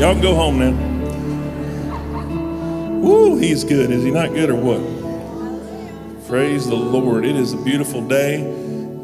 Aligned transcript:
Y'all 0.00 0.14
can 0.14 0.22
go 0.22 0.34
home 0.34 0.58
now. 0.58 0.72
Woo, 3.02 3.36
he's 3.36 3.64
good. 3.64 3.90
Is 3.90 4.02
he 4.02 4.10
not 4.10 4.30
good 4.30 4.48
or 4.48 4.54
what? 4.54 4.80
Praise 6.26 6.66
the 6.66 6.74
Lord. 6.74 7.26
It 7.26 7.36
is 7.36 7.52
a 7.52 7.58
beautiful 7.58 8.00
day. 8.08 8.40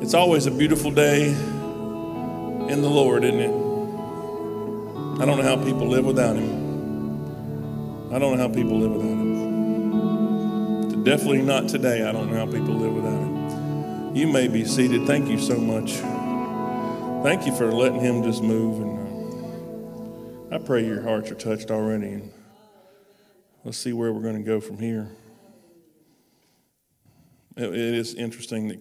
It's 0.01 0.14
always 0.14 0.46
a 0.46 0.51
beautiful 0.51 0.90
day 0.90 1.27
in 1.27 2.80
the 2.80 2.88
Lord, 2.88 3.24
isn't 3.24 3.40
it? 3.40 3.51
I 5.21 5.27
don't 5.27 5.37
know 5.37 5.43
how 5.43 5.62
people 5.62 5.87
live 5.87 6.07
without 6.07 6.35
him. 6.35 6.51
I 8.11 8.19
don't 8.19 8.35
know 8.35 8.49
how 8.49 8.55
people 8.55 8.79
live 8.79 8.93
without 8.93 9.19
him. 9.19 11.05
Definitely 11.05 11.43
not 11.43 11.69
today. 11.69 12.09
I 12.09 12.13
don't 12.13 12.31
know 12.33 12.39
how 12.39 12.47
people 12.51 12.75
live 12.75 12.95
without 12.95 13.19
him. 13.21 14.17
You 14.17 14.29
may 14.29 14.49
be 14.49 14.65
seated. 14.65 15.07
Thank 15.07 15.29
you 15.29 15.39
so 15.39 15.59
much. 15.59 15.97
Thank 17.23 17.45
you 17.45 17.55
for 17.55 17.71
letting 17.71 18.01
him 18.01 18.23
just 18.23 18.43
move. 18.43 18.81
And 18.81 18.96
I 20.49 20.59
pray 20.59 20.87
your 20.87 21.03
hearts 21.03 21.33
are 21.33 21.35
touched 21.35 21.73
already. 21.73 22.07
And 22.07 22.32
let's 23.64 23.79
see 23.79 23.93
where 23.93 24.13
we're 24.13 24.23
going 24.23 24.37
to 24.37 24.45
go 24.45 24.61
from 24.61 24.79
here. 24.79 25.11
it, 27.57 27.64
it 27.64 27.75
is 27.75 28.14
interesting 28.14 28.68
that, 28.68 28.79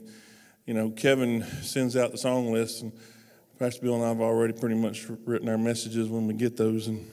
you 0.68 0.76
know, 0.76 0.92
Kevin 0.92 1.44
sends 1.64 1.98
out 1.98 2.12
the 2.12 2.20
song 2.20 2.54
list, 2.54 2.84
and 2.84 2.92
Pastor 3.58 3.82
Bill 3.82 3.96
and 3.96 4.04
I 4.04 4.10
have 4.10 4.22
already 4.22 4.54
pretty 4.54 4.76
much 4.76 5.08
written 5.26 5.50
our 5.50 5.58
messages 5.58 6.08
when 6.08 6.28
we 6.28 6.36
get 6.36 6.56
those. 6.56 6.86
And, 6.86 7.04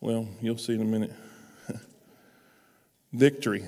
well, 0.00 0.28
you'll 0.40 0.58
see 0.58 0.74
in 0.74 0.82
a 0.82 0.84
minute. 0.84 1.12
Victory. 3.12 3.64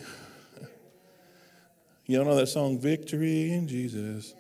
Y'all 2.07 2.25
know 2.25 2.37
that 2.37 2.47
song, 2.47 2.79
Victory 2.79 3.53
in 3.53 3.67
Jesus? 3.67 4.33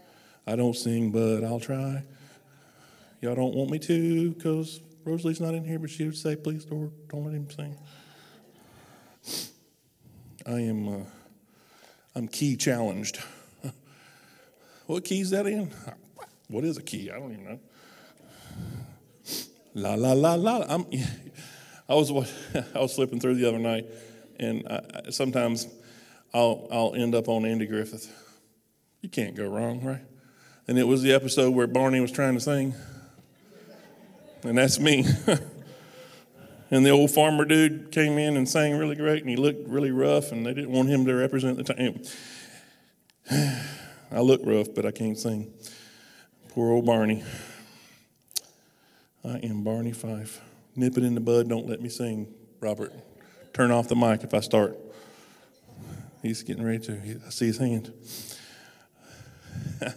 I 0.47 0.55
don't 0.55 0.77
sing, 0.77 1.11
but 1.11 1.43
I'll 1.43 1.61
try. 1.61 2.05
Y'all 3.21 3.35
don't 3.35 3.55
want 3.55 3.71
me 3.71 3.81
to 3.81 4.31
because 4.31 4.81
Rosalie's 5.09 5.41
not 5.41 5.55
in 5.55 5.65
here, 5.65 5.79
but 5.79 5.91
she 5.91 6.05
would 6.05 6.17
say, 6.17 6.37
please, 6.37 6.67
Lord, 6.71 6.93
don't 7.09 7.25
let 7.25 7.35
him 7.35 7.49
sing. 7.51 7.77
I 10.47 10.61
am, 10.61 10.89
uh, 10.89 11.05
I'm 12.15 12.29
key 12.29 12.57
challenged. 12.57 13.19
what 14.87 15.05
key 15.05 15.21
is 15.21 15.31
that 15.31 15.47
in? 15.47 15.71
What 16.49 16.65
is 16.65 16.77
a 16.77 16.83
key? 16.83 17.11
I 17.11 17.19
don't 17.19 17.33
even 17.33 17.45
know. 17.45 17.61
La 19.75 19.95
la 19.95 20.13
la 20.13 20.35
la. 20.35 20.65
I'm, 20.69 20.87
I 21.89 21.95
was 21.95 22.11
I 22.75 22.81
was 22.81 22.95
flipping 22.95 23.21
through 23.21 23.37
the 23.37 23.49
other 23.49 23.59
night, 23.59 23.87
and 24.39 24.67
I, 24.69 25.11
sometimes 25.11 25.69
I'll 26.35 26.67
I'll 26.71 26.95
end 26.95 27.15
up 27.15 27.29
on 27.29 27.45
Andy 27.45 27.67
Griffith. 27.67 28.13
You 29.01 29.09
can't 29.09 29.37
go 29.37 29.49
wrong, 29.49 29.85
right? 29.85 30.05
And 30.67 30.79
it 30.79 30.87
was 30.87 31.03
the 31.03 31.13
episode 31.13 31.55
where 31.55 31.67
Barney 31.67 32.01
was 32.01 32.11
trying 32.13 32.35
to 32.35 32.41
sing, 32.41 32.75
and 34.43 34.59
that's 34.59 34.79
me. 34.79 35.05
and 36.71 36.85
the 36.85 36.91
old 36.91 37.11
farmer 37.11 37.45
dude 37.45 37.91
came 37.93 38.19
in 38.19 38.37
and 38.37 38.49
sang 38.49 38.77
really 38.77 38.97
great, 38.97 39.21
and 39.21 39.31
he 39.31 39.37
looked 39.37 39.69
really 39.69 39.91
rough, 39.91 40.33
and 40.33 40.45
they 40.45 40.55
didn't 40.55 40.73
want 40.73 40.89
him 40.89 41.05
to 41.07 41.15
represent 41.15 41.57
the 41.57 41.65
time. 41.65 42.03
I 44.11 44.21
look 44.21 44.41
rough, 44.45 44.69
but 44.75 44.87
I 44.87 44.91
can't 44.91 45.19
sing. 45.19 45.53
Poor 46.51 46.73
old 46.73 46.87
Barney. 46.87 47.23
I 49.25 49.39
am 49.39 49.63
Barney 49.63 49.93
Fife. 49.93 50.41
Nip 50.75 50.97
it 50.97 51.05
in 51.05 51.15
the 51.15 51.21
bud, 51.21 51.49
don't 51.49 51.67
let 51.67 51.81
me 51.83 51.89
sing, 51.89 52.33
Robert. 52.61 52.93
Turn 53.53 53.71
off 53.71 53.89
the 53.89 53.97
mic 53.97 54.23
if 54.23 54.33
I 54.33 54.41
start. 54.41 54.79
He's 56.23 56.43
getting 56.43 56.65
ready 56.65 56.79
to. 56.87 57.21
I 57.27 57.31
see 57.31 57.47
his 57.47 57.59
hand. 57.59 57.93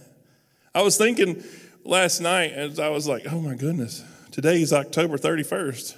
I 0.75 0.81
was 0.81 0.97
thinking 0.97 1.43
last 1.83 2.21
night 2.21 2.51
as 2.53 2.79
I 2.79 2.89
was 2.89 3.07
like, 3.07 3.25
oh 3.31 3.39
my 3.39 3.55
goodness, 3.55 4.03
today 4.31 4.61
is 4.61 4.73
October 4.73 5.17
31st. 5.17 5.97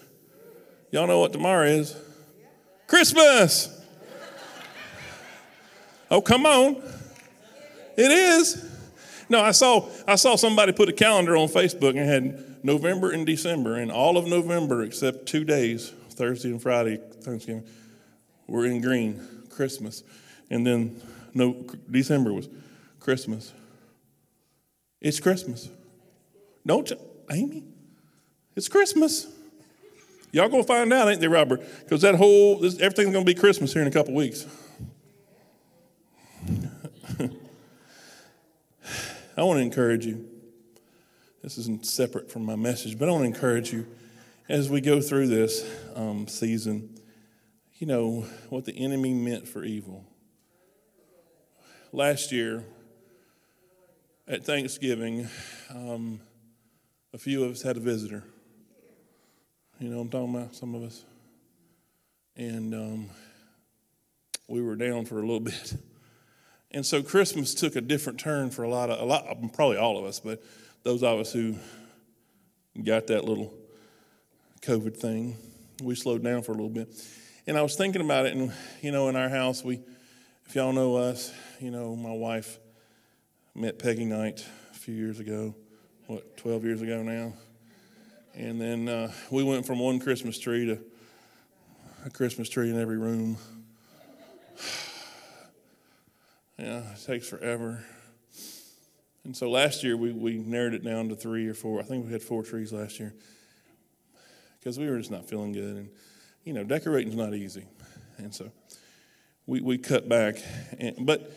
Y'all 0.92 1.08
know 1.08 1.20
what 1.20 1.34
tomorrow 1.34 1.66
is? 1.66 1.96
Christmas. 2.88 3.70
Oh, 6.12 6.22
come 6.22 6.46
on. 6.46 6.76
It 7.98 8.12
is. 8.12 8.70
No, 9.30 9.42
I 9.42 9.52
saw 9.52 9.90
I 10.08 10.16
saw 10.16 10.36
somebody 10.36 10.72
put 10.74 10.90
a 10.90 10.94
calendar 10.94 11.38
on 11.38 11.48
Facebook 11.48 11.98
and 11.98 12.08
had 12.08 12.64
November 12.64 13.12
and 13.12 13.26
December, 13.26 13.78
and 13.78 13.92
all 13.92 14.18
of 14.18 14.28
November 14.28 14.84
except 14.84 15.26
two 15.26 15.44
days, 15.44 15.92
Thursday 16.12 16.50
and 16.50 16.62
Friday, 16.62 17.00
Thanksgiving, 17.22 17.66
were 18.48 18.66
in 18.66 18.82
green, 18.82 19.20
Christmas, 19.50 20.04
and 20.50 20.66
then 20.66 21.02
no 21.34 21.66
December 21.90 22.32
was 22.32 22.50
Christmas. 23.00 23.54
It's 25.02 25.20
Christmas. 25.20 25.70
Don't 26.66 26.90
you, 26.90 26.98
Amy? 27.32 27.73
It's 28.56 28.68
Christmas. 28.68 29.28
Y'all 30.32 30.50
gonna 30.50 30.64
find 30.64 30.92
out, 30.94 31.10
ain't 31.10 31.22
they, 31.22 31.28
Robert? 31.28 31.62
Because 31.82 32.02
that 32.02 32.16
whole 32.16 32.58
this, 32.58 32.80
everything's 32.80 33.14
gonna 33.14 33.26
be 33.26 33.34
Christmas 33.34 33.74
here 33.74 33.82
in 33.82 33.88
a 33.88 33.92
couple 33.92 34.14
weeks. 34.14 34.46
I 39.36 39.42
want 39.42 39.58
to 39.58 39.64
encourage 39.64 40.06
you. 40.06 40.28
This 41.42 41.58
isn't 41.58 41.86
separate 41.86 42.32
from 42.32 42.46
my 42.46 42.56
message, 42.56 42.98
but 42.98 43.10
I 43.10 43.12
want 43.12 43.24
to 43.24 43.28
encourage 43.28 43.74
you 43.74 43.86
as 44.48 44.70
we 44.70 44.82
go 44.82 45.02
through 45.02 45.28
this 45.28 45.66
um, 45.96 46.28
season. 46.28 46.98
You 47.76 47.88
know, 47.88 48.26
what 48.50 48.66
the 48.66 48.74
enemy 48.74 49.14
meant 49.14 49.48
for 49.48 49.64
evil. 49.64 50.06
Last 51.92 52.32
year 52.32 52.64
at 54.28 54.46
Thanksgiving, 54.46 55.28
um, 55.70 56.22
a 57.14 57.18
few 57.18 57.44
of 57.44 57.52
us 57.52 57.62
had 57.62 57.78
a 57.78 57.82
visitor. 57.82 58.24
You 59.80 59.90
know 59.90 60.00
I'm 60.00 60.10
talking 60.10 60.36
about? 60.36 60.56
Some 60.56 60.76
of 60.76 60.84
us. 60.84 61.04
And 62.36 62.74
um, 62.74 63.10
we 64.48 64.62
were 64.62 64.76
down 64.76 65.06
for 65.06 65.18
a 65.18 65.22
little 65.22 65.40
bit. 65.42 65.76
And 66.72 66.86
so 66.86 67.04
Christmas 67.04 67.54
took 67.54 67.76
a 67.76 67.82
different 67.82 68.20
turn 68.20 68.50
for 68.50 68.64
a 68.64 68.70
lot 68.70 68.90
of, 68.90 69.00
a 69.00 69.06
lot, 69.06 69.26
probably 69.54 69.78
all 69.78 69.98
of 69.98 70.06
us, 70.06 70.20
but 70.20 70.44
those 70.84 71.04
of 71.04 71.20
us 71.20 71.32
who 71.32 71.56
got 72.84 73.08
that 73.08 73.26
little 73.26 73.54
COVID 74.62 74.98
thing, 74.98 75.38
we 75.84 75.94
slowed 75.96 76.24
down 76.24 76.42
for 76.42 76.52
a 76.52 76.56
little 76.56 76.70
bit. 76.70 76.90
And 77.46 77.58
I 77.58 77.62
was 77.62 77.76
thinking 77.76 78.02
about 78.02 78.26
it, 78.26 78.36
and 78.36 78.52
you 78.82 78.92
know, 78.92 79.10
in 79.10 79.16
our 79.16 79.30
house, 79.30 79.64
we, 79.64 79.82
if 80.48 80.56
y'all 80.56 80.74
know 80.74 80.96
us, 80.96 81.32
you 81.60 81.70
know, 81.70 81.96
my 81.96 82.12
wife 82.12 82.58
met 83.54 83.78
Peggy 83.78 84.06
Knight 84.06 84.46
a 84.72 84.76
few 84.76 84.96
years 84.96 85.20
ago, 85.20 85.54
what, 86.08 86.38
12 86.38 86.64
years 86.64 86.82
ago 86.82 87.04
now? 87.04 87.34
And 88.36 88.60
then 88.60 88.90
uh, 88.90 89.12
we 89.30 89.44
went 89.44 89.66
from 89.66 89.78
one 89.78 90.00
Christmas 90.00 90.40
tree 90.40 90.66
to 90.66 90.80
a 92.06 92.10
Christmas 92.10 92.50
tree 92.50 92.70
in 92.70 92.80
every 92.80 92.98
room. 92.98 93.38
Yeah, 96.56 96.84
it 96.94 97.04
takes 97.04 97.28
forever. 97.28 97.84
And 99.26 99.36
so 99.36 99.50
last 99.50 99.84
year 99.84 99.98
we, 99.98 100.12
we 100.12 100.38
narrowed 100.38 100.76
it 100.76 100.84
down 100.86 101.10
to 101.10 101.16
three 101.16 101.48
or 101.48 101.56
four. 101.56 101.80
I 101.80 101.84
think 101.84 102.06
we 102.06 102.12
had 102.12 102.22
four 102.22 102.44
trees 102.44 102.72
last 102.72 103.00
year 103.00 103.16
because 104.60 104.78
we 104.78 104.88
were 104.88 105.00
just 105.00 105.10
not 105.10 105.28
feeling 105.28 105.52
good. 105.52 105.76
And, 105.78 105.90
you 106.44 106.54
know, 106.54 106.64
decorating's 106.64 107.16
not 107.16 107.34
easy. 107.34 107.66
And 108.18 108.34
so 108.34 108.52
we, 109.48 109.62
we 109.62 109.80
cut 109.80 110.08
back. 110.08 110.36
And, 110.78 111.08
but 111.08 111.36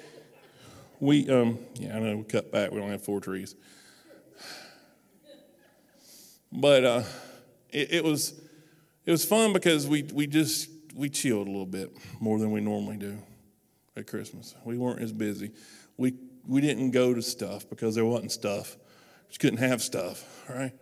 we, 1.01 1.29
um, 1.31 1.59
yeah, 1.77 1.97
I 1.97 2.01
know 2.01 2.19
we 2.19 2.25
cut 2.25 2.53
back. 2.53 2.71
We 2.71 2.79
don't 2.79 2.91
have 2.91 3.03
four 3.03 3.21
trees. 3.21 3.55
But 6.57 6.85
uh, 6.85 7.03
it, 7.71 7.93
it 7.93 8.05
was 8.05 8.41
it 9.05 9.11
was 9.11 9.25
fun 9.25 9.53
because 9.53 9.87
we, 9.87 10.03
we 10.03 10.27
just 10.27 10.69
we 10.97 11.09
chilled 11.09 11.47
a 11.47 11.51
little 11.51 11.67
bit 11.67 11.97
more 12.19 12.39
than 12.39 12.51
we 12.51 12.61
normally 12.61 12.97
do 12.97 13.19
at 13.97 14.07
Christmas. 14.07 14.55
We 14.65 14.79
weren't 14.79 15.01
as 15.01 15.13
busy. 15.13 15.53
We, 15.97 16.15
we 16.47 16.61
didn't 16.61 16.91
go 16.91 17.15
to 17.15 17.23
stuff 17.23 17.69
because 17.69 17.95
there 17.95 18.05
wasn't 18.05 18.33
stuff. 18.33 18.77
We 19.31 19.37
couldn't 19.39 19.59
have 19.59 19.83
stuff, 19.83 20.25
right? 20.49 20.73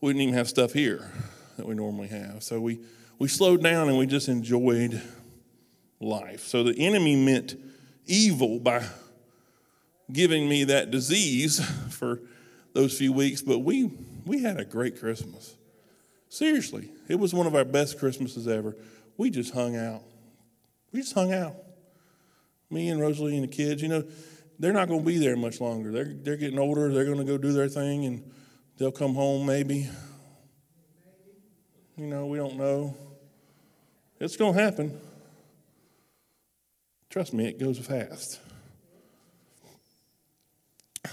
We 0.00 0.10
didn't 0.10 0.22
even 0.22 0.34
have 0.34 0.48
stuff 0.48 0.72
here 0.72 1.10
that 1.56 1.66
we 1.66 1.74
normally 1.74 2.08
have. 2.08 2.42
So 2.42 2.60
we, 2.60 2.80
we 3.18 3.28
slowed 3.28 3.62
down 3.62 3.88
and 3.88 3.98
we 3.98 4.06
just 4.06 4.28
enjoyed 4.28 5.00
life. 6.00 6.44
So 6.46 6.62
the 6.62 6.78
enemy 6.78 7.16
meant 7.16 7.56
evil 8.06 8.58
by 8.58 8.84
giving 10.12 10.48
me 10.48 10.64
that 10.64 10.90
disease 10.90 11.64
for 11.90 12.20
those 12.74 12.96
few 12.96 13.12
weeks, 13.12 13.42
but 13.42 13.60
we, 13.60 13.90
we 14.24 14.42
had 14.42 14.58
a 14.58 14.64
great 14.64 14.98
Christmas. 14.98 15.56
Seriously, 16.28 16.90
it 17.08 17.18
was 17.18 17.34
one 17.34 17.46
of 17.46 17.54
our 17.54 17.64
best 17.64 17.98
Christmases 17.98 18.48
ever. 18.48 18.76
We 19.16 19.30
just 19.30 19.52
hung 19.52 19.76
out. 19.76 20.02
We 20.92 21.00
just 21.00 21.14
hung 21.14 21.32
out 21.32 21.56
me 22.72 22.88
and 22.88 23.00
Rosalie 23.00 23.36
and 23.36 23.44
the 23.44 23.54
kids, 23.54 23.82
you 23.82 23.88
know, 23.88 24.04
they're 24.58 24.72
not 24.72 24.88
going 24.88 25.00
to 25.00 25.06
be 25.06 25.18
there 25.18 25.36
much 25.36 25.60
longer. 25.60 25.92
They're, 25.92 26.12
they're 26.12 26.36
getting 26.36 26.58
older. 26.58 26.92
They're 26.92 27.04
going 27.04 27.18
to 27.18 27.24
go 27.24 27.36
do 27.36 27.52
their 27.52 27.68
thing 27.68 28.06
and 28.06 28.32
they'll 28.78 28.92
come 28.92 29.14
home 29.14 29.46
maybe. 29.46 29.88
You 31.96 32.06
know, 32.06 32.26
we 32.26 32.38
don't 32.38 32.56
know. 32.56 32.96
It's 34.18 34.36
going 34.36 34.54
to 34.54 34.62
happen. 34.62 34.98
Trust 37.10 37.34
me, 37.34 37.46
it 37.46 37.58
goes 37.58 37.78
fast. 37.78 38.40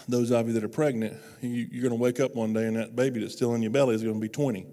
Those 0.08 0.32
of 0.32 0.48
you 0.48 0.54
that 0.54 0.64
are 0.64 0.70
pregnant, 0.70 1.18
you, 1.42 1.66
are 1.80 1.82
going 1.82 1.90
to 1.90 1.96
wake 1.96 2.20
up 2.20 2.36
one 2.36 2.54
day 2.54 2.66
and 2.66 2.78
that 2.78 2.96
baby 2.96 3.22
that's 3.22 3.34
still 3.34 3.56
in 3.56 3.62
your 3.62 3.72
belly 3.72 3.96
is 3.96 4.04
going 4.04 4.16
to 4.16 4.22
be 4.22 4.30
20. 4.30 4.66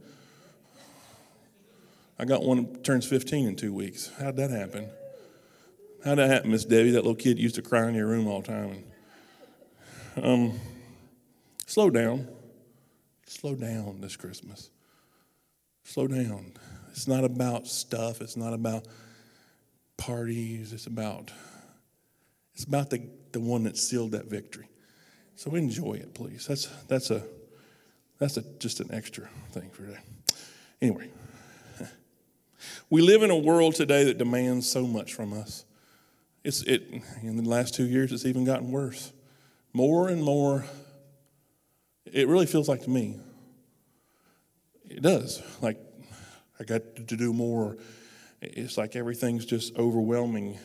I 2.18 2.24
got 2.24 2.42
one 2.42 2.72
that 2.72 2.84
turns 2.84 3.06
15 3.06 3.46
in 3.48 3.56
two 3.56 3.72
weeks. 3.72 4.10
How'd 4.18 4.36
that 4.36 4.50
happen? 4.50 4.88
How'd 6.04 6.18
that 6.18 6.30
happen, 6.30 6.50
Miss 6.50 6.64
Debbie? 6.64 6.90
That 6.90 6.98
little 7.02 7.14
kid 7.14 7.38
used 7.38 7.54
to 7.56 7.62
cry 7.62 7.88
in 7.88 7.94
your 7.94 8.06
room 8.06 8.26
all 8.26 8.40
the 8.40 8.46
time. 8.46 8.84
And, 10.16 10.24
um, 10.24 10.60
slow 11.66 11.90
down. 11.90 12.28
Slow 13.26 13.54
down 13.54 14.00
this 14.00 14.16
Christmas. 14.16 14.70
Slow 15.84 16.06
down. 16.06 16.52
It's 16.90 17.08
not 17.08 17.24
about 17.24 17.66
stuff. 17.66 18.20
It's 18.20 18.36
not 18.36 18.52
about 18.52 18.86
parties. 19.96 20.72
It's 20.72 20.86
about 20.86 21.32
it's 22.54 22.64
about 22.64 22.88
the, 22.88 23.02
the 23.32 23.40
one 23.40 23.64
that 23.64 23.76
sealed 23.76 24.12
that 24.12 24.26
victory. 24.26 24.66
So 25.36 25.54
enjoy 25.54 25.94
it, 25.94 26.14
please. 26.14 26.46
That's 26.46 26.66
that's 26.88 27.10
a 27.10 27.22
that's 28.18 28.38
a, 28.38 28.42
just 28.58 28.80
an 28.80 28.92
extra 28.92 29.28
thing 29.52 29.68
for 29.70 29.84
today. 29.84 30.00
Anyway, 30.80 31.10
we 32.90 33.02
live 33.02 33.22
in 33.22 33.30
a 33.30 33.36
world 33.36 33.74
today 33.74 34.04
that 34.04 34.16
demands 34.16 34.68
so 34.68 34.86
much 34.86 35.12
from 35.12 35.34
us. 35.34 35.66
It's 36.42 36.62
it 36.62 36.88
in 37.22 37.36
the 37.36 37.48
last 37.48 37.74
two 37.74 37.86
years. 37.86 38.12
It's 38.12 38.24
even 38.24 38.44
gotten 38.44 38.70
worse. 38.70 39.12
More 39.74 40.08
and 40.08 40.24
more. 40.24 40.64
It 42.06 42.28
really 42.28 42.46
feels 42.46 42.66
like 42.66 42.84
to 42.84 42.90
me. 42.90 43.20
It 44.88 45.02
does. 45.02 45.42
Like 45.60 45.78
I 46.58 46.64
got 46.64 46.96
to 46.96 47.16
do 47.16 47.34
more. 47.34 47.76
It's 48.40 48.78
like 48.78 48.96
everything's 48.96 49.44
just 49.44 49.76
overwhelming. 49.76 50.58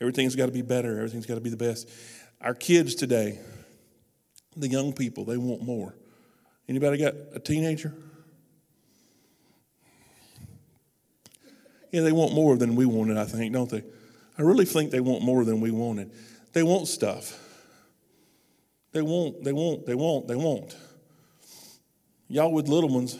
Everything's 0.00 0.36
got 0.36 0.46
to 0.46 0.52
be 0.52 0.62
better. 0.62 0.98
Everything's 0.98 1.26
got 1.26 1.34
to 1.34 1.40
be 1.40 1.50
the 1.50 1.56
best. 1.56 1.88
Our 2.40 2.54
kids 2.54 2.94
today, 2.94 3.38
the 4.56 4.68
young 4.68 4.92
people, 4.92 5.24
they 5.24 5.36
want 5.36 5.62
more. 5.62 5.94
Anybody 6.68 6.98
got 6.98 7.14
a 7.34 7.38
teenager? 7.38 7.92
Yeah, 11.90 12.02
they 12.02 12.12
want 12.12 12.32
more 12.32 12.56
than 12.56 12.76
we 12.76 12.86
wanted, 12.86 13.18
I 13.18 13.24
think, 13.24 13.52
don't 13.52 13.68
they? 13.68 13.82
I 14.38 14.42
really 14.42 14.64
think 14.64 14.90
they 14.90 15.00
want 15.00 15.22
more 15.22 15.44
than 15.44 15.60
we 15.60 15.70
wanted. 15.70 16.12
They 16.52 16.62
want 16.62 16.88
stuff. 16.88 17.38
They 18.92 19.02
want, 19.02 19.44
they 19.44 19.52
want, 19.52 19.86
they 19.86 19.94
want, 19.94 20.28
they 20.28 20.36
want. 20.36 20.76
Y'all 22.28 22.52
with 22.52 22.68
little 22.68 22.88
ones, 22.88 23.18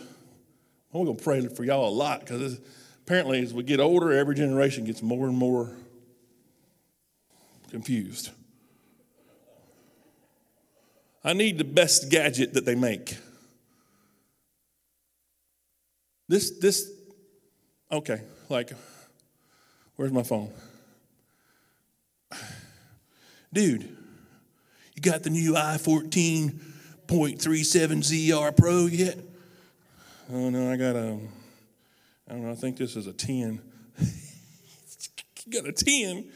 we're 0.92 1.04
going 1.04 1.16
to 1.16 1.22
pray 1.22 1.46
for 1.48 1.64
y'all 1.64 1.88
a 1.88 1.90
lot 1.90 2.20
because 2.20 2.60
apparently 3.02 3.42
as 3.42 3.52
we 3.52 3.64
get 3.64 3.80
older, 3.80 4.12
every 4.12 4.34
generation 4.34 4.84
gets 4.84 5.02
more 5.02 5.26
and 5.26 5.36
more 5.36 5.76
confused. 7.70 8.30
I 11.22 11.34
need 11.34 11.58
the 11.58 11.64
best 11.64 12.10
gadget 12.10 12.54
that 12.54 12.64
they 12.64 12.74
make. 12.74 13.16
This, 16.28 16.58
this, 16.58 16.90
okay, 17.90 18.22
like, 18.48 18.72
where's 19.96 20.12
my 20.12 20.22
phone? 20.22 20.50
Dude, 23.52 23.82
you 24.94 25.02
got 25.02 25.24
the 25.24 25.30
new 25.30 25.54
i14.37 25.54 26.58
ZR 27.08 28.56
Pro 28.56 28.86
yet? 28.86 29.18
Oh, 30.32 30.48
no, 30.50 30.70
I 30.70 30.76
got 30.76 30.94
a, 30.94 31.18
I 32.28 32.32
don't 32.32 32.44
know, 32.44 32.52
I 32.52 32.54
think 32.54 32.76
this 32.76 32.94
is 32.94 33.08
a 33.08 33.12
10. 33.12 33.60
you 35.46 35.52
got 35.52 35.68
a 35.68 35.72
10? 35.72 36.30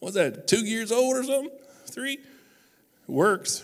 What's 0.00 0.14
that, 0.16 0.48
two 0.48 0.64
years 0.64 0.90
old 0.90 1.18
or 1.18 1.22
something? 1.22 1.50
Three? 1.86 2.14
It 2.14 2.20
works. 3.06 3.62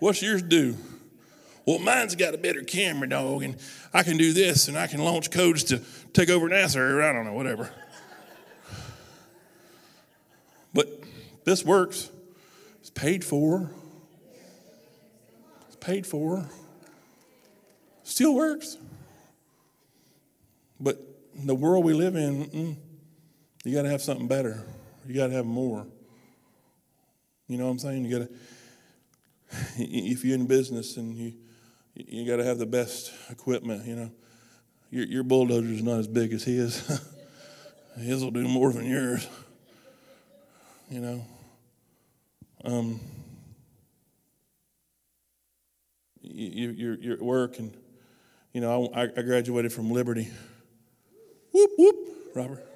What's 0.00 0.22
yours 0.22 0.42
do? 0.42 0.76
Well, 1.66 1.78
mine's 1.78 2.16
got 2.16 2.34
a 2.34 2.38
better 2.38 2.62
camera, 2.62 3.08
dog, 3.08 3.42
and 3.42 3.56
I 3.92 4.02
can 4.02 4.16
do 4.16 4.32
this, 4.32 4.66
and 4.66 4.76
I 4.76 4.86
can 4.86 5.04
launch 5.04 5.30
codes 5.30 5.62
to 5.64 5.80
take 6.12 6.30
over 6.30 6.48
NASA, 6.48 6.76
or 6.76 7.02
I 7.02 7.12
don't 7.12 7.26
know, 7.26 7.34
whatever. 7.34 7.70
But 10.72 10.88
this 11.44 11.64
works. 11.64 12.10
It's 12.80 12.90
paid 12.90 13.24
for. 13.24 13.70
It's 15.66 15.76
paid 15.76 16.06
for. 16.06 16.48
Still 18.02 18.34
works. 18.34 18.78
But 20.80 20.98
the 21.34 21.54
world 21.54 21.84
we 21.84 21.92
live 21.92 22.16
in, 22.16 22.78
you 23.64 23.74
got 23.74 23.82
to 23.82 23.90
have 23.90 24.00
something 24.00 24.26
better. 24.26 24.64
You 25.06 25.14
got 25.14 25.26
to 25.26 25.34
have 25.34 25.46
more. 25.46 25.86
You 27.48 27.58
know 27.58 27.66
what 27.66 27.72
I'm 27.72 27.78
saying? 27.78 28.06
You 28.06 28.18
got 28.18 28.28
to, 28.28 28.34
if 29.76 30.24
you're 30.24 30.34
in 30.34 30.46
business 30.46 30.96
and 30.96 31.16
you, 31.16 31.34
you 31.94 32.26
got 32.26 32.36
to 32.36 32.44
have 32.44 32.58
the 32.58 32.66
best 32.66 33.12
equipment, 33.30 33.86
you 33.86 33.96
know. 33.96 34.10
Your, 34.90 35.06
your 35.06 35.22
bulldozer 35.22 35.68
is 35.68 35.82
not 35.82 35.98
as 35.98 36.08
big 36.08 36.32
as 36.32 36.44
his. 36.44 37.00
his 37.96 38.22
will 38.22 38.30
do 38.30 38.46
more 38.48 38.72
than 38.72 38.86
yours. 38.86 39.26
You 40.88 41.00
know. 41.00 41.24
Um, 42.64 43.00
you, 46.20 46.70
you're, 46.70 46.94
you're 46.94 47.14
at 47.14 47.22
work, 47.22 47.58
and, 47.58 47.74
you 48.52 48.60
know, 48.60 48.90
I, 48.94 49.04
I 49.04 49.22
graduated 49.22 49.72
from 49.72 49.90
Liberty. 49.90 50.28
Whoop, 51.52 51.70
whoop, 51.78 51.96
Robert. 52.34 52.66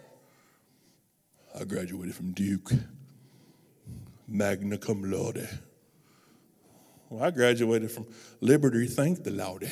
I 1.59 1.65
graduated 1.65 2.15
from 2.15 2.33
Duke, 2.33 2.73
magna 4.27 4.79
cum 4.79 5.03
laude. 5.03 5.49
I 7.21 7.31
graduated 7.31 7.91
from 7.91 8.07
Liberty, 8.41 8.87
thank 8.87 9.25
the 9.25 9.31
Lord. 9.31 9.71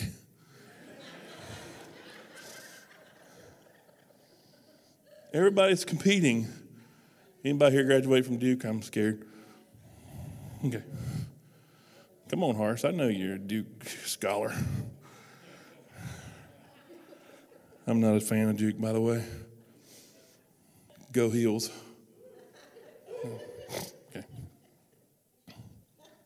Everybody's 5.33 5.85
competing. 5.85 6.47
Anybody 7.45 7.77
here 7.77 7.85
graduate 7.85 8.27
from 8.27 8.37
Duke? 8.39 8.65
I'm 8.65 8.83
scared. 8.83 9.25
Okay. 10.65 10.83
Come 12.29 12.45
on, 12.45 12.55
Horace. 12.55 12.85
I 12.85 12.91
know 12.91 13.09
you're 13.09 13.35
a 13.35 13.39
Duke 13.39 13.85
scholar. 14.05 14.55
I'm 17.87 18.01
not 18.01 18.15
a 18.15 18.21
fan 18.21 18.49
of 18.49 18.57
Duke, 18.57 18.81
by 18.81 18.93
the 18.93 19.01
way. 19.01 19.25
Go 21.13 21.31
Heels. 21.31 21.71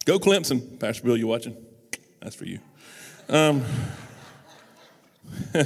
Go 0.07 0.21
Clemson. 0.21 0.79
Pastor 0.79 1.03
Bill, 1.03 1.17
you 1.17 1.27
watching? 1.27 1.57
That's 2.23 2.37
for 2.37 2.45
you. 2.45 2.61
Um, 3.29 3.65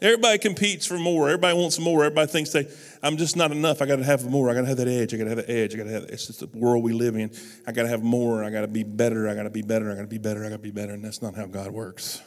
everybody 0.00 0.38
competes 0.38 0.86
for 0.86 0.98
more. 0.98 1.28
Everybody 1.28 1.54
wants 1.58 1.78
more. 1.78 2.04
Everybody 2.04 2.32
thinks 2.32 2.52
they, 2.52 2.66
I'm 3.02 3.18
just 3.18 3.36
not 3.36 3.52
enough. 3.52 3.82
I 3.82 3.86
got 3.86 3.96
to 3.96 4.04
have 4.04 4.24
more. 4.24 4.48
I 4.48 4.54
got 4.54 4.62
to 4.62 4.66
have 4.68 4.78
that 4.78 4.88
edge. 4.88 5.12
I 5.12 5.18
got 5.18 5.24
to 5.24 5.30
have 5.30 5.46
that 5.46 5.50
edge. 5.50 5.74
I 5.74 5.76
got 5.76 5.84
to 5.84 5.90
have. 5.90 6.04
It's 6.04 6.26
just 6.26 6.40
the 6.40 6.58
world 6.58 6.82
we 6.82 6.94
live 6.94 7.14
in. 7.14 7.30
I 7.66 7.72
got 7.72 7.82
to 7.82 7.88
have 7.88 8.02
more. 8.02 8.42
I 8.42 8.48
got 8.48 8.62
to 8.62 8.66
be 8.66 8.82
better. 8.82 9.28
I 9.28 9.34
got 9.34 9.42
to 9.42 9.50
be 9.50 9.60
better. 9.60 9.92
I 9.92 9.94
got 9.94 10.00
to 10.02 10.08
be 10.08 10.16
better. 10.16 10.42
I 10.46 10.48
got 10.48 10.56
to 10.56 10.62
be 10.62 10.70
better. 10.70 10.94
And 10.94 11.04
that's 11.04 11.20
not 11.20 11.34
how 11.34 11.44
God 11.44 11.70
works. 11.70 12.22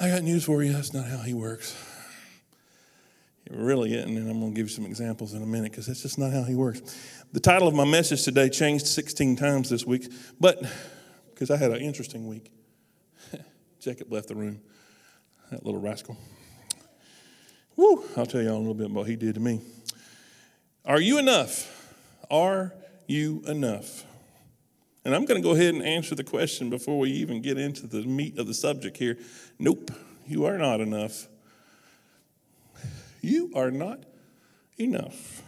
I 0.00 0.08
got 0.08 0.24
news 0.24 0.42
for 0.42 0.60
you. 0.60 0.72
That's 0.72 0.92
not 0.92 1.06
how 1.06 1.18
He 1.18 1.34
works. 1.34 1.76
It 3.46 3.56
really 3.56 3.94
isn't, 3.94 4.16
and 4.16 4.30
I'm 4.30 4.40
going 4.40 4.52
to 4.52 4.56
give 4.56 4.68
you 4.70 4.74
some 4.74 4.86
examples 4.86 5.34
in 5.34 5.42
a 5.42 5.46
minute 5.46 5.70
because 5.70 5.86
that's 5.86 6.02
just 6.02 6.18
not 6.18 6.32
how 6.32 6.42
He 6.42 6.56
works. 6.56 6.80
The 7.32 7.40
title 7.40 7.66
of 7.66 7.72
my 7.72 7.86
message 7.86 8.24
today 8.24 8.50
changed 8.50 8.86
16 8.86 9.36
times 9.36 9.70
this 9.70 9.86
week, 9.86 10.12
but 10.38 10.62
because 11.30 11.50
I 11.50 11.56
had 11.56 11.70
an 11.70 11.78
interesting 11.78 12.26
week. 12.26 12.52
Jacob 13.80 14.12
left 14.12 14.28
the 14.28 14.34
room, 14.34 14.60
that 15.50 15.64
little 15.64 15.80
rascal. 15.80 16.18
Woo, 17.74 18.04
I'll 18.18 18.26
tell 18.26 18.42
y'all 18.42 18.56
a 18.56 18.58
little 18.58 18.74
bit 18.74 18.84
about 18.84 18.96
what 18.96 19.08
he 19.08 19.16
did 19.16 19.36
to 19.36 19.40
me. 19.40 19.62
Are 20.84 21.00
you 21.00 21.16
enough? 21.16 21.96
Are 22.30 22.74
you 23.06 23.42
enough? 23.46 24.04
And 25.06 25.14
I'm 25.14 25.24
going 25.24 25.40
to 25.40 25.48
go 25.48 25.54
ahead 25.54 25.72
and 25.72 25.82
answer 25.82 26.14
the 26.14 26.24
question 26.24 26.68
before 26.68 26.98
we 26.98 27.12
even 27.12 27.40
get 27.40 27.56
into 27.56 27.86
the 27.86 28.02
meat 28.02 28.38
of 28.38 28.46
the 28.46 28.52
subject 28.52 28.98
here. 28.98 29.16
Nope, 29.58 29.90
you 30.26 30.44
are 30.44 30.58
not 30.58 30.82
enough. 30.82 31.28
You 33.22 33.50
are 33.54 33.70
not 33.70 34.00
enough. 34.76 35.42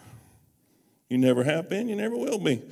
You 1.08 1.18
never 1.18 1.44
have 1.44 1.68
been, 1.68 1.88
you 1.88 1.96
never 1.96 2.16
will 2.16 2.38
be. 2.38 2.62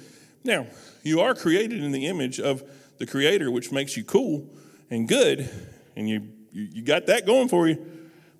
Now, 0.44 0.66
you 1.02 1.20
are 1.20 1.34
created 1.34 1.82
in 1.82 1.92
the 1.92 2.06
image 2.06 2.40
of 2.40 2.62
the 2.98 3.06
Creator, 3.06 3.50
which 3.50 3.72
makes 3.72 3.96
you 3.96 4.04
cool 4.04 4.48
and 4.90 5.08
good, 5.08 5.48
and 5.96 6.08
you, 6.08 6.28
you, 6.52 6.68
you 6.72 6.82
got 6.82 7.06
that 7.06 7.26
going 7.26 7.48
for 7.48 7.68
you, 7.68 7.84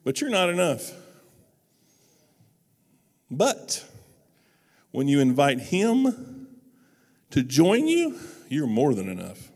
but 0.05 0.21
you're 0.21 0.31
not 0.31 0.49
enough. 0.49 0.93
But 3.31 3.85
when 4.91 5.09
you 5.09 5.21
invite 5.21 5.59
Him 5.59 6.49
to 7.31 7.43
join 7.43 7.87
you, 7.89 8.19
you're 8.49 8.67
more 8.67 8.95
than 8.95 9.09
enough. 9.09 9.51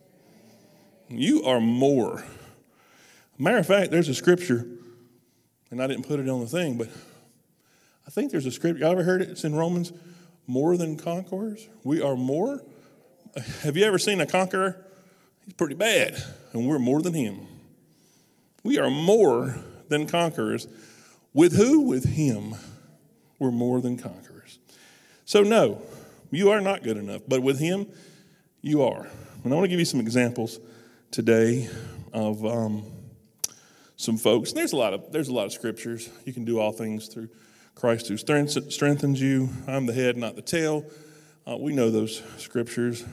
You 1.08 1.44
are 1.44 1.60
more. 1.60 2.24
Matter 3.38 3.58
of 3.58 3.66
fact, 3.66 3.90
there's 3.90 4.08
a 4.08 4.14
scripture, 4.14 4.66
and 5.70 5.82
I 5.82 5.86
didn't 5.86 6.06
put 6.06 6.20
it 6.20 6.28
on 6.28 6.40
the 6.40 6.46
thing, 6.46 6.78
but 6.78 6.88
I 8.06 8.10
think 8.10 8.30
there's 8.30 8.46
a 8.46 8.50
scripture. 8.50 8.80
Y'all 8.80 8.92
ever 8.92 9.02
heard 9.02 9.20
it? 9.20 9.28
It's 9.28 9.44
in 9.44 9.54
Romans. 9.54 9.92
More 10.46 10.76
than 10.76 10.96
conquerors. 10.96 11.68
We 11.84 12.00
are 12.00 12.16
more. 12.16 12.62
Have 13.62 13.76
you 13.76 13.84
ever 13.84 13.98
seen 13.98 14.20
a 14.20 14.26
conqueror? 14.26 14.84
He's 15.44 15.54
pretty 15.54 15.74
bad, 15.74 16.22
and 16.52 16.66
we're 16.68 16.78
more 16.78 17.02
than 17.02 17.14
him. 17.14 17.46
We 18.62 18.78
are 18.78 18.90
more 18.90 19.56
than 19.88 20.06
conquerors. 20.06 20.66
With 21.36 21.54
who? 21.54 21.82
With 21.82 22.04
Him. 22.04 22.54
We're 23.38 23.50
more 23.50 23.82
than 23.82 23.98
conquerors. 23.98 24.58
So, 25.26 25.42
no, 25.42 25.82
you 26.30 26.50
are 26.50 26.62
not 26.62 26.82
good 26.82 26.96
enough, 26.96 27.20
but 27.28 27.42
with 27.42 27.58
Him, 27.58 27.86
you 28.62 28.82
are. 28.82 29.06
And 29.44 29.52
I 29.52 29.54
want 29.54 29.66
to 29.66 29.68
give 29.68 29.78
you 29.78 29.84
some 29.84 30.00
examples 30.00 30.58
today 31.10 31.68
of 32.12 32.44
um, 32.46 32.84
some 33.96 34.16
folks. 34.16 34.52
There's 34.52 34.72
a 34.72 34.76
lot 34.76 34.94
of 34.94 35.12
there's 35.12 35.28
a 35.28 35.34
lot 35.34 35.44
of 35.44 35.52
scriptures. 35.52 36.08
You 36.24 36.32
can 36.32 36.46
do 36.46 36.58
all 36.58 36.72
things 36.72 37.06
through 37.08 37.28
Christ 37.76 38.08
who 38.08 38.16
strengthens 38.16 39.20
you. 39.20 39.50
I'm 39.68 39.84
the 39.84 39.92
head, 39.92 40.16
not 40.16 40.34
the 40.34 40.42
tail. 40.42 40.86
Uh, 41.46 41.58
we 41.60 41.74
know 41.74 41.90
those 41.90 42.22
scriptures. 42.38 43.04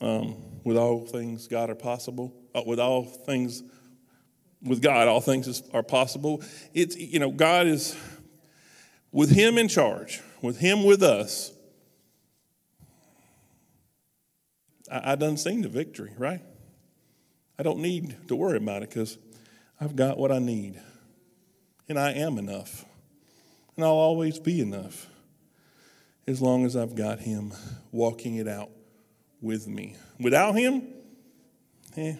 Um, 0.00 0.36
with 0.64 0.76
all 0.76 1.04
things, 1.04 1.48
God 1.48 1.68
are 1.68 1.74
possible. 1.74 2.32
Uh, 2.54 2.62
with 2.64 2.78
all 2.78 3.04
things, 3.04 3.62
with 4.62 4.80
God, 4.80 5.08
all 5.08 5.20
things 5.20 5.62
are 5.72 5.82
possible. 5.82 6.42
It's 6.72 6.96
you 6.96 7.18
know 7.18 7.32
God 7.32 7.66
is 7.66 7.96
with 9.10 9.30
Him 9.30 9.58
in 9.58 9.66
charge, 9.66 10.22
with 10.40 10.58
Him 10.58 10.84
with 10.84 11.02
us. 11.02 11.52
I, 14.90 15.12
I 15.12 15.14
done 15.16 15.36
seen 15.36 15.62
the 15.62 15.68
victory, 15.68 16.12
right? 16.16 16.40
I 17.58 17.64
don't 17.64 17.80
need 17.80 18.28
to 18.28 18.36
worry 18.36 18.58
about 18.58 18.84
it 18.84 18.90
because 18.90 19.18
I've 19.80 19.96
got 19.96 20.18
what 20.18 20.30
I 20.30 20.38
need. 20.38 20.80
And 21.88 21.98
I 21.98 22.12
am 22.12 22.38
enough. 22.38 22.84
And 23.76 23.84
I'll 23.84 23.92
always 23.92 24.38
be 24.38 24.60
enough 24.60 25.08
as 26.26 26.40
long 26.40 26.64
as 26.64 26.76
I've 26.76 26.94
got 26.94 27.20
Him 27.20 27.52
walking 27.92 28.36
it 28.36 28.48
out 28.48 28.70
with 29.40 29.66
me. 29.66 29.96
Without 30.18 30.54
Him, 30.54 30.82
eh, 31.96 32.14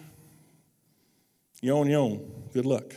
you're 1.61 1.77
on 1.77 1.89
your 1.89 2.01
own. 2.01 2.49
Good 2.53 2.65
luck. 2.65 2.95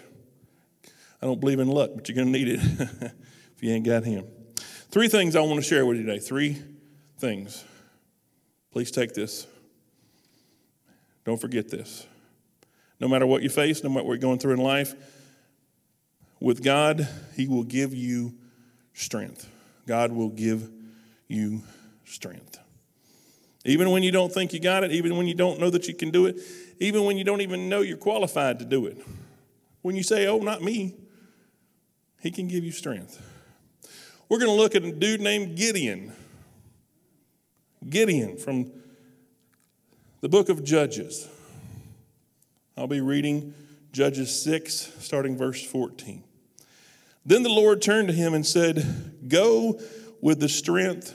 I 1.20 1.26
don't 1.26 1.40
believe 1.40 1.58
in 1.58 1.68
luck, 1.68 1.90
but 1.94 2.08
you're 2.08 2.16
going 2.16 2.32
to 2.32 2.38
need 2.38 2.48
it 2.48 2.60
if 3.56 3.62
you 3.62 3.72
ain't 3.72 3.86
got 3.86 4.04
Him. 4.04 4.26
Three 4.90 5.08
things 5.08 5.36
I 5.36 5.40
want 5.40 5.56
to 5.56 5.62
share 5.62 5.86
with 5.86 5.96
you 5.96 6.04
today. 6.04 6.18
Three 6.18 6.62
things. 7.18 7.64
Please 8.72 8.90
take 8.90 9.14
this. 9.14 9.46
Don't 11.24 11.40
forget 11.40 11.68
this. 11.68 12.06
No 13.00 13.08
matter 13.08 13.26
what 13.26 13.42
you 13.42 13.48
face, 13.48 13.82
no 13.82 13.90
matter 13.90 14.04
what 14.04 14.12
you're 14.12 14.18
going 14.18 14.38
through 14.38 14.54
in 14.54 14.60
life, 14.60 14.94
with 16.40 16.62
God, 16.62 17.08
He 17.36 17.48
will 17.48 17.64
give 17.64 17.94
you 17.94 18.34
strength. 18.98 19.48
God 19.86 20.12
will 20.12 20.28
give 20.28 20.68
you 21.28 21.62
strength. 22.04 22.58
Even 23.64 23.90
when 23.90 24.02
you 24.02 24.10
don't 24.10 24.32
think 24.32 24.52
you 24.52 24.60
got 24.60 24.82
it, 24.84 24.92
even 24.92 25.16
when 25.16 25.26
you 25.26 25.34
don't 25.34 25.60
know 25.60 25.70
that 25.70 25.88
you 25.88 25.94
can 25.94 26.10
do 26.10 26.26
it, 26.26 26.38
even 26.80 27.04
when 27.04 27.16
you 27.16 27.24
don't 27.24 27.40
even 27.40 27.68
know 27.68 27.80
you're 27.80 27.96
qualified 27.96 28.58
to 28.58 28.64
do 28.64 28.86
it. 28.86 28.98
When 29.82 29.94
you 29.94 30.02
say, 30.02 30.26
oh, 30.26 30.38
not 30.38 30.62
me, 30.62 30.94
He 32.20 32.30
can 32.30 32.48
give 32.48 32.64
you 32.64 32.72
strength. 32.72 33.22
We're 34.28 34.38
going 34.38 34.50
to 34.50 34.56
look 34.56 34.74
at 34.74 34.82
a 34.82 34.92
dude 34.92 35.20
named 35.20 35.56
Gideon. 35.56 36.12
Gideon 37.88 38.36
from 38.36 38.70
the 40.20 40.28
book 40.28 40.48
of 40.48 40.64
Judges. 40.64 41.28
I'll 42.76 42.88
be 42.88 43.00
reading 43.00 43.54
Judges 43.92 44.42
6, 44.42 44.92
starting 44.98 45.36
verse 45.36 45.64
14. 45.64 46.24
Then 47.28 47.42
the 47.42 47.50
Lord 47.50 47.82
turned 47.82 48.08
to 48.08 48.14
him 48.14 48.32
and 48.32 48.44
said, 48.44 49.28
Go 49.28 49.78
with 50.22 50.40
the 50.40 50.48
strength 50.48 51.14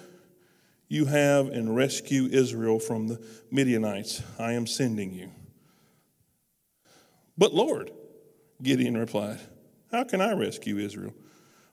you 0.87 1.05
have 1.05 1.47
and 1.47 1.75
rescue 1.75 2.29
Israel 2.31 2.77
from 2.77 3.07
the 3.07 3.25
Midianites. 3.49 4.21
I 4.37 4.51
am 4.51 4.67
sending 4.67 5.11
you. 5.11 5.31
But 7.35 7.55
Lord, 7.55 7.89
Gideon 8.61 8.95
replied, 8.95 9.39
How 9.91 10.03
can 10.03 10.21
I 10.21 10.33
rescue 10.33 10.77
Israel? 10.77 11.15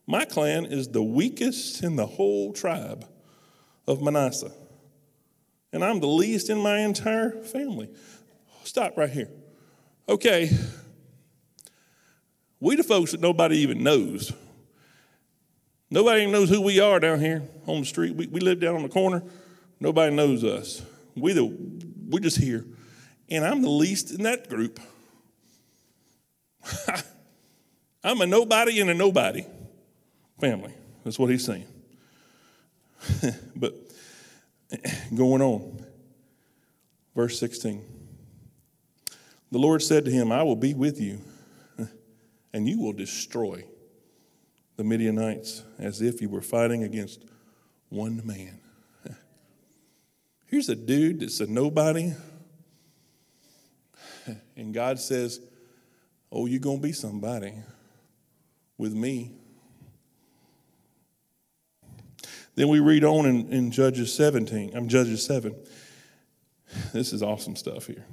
My 0.07 0.25
clan 0.25 0.65
is 0.65 0.89
the 0.89 1.03
weakest 1.03 1.83
in 1.83 1.97
the 1.97 2.07
whole 2.07 2.55
tribe 2.55 3.05
of 3.87 4.01
Manasseh, 4.01 4.53
and 5.71 5.85
I'm 5.85 6.01
the 6.01 6.07
least 6.07 6.49
in 6.49 6.59
my 6.59 6.79
entire 6.79 7.43
family. 7.43 7.91
Stop 8.65 8.97
right 8.97 9.11
here. 9.11 9.29
Okay, 10.09 10.51
we 12.61 12.77
the 12.77 12.85
folks 12.85 13.13
that 13.13 13.21
nobody 13.21 13.57
even 13.59 13.83
knows. 13.83 14.33
Nobody 15.91 16.23
even 16.23 16.33
knows 16.33 16.49
who 16.49 16.61
we 16.61 16.79
are 16.79 17.01
down 17.01 17.19
here 17.19 17.43
on 17.67 17.81
the 17.81 17.87
street. 17.87 18.15
We, 18.15 18.27
we 18.27 18.41
live 18.41 18.61
down 18.61 18.77
on 18.77 18.83
the 18.83 18.89
corner. 18.89 19.23
Nobody 19.81 20.15
knows 20.15 20.45
us. 20.45 20.83
We 21.17 21.33
the 21.33 21.45
we're 22.09 22.21
just 22.21 22.39
here. 22.39 22.65
And 23.29 23.45
I'm 23.45 23.63
the 23.63 23.71
least 23.71 24.11
in 24.11 24.23
that 24.25 24.49
group. 24.49 24.79
I'm 28.05 28.21
a 28.21 28.27
nobody 28.27 28.81
and 28.81 28.91
a 28.91 28.95
nobody 28.95 29.47
family. 30.41 30.75
That's 31.05 31.19
what 31.19 31.31
he's 31.31 31.45
saying. 31.45 31.67
but 33.57 33.75
going 35.15 35.43
on, 35.43 35.85
verse 37.15 37.39
16. 37.39 37.83
The 39.51 39.59
Lord 39.59 39.83
said 39.83 40.05
to 40.05 40.11
him, 40.11 40.31
I 40.31 40.43
will 40.43 40.57
be 40.57 40.75
with 40.75 41.01
you, 41.01 41.21
and 42.53 42.69
you 42.69 42.81
will 42.81 42.93
destroy 42.93 43.65
the 44.77 44.85
Midianites 44.85 45.63
as 45.79 46.01
if 46.01 46.21
you 46.21 46.29
were 46.29 46.43
fighting 46.43 46.85
against 46.85 47.25
one 47.89 48.23
man. 48.25 48.61
Here's 50.47 50.69
a 50.69 50.77
dude 50.77 51.21
that's 51.21 51.41
a 51.41 51.47
nobody, 51.47 52.15
and 54.57 54.73
God 54.73 54.99
says, 54.99 55.41
Oh, 56.33 56.47
you're 56.47 56.61
going 56.61 56.79
to 56.79 56.83
be 56.83 56.93
somebody 56.93 57.55
with 58.79 58.95
me. 58.95 59.33
Then 62.55 62.69
we 62.69 62.79
read 62.79 63.05
on 63.05 63.27
in, 63.27 63.53
in 63.53 63.71
Judges 63.71 64.13
17, 64.15 64.73
I'm 64.75 64.89
Judges 64.89 65.25
7. 65.25 65.55
This 66.93 67.13
is 67.13 67.23
awesome 67.23 67.57
stuff 67.57 67.87
here. 67.87 68.05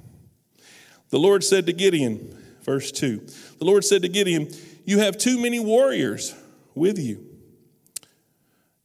The 1.10 1.18
Lord 1.18 1.44
said 1.44 1.66
to 1.66 1.72
Gideon, 1.72 2.36
verse 2.68 2.92
2, 2.92 3.26
the 3.58 3.64
Lord 3.64 3.82
said 3.82 4.02
to 4.02 4.08
Gideon, 4.08 4.48
You 4.84 4.98
have 4.98 5.16
too 5.16 5.40
many 5.40 5.58
warriors 5.58 6.34
with 6.74 6.98
you. 6.98 7.24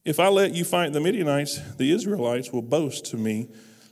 If 0.06 0.18
I 0.18 0.28
let 0.28 0.54
you 0.54 0.64
fight 0.64 0.94
the 0.94 1.00
Midianites, 1.00 1.60
the 1.76 1.92
Israelites 1.92 2.50
will 2.50 2.62
boast 2.62 3.04
to 3.10 3.18
me 3.18 3.50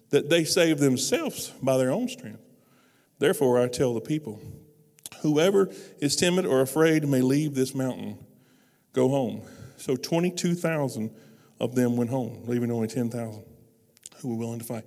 that 0.09 0.31
they 0.31 0.45
saved 0.45 0.81
themselves 0.81 1.53
by 1.63 1.77
their 1.77 1.91
own 1.91 2.09
strength. 2.09 2.41
Therefore, 3.19 3.61
I 3.61 3.69
tell 3.69 3.93
the 3.93 4.01
people, 4.01 4.41
whoever 5.21 5.71
is 5.99 6.17
timid 6.17 6.47
or 6.47 6.63
afraid 6.63 7.07
may 7.07 7.21
leave 7.21 7.55
this 7.55 7.75
mountain, 7.75 8.19
go 8.95 9.11
home. 9.11 9.43
So 9.77 9.95
22,000 9.95 11.15
of 11.61 11.75
them 11.75 11.99
went 11.99 12.09
home, 12.09 12.45
leaving 12.47 12.71
only 12.71 12.89
10,000 12.89 13.45
who 14.17 14.29
were 14.29 14.37
willing 14.37 14.59
to 14.59 14.65
fight. 14.65 14.85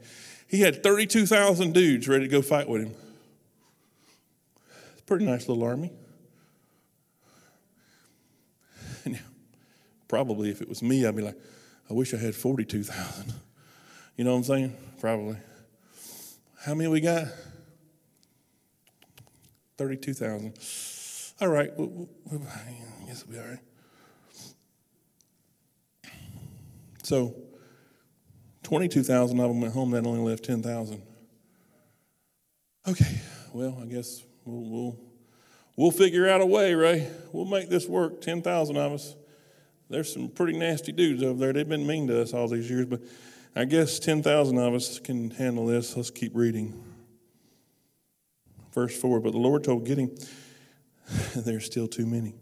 He 0.48 0.62
had 0.62 0.82
32,000 0.82 1.74
dudes 1.76 2.08
ready 2.08 2.26
to 2.26 2.32
go 2.32 2.42
fight 2.42 2.68
with 2.68 2.82
him. 2.82 2.96
Pretty 5.06 5.26
nice 5.26 5.48
little 5.48 5.64
army. 5.64 5.92
Probably 10.08 10.50
if 10.52 10.62
it 10.62 10.70
was 10.70 10.84
me, 10.84 11.06
I'd 11.06 11.16
be 11.16 11.24
like, 11.24 11.38
I 11.90 11.94
wish 11.94 12.14
I 12.14 12.18
had 12.18 12.36
42,000. 12.36 13.34
You 14.16 14.24
know 14.24 14.32
what 14.32 14.38
I'm 14.38 14.44
saying? 14.44 14.78
Probably. 15.00 15.38
How 16.62 16.74
many 16.74 16.90
we 16.90 17.02
got? 17.02 17.28
32,000. 19.78 20.58
All 21.42 21.48
right. 21.48 21.72
Well, 21.78 22.08
I 22.32 23.08
guess 23.08 23.26
we'll 23.26 23.38
be 23.38 23.44
all 23.44 23.50
right. 23.50 23.60
So, 27.04 27.36
22,000 28.64 29.40
of 29.40 29.50
them 29.50 29.62
went 29.62 29.74
home. 29.74 29.92
That 29.92 30.06
only 30.06 30.22
left 30.22 30.46
10,000. 30.46 31.02
Okay. 32.88 33.22
Well, 33.54 33.78
I 33.82 33.86
guess 33.86 34.24
We'll, 34.46 34.70
we'll, 34.70 35.00
we'll 35.76 35.92
figure 35.92 36.30
out 36.30 36.40
a 36.40 36.46
way, 36.46 36.76
Ray. 36.76 37.08
We'll 37.32 37.46
make 37.46 37.68
this 37.68 37.88
work. 37.88 38.22
10,000 38.22 38.78
of 38.78 38.94
us. 38.94 39.16
There's 39.90 40.12
some 40.14 40.30
pretty 40.30 40.58
nasty 40.58 40.92
dudes 40.92 41.24
over 41.24 41.40
there. 41.40 41.54
They've 41.54 41.68
been 41.68 41.86
mean 41.86 42.08
to 42.08 42.22
us 42.22 42.34
all 42.34 42.48
these 42.48 42.70
years, 42.70 42.86
but 42.86 43.02
I 43.56 43.66
guess 43.66 43.98
10,000 44.00 44.58
of 44.58 44.74
us 44.74 45.00
can 45.00 45.32
handle 45.32 45.66
this. 45.66 45.96
Let's 45.96 46.12
keep 46.12 46.36
reading. 46.36 46.84
Verse 48.74 48.96
4 48.96 49.20
But 49.20 49.32
the 49.32 49.40
Lord 49.40 49.64
told 49.64 49.86
Gideon, 49.86 50.16
There's 51.36 51.66
still 51.66 51.88
too 51.88 52.06
many. 52.06 52.36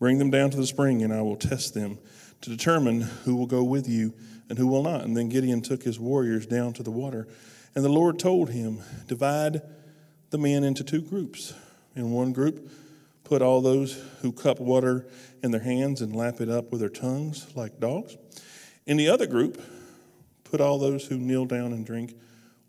Bring 0.00 0.18
them 0.18 0.30
down 0.30 0.50
to 0.50 0.56
the 0.56 0.66
spring, 0.66 1.02
and 1.02 1.12
I 1.12 1.22
will 1.22 1.36
test 1.36 1.74
them 1.74 1.98
to 2.40 2.50
determine 2.50 3.02
who 3.02 3.36
will 3.36 3.46
go 3.46 3.62
with 3.62 3.88
you 3.88 4.14
and 4.48 4.58
who 4.58 4.66
will 4.66 4.82
not. 4.82 5.04
And 5.04 5.16
then 5.16 5.28
Gideon 5.28 5.62
took 5.62 5.84
his 5.84 5.98
warriors 5.98 6.46
down 6.46 6.72
to 6.74 6.82
the 6.82 6.90
water. 6.90 7.28
And 7.74 7.84
the 7.84 7.88
Lord 7.88 8.18
told 8.18 8.50
him, 8.50 8.80
Divide 9.06 9.62
the 10.30 10.38
men 10.38 10.64
into 10.64 10.84
two 10.84 11.02
groups. 11.02 11.54
In 11.94 12.10
one 12.10 12.32
group, 12.32 12.70
put 13.22 13.42
all 13.42 13.60
those 13.60 14.02
who 14.20 14.32
cup 14.32 14.60
water 14.60 15.06
in 15.42 15.50
their 15.50 15.60
hands 15.60 16.00
and 16.00 16.14
lap 16.14 16.40
it 16.40 16.48
up 16.48 16.70
with 16.70 16.80
their 16.80 16.88
tongues 16.88 17.46
like 17.54 17.78
dogs. 17.80 18.16
In 18.86 18.96
the 18.96 19.08
other 19.08 19.26
group, 19.26 19.62
put 20.44 20.60
all 20.60 20.78
those 20.78 21.06
who 21.06 21.18
kneel 21.18 21.46
down 21.46 21.72
and 21.72 21.86
drink 21.86 22.14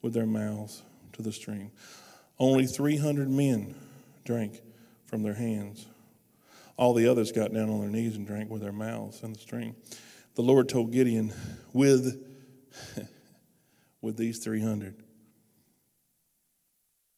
with 0.02 0.14
their 0.14 0.26
mouths 0.26 0.82
to 1.14 1.22
the 1.22 1.32
stream. 1.32 1.72
Only 2.38 2.68
300 2.68 3.30
men 3.30 3.76
drank 4.24 4.62
from 5.06 5.24
their 5.24 5.34
hands. 5.34 5.86
All 6.78 6.94
the 6.94 7.08
others 7.08 7.32
got 7.32 7.54
down 7.54 7.70
on 7.70 7.80
their 7.80 7.90
knees 7.90 8.16
and 8.16 8.28
drank 8.28 8.50
with 8.50 8.62
their 8.62 8.74
mouths 8.74 9.24
in 9.24 9.34
the 9.34 9.40
stream. 9.40 9.76
The 10.36 10.42
Lord 10.42 10.68
told 10.68 10.92
Gideon, 10.92 11.34
with, 11.72 12.22
with 14.02 14.18
these 14.18 14.40
300. 14.40 14.96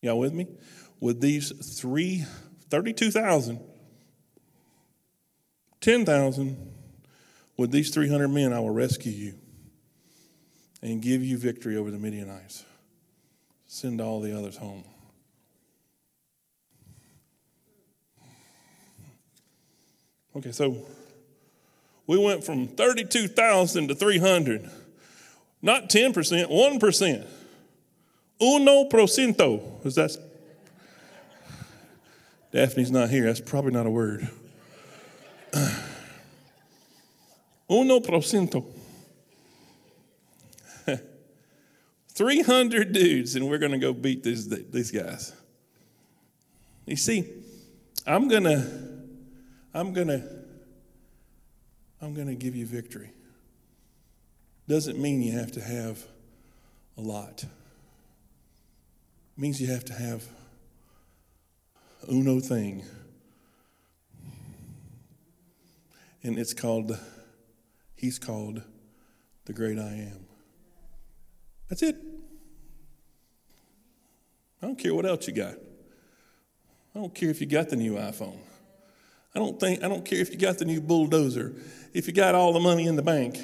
Y'all 0.02 0.20
with 0.20 0.34
me? 0.34 0.48
With 1.00 1.22
these 1.22 1.52
three, 1.80 2.26
32,000, 2.70 3.60
10,000, 5.82 6.74
with 7.58 7.72
these 7.72 7.94
300 7.94 8.28
men, 8.28 8.54
I 8.54 8.60
will 8.60 8.70
rescue 8.70 9.12
you 9.12 9.34
and 10.82 11.02
give 11.02 11.24
you 11.24 11.38
victory 11.38 11.78
over 11.78 11.92
the 11.92 11.98
Midianites. 11.98 12.64
Send 13.66 14.00
all 14.00 14.22
the 14.22 14.38
others 14.38 14.58
home. 14.58 14.84
Okay, 20.36 20.52
so 20.52 20.86
we 22.06 22.18
went 22.18 22.44
from 22.44 22.68
32,000 22.68 23.88
to 23.88 23.96
300. 23.96 24.70
Not 25.62 25.90
10%, 25.90 26.14
1%. 26.14 27.28
Uno 28.42 28.86
procento. 28.90 29.86
Is 29.86 29.96
that? 29.96 30.16
Daphne's 32.52 32.92
not 32.92 33.10
here. 33.10 33.26
That's 33.26 33.42
probably 33.42 33.72
not 33.72 33.86
a 33.86 33.90
word. 33.90 34.30
Uno 37.70 38.00
procento. 38.00 38.66
300 42.10 42.92
dudes, 42.94 43.36
and 43.36 43.50
we're 43.50 43.58
going 43.58 43.74
to 43.74 43.78
go 43.78 43.94
beat 43.94 44.24
these, 44.24 44.48
these 44.48 44.92
guys. 44.92 45.34
You 46.86 46.96
see, 46.96 47.26
I'm 48.06 48.28
going 48.30 48.44
to, 48.44 48.66
I'm 49.74 49.92
going 49.94 50.08
to, 50.08 50.24
I'm 52.02 52.14
going 52.14 52.28
to 52.28 52.36
give 52.36 52.56
you 52.56 52.66
victory. 52.66 53.12
Doesn't 54.68 54.98
mean 55.00 55.22
you 55.22 55.34
have 55.38 55.52
to 55.54 55.62
have 55.62 56.06
a 56.98 57.02
lot. 57.02 57.46
Means 59.40 59.62
you 59.62 59.68
have 59.68 59.86
to 59.86 59.94
have 59.94 60.24
uno 62.12 62.40
thing. 62.40 62.84
And 66.24 66.40
it's 66.40 66.56
called, 66.56 66.98
he's 67.96 68.18
called 68.18 68.64
the 69.46 69.54
great 69.54 69.78
I 69.78 70.10
am. 70.12 70.26
That's 71.70 71.84
it. 71.84 71.98
I 74.60 74.66
don't 74.66 74.80
care 74.80 74.96
what 74.96 75.06
else 75.06 75.28
you 75.28 75.34
got. 75.34 75.54
I 76.96 77.00
don't 77.00 77.14
care 77.14 77.30
if 77.30 77.40
you 77.40 77.46
got 77.46 77.70
the 77.70 77.76
new 77.76 77.94
iPhone. 77.94 78.40
I 79.36 79.40
don't 79.40 79.60
think 79.60 79.84
I 79.84 79.88
don't 79.88 80.04
care 80.04 80.20
if 80.20 80.32
you 80.32 80.38
got 80.38 80.58
the 80.58 80.66
new 80.66 80.82
bulldozer, 80.82 81.54
if 81.94 82.08
you 82.08 82.14
got 82.14 82.34
all 82.34 82.54
the 82.54 82.60
money 82.60 82.88
in 82.88 82.96
the 82.96 83.04
bank, 83.04 83.38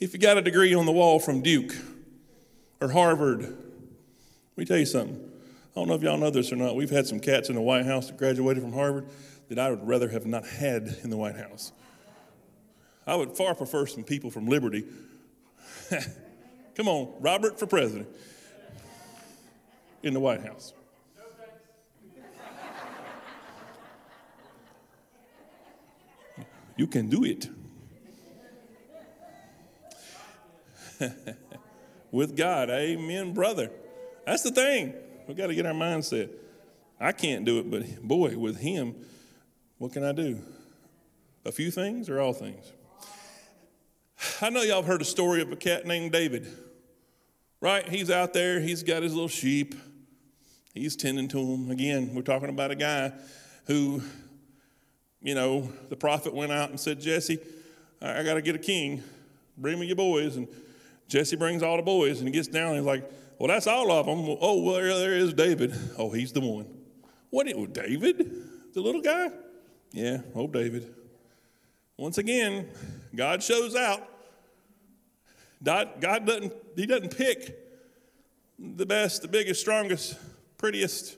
if 0.00 0.12
you 0.12 0.18
got 0.18 0.38
a 0.38 0.42
degree 0.42 0.74
on 0.74 0.86
the 0.86 0.92
wall 0.92 1.20
from 1.20 1.40
Duke 1.40 1.72
or 2.80 2.90
Harvard. 2.90 3.65
Let 4.56 4.62
me 4.62 4.64
tell 4.64 4.78
you 4.78 4.86
something. 4.86 5.20
I 5.76 5.78
don't 5.78 5.88
know 5.88 5.94
if 5.94 6.02
y'all 6.02 6.16
know 6.16 6.30
this 6.30 6.50
or 6.50 6.56
not. 6.56 6.76
We've 6.76 6.88
had 6.88 7.06
some 7.06 7.20
cats 7.20 7.50
in 7.50 7.56
the 7.56 7.60
White 7.60 7.84
House 7.84 8.06
that 8.06 8.16
graduated 8.16 8.62
from 8.62 8.72
Harvard 8.72 9.06
that 9.50 9.58
I 9.58 9.68
would 9.68 9.86
rather 9.86 10.08
have 10.08 10.24
not 10.24 10.46
had 10.46 10.96
in 11.04 11.10
the 11.10 11.16
White 11.18 11.36
House. 11.36 11.72
I 13.06 13.16
would 13.16 13.36
far 13.36 13.54
prefer 13.54 13.84
some 13.84 14.02
people 14.02 14.30
from 14.30 14.46
Liberty. 14.46 14.86
Come 16.74 16.88
on, 16.88 17.12
Robert 17.20 17.58
for 17.58 17.66
president 17.66 18.08
in 20.02 20.14
the 20.14 20.20
White 20.20 20.40
House. 20.40 20.72
You 26.78 26.86
can 26.86 27.10
do 27.10 27.24
it. 27.24 27.50
With 32.10 32.34
God, 32.34 32.70
amen, 32.70 33.34
brother. 33.34 33.70
That's 34.26 34.42
the 34.42 34.50
thing. 34.50 34.92
We've 35.26 35.36
got 35.36 35.46
to 35.46 35.54
get 35.54 35.64
our 35.64 35.72
mindset. 35.72 36.30
I 37.00 37.12
can't 37.12 37.44
do 37.44 37.58
it, 37.58 37.70
but 37.70 38.02
boy, 38.02 38.36
with 38.36 38.58
Him, 38.58 38.94
what 39.78 39.92
can 39.92 40.04
I 40.04 40.12
do? 40.12 40.40
A 41.44 41.52
few 41.52 41.70
things 41.70 42.10
or 42.10 42.20
all 42.20 42.32
things? 42.32 42.72
I 44.40 44.50
know 44.50 44.62
y'all 44.62 44.76
have 44.76 44.86
heard 44.86 45.02
a 45.02 45.06
story 45.06 45.40
of 45.40 45.52
a 45.52 45.56
cat 45.56 45.86
named 45.86 46.12
David, 46.12 46.46
right? 47.60 47.88
He's 47.88 48.10
out 48.10 48.32
there, 48.32 48.60
he's 48.60 48.82
got 48.82 49.02
his 49.02 49.14
little 49.14 49.28
sheep, 49.28 49.74
he's 50.74 50.96
tending 50.96 51.28
to 51.28 51.36
them. 51.36 51.70
Again, 51.70 52.14
we're 52.14 52.22
talking 52.22 52.48
about 52.48 52.70
a 52.70 52.76
guy 52.76 53.12
who 53.66 54.02
you 55.26 55.34
know, 55.34 55.68
the 55.88 55.96
prophet 55.96 56.32
went 56.32 56.52
out 56.52 56.70
and 56.70 56.78
said, 56.78 57.00
Jesse, 57.00 57.40
I, 58.00 58.22
got 58.22 58.34
to 58.34 58.42
get 58.42 58.54
a 58.54 58.60
king. 58.60 59.02
Bring 59.58 59.76
me 59.80 59.86
your 59.86 59.96
boys. 59.96 60.36
And 60.36 60.46
Jesse 61.08 61.34
brings 61.34 61.64
all 61.64 61.76
the 61.76 61.82
boys 61.82 62.20
and 62.20 62.28
he 62.28 62.32
gets 62.32 62.46
down 62.46 62.68
and 62.68 62.76
he's 62.76 62.86
like, 62.86 63.10
Well, 63.38 63.48
that's 63.48 63.66
all 63.66 63.92
of 63.92 64.06
them. 64.06 64.36
Oh, 64.40 64.62
well, 64.62 64.98
there 64.98 65.14
is 65.14 65.34
David. 65.34 65.74
Oh, 65.98 66.10
he's 66.10 66.32
the 66.32 66.40
one. 66.40 66.66
What? 67.30 67.46
It, 67.48 67.72
David? 67.72 68.72
The 68.72 68.80
little 68.80 69.02
guy? 69.02 69.30
Yeah, 69.92 70.18
oh, 70.34 70.46
David. 70.46 70.94
Once 71.96 72.18
again, 72.18 72.68
God 73.14 73.42
shows 73.42 73.74
out. 73.74 74.08
God, 75.62 76.00
God 76.00 76.26
doesn't, 76.26 76.52
He 76.76 76.86
doesn't 76.86 77.16
pick 77.16 77.58
the 78.58 78.86
best, 78.86 79.22
the 79.22 79.28
biggest, 79.28 79.60
strongest, 79.60 80.18
prettiest. 80.58 81.16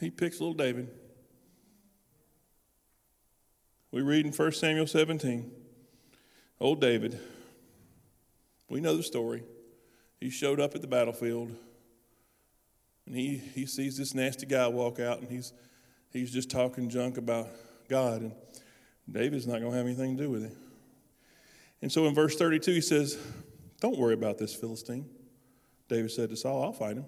He 0.00 0.10
picks 0.10 0.40
little 0.40 0.54
David. 0.54 0.90
We 3.90 4.02
read 4.02 4.26
in 4.26 4.32
1 4.32 4.52
Samuel 4.52 4.86
17, 4.86 5.50
old 6.60 6.80
David, 6.80 7.18
we 8.68 8.80
know 8.80 8.96
the 8.96 9.02
story. 9.02 9.42
He 10.20 10.30
showed 10.30 10.60
up 10.60 10.74
at 10.74 10.80
the 10.80 10.86
battlefield 10.86 11.54
and 13.06 13.14
he, 13.14 13.36
he 13.36 13.66
sees 13.66 13.96
this 13.96 14.14
nasty 14.14 14.46
guy 14.46 14.66
walk 14.66 14.98
out 14.98 15.20
and 15.20 15.30
he's, 15.30 15.52
he's 16.12 16.32
just 16.32 16.50
talking 16.50 16.88
junk 16.88 17.18
about 17.18 17.48
God. 17.88 18.22
And 18.22 18.32
David's 19.10 19.46
not 19.46 19.60
going 19.60 19.70
to 19.70 19.76
have 19.76 19.86
anything 19.86 20.16
to 20.16 20.24
do 20.24 20.30
with 20.30 20.44
it. 20.44 20.52
And 21.82 21.92
so 21.92 22.06
in 22.06 22.14
verse 22.14 22.36
32, 22.36 22.72
he 22.72 22.80
says, 22.80 23.18
Don't 23.80 23.98
worry 23.98 24.14
about 24.14 24.38
this 24.38 24.54
Philistine. 24.54 25.08
David 25.88 26.10
said 26.10 26.30
to 26.30 26.36
Saul, 26.36 26.64
I'll 26.64 26.72
fight 26.72 26.96
him. 26.96 27.04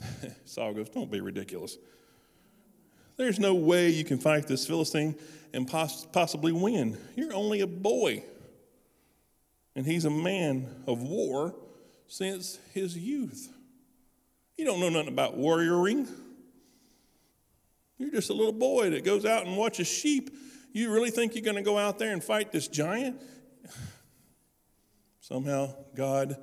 Saul 0.46 0.72
goes, 0.72 0.88
Don't 0.88 1.10
be 1.10 1.20
ridiculous. 1.20 1.76
There's 3.16 3.40
no 3.40 3.54
way 3.54 3.90
you 3.90 4.04
can 4.04 4.18
fight 4.18 4.46
this 4.46 4.66
Philistine 4.66 5.16
and 5.52 5.66
poss- 5.66 6.06
possibly 6.06 6.52
win. 6.52 6.96
You're 7.16 7.34
only 7.34 7.60
a 7.60 7.66
boy. 7.66 8.22
And 9.78 9.86
he's 9.86 10.04
a 10.04 10.10
man 10.10 10.66
of 10.88 11.02
war 11.02 11.54
since 12.08 12.58
his 12.74 12.98
youth. 12.98 13.48
You 14.56 14.64
don't 14.64 14.80
know 14.80 14.88
nothing 14.88 15.06
about 15.06 15.38
warrioring. 15.38 16.10
You're 17.96 18.10
just 18.10 18.28
a 18.28 18.32
little 18.32 18.52
boy 18.52 18.90
that 18.90 19.04
goes 19.04 19.24
out 19.24 19.46
and 19.46 19.56
watches 19.56 19.86
sheep. 19.86 20.36
You 20.72 20.92
really 20.92 21.12
think 21.12 21.36
you're 21.36 21.44
going 21.44 21.58
to 21.58 21.62
go 21.62 21.78
out 21.78 22.00
there 22.00 22.12
and 22.12 22.24
fight 22.24 22.50
this 22.50 22.66
giant? 22.66 23.22
Somehow, 25.20 25.76
God, 25.94 26.36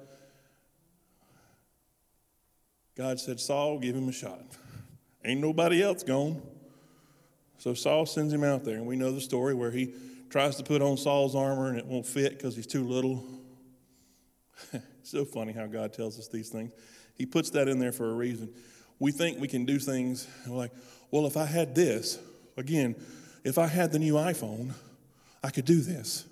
God 2.96 3.20
said, 3.20 3.42
Saul, 3.42 3.80
give 3.80 3.98
him 3.98 4.08
a 4.08 4.14
shot. 4.14 4.46
Ain't 5.26 5.42
nobody 5.42 5.84
else 5.84 6.04
gone. 6.04 6.42
So 7.58 7.74
Saul 7.74 8.06
sends 8.06 8.32
him 8.32 8.46
out 8.46 8.64
there, 8.64 8.76
and 8.76 8.86
we 8.86 8.96
know 8.96 9.12
the 9.12 9.20
story 9.20 9.54
where 9.54 9.72
he 9.72 9.94
tries 10.36 10.58
to 10.58 10.64
put 10.64 10.82
on 10.82 10.98
Saul's 10.98 11.34
armor 11.34 11.70
and 11.70 11.78
it 11.78 11.86
won't 11.86 12.06
fit 12.06 12.34
because 12.38 12.58
he's 12.58 12.68
too 12.68 12.84
little. 12.84 13.24
so 15.02 15.24
funny 15.24 15.54
how 15.54 15.66
God 15.66 15.94
tells 15.94 16.20
us 16.20 16.28
these 16.28 16.50
things. 16.50 16.74
He 17.14 17.26
puts 17.26 17.52
that 17.52 17.70
in 17.70 17.80
there 17.80 17.94
for 17.94 18.12
a 18.12 18.14
reason. 18.14 18.54
We 19.00 19.14
think 19.14 19.40
we 19.40 19.48
can 19.48 19.64
do 19.64 19.80
things, 19.80 20.28
we're 20.46 20.58
like, 20.58 20.74
well, 21.10 21.26
if 21.26 21.38
I 21.38 21.46
had 21.46 21.74
this, 21.74 22.20
again, 22.58 22.98
if 23.46 23.58
I 23.58 23.68
had 23.68 23.94
the 23.94 24.00
new 24.00 24.16
iPhone, 24.16 24.74
I 25.42 25.52
could 25.52 25.64
do 25.64 25.80
this. 25.80 26.26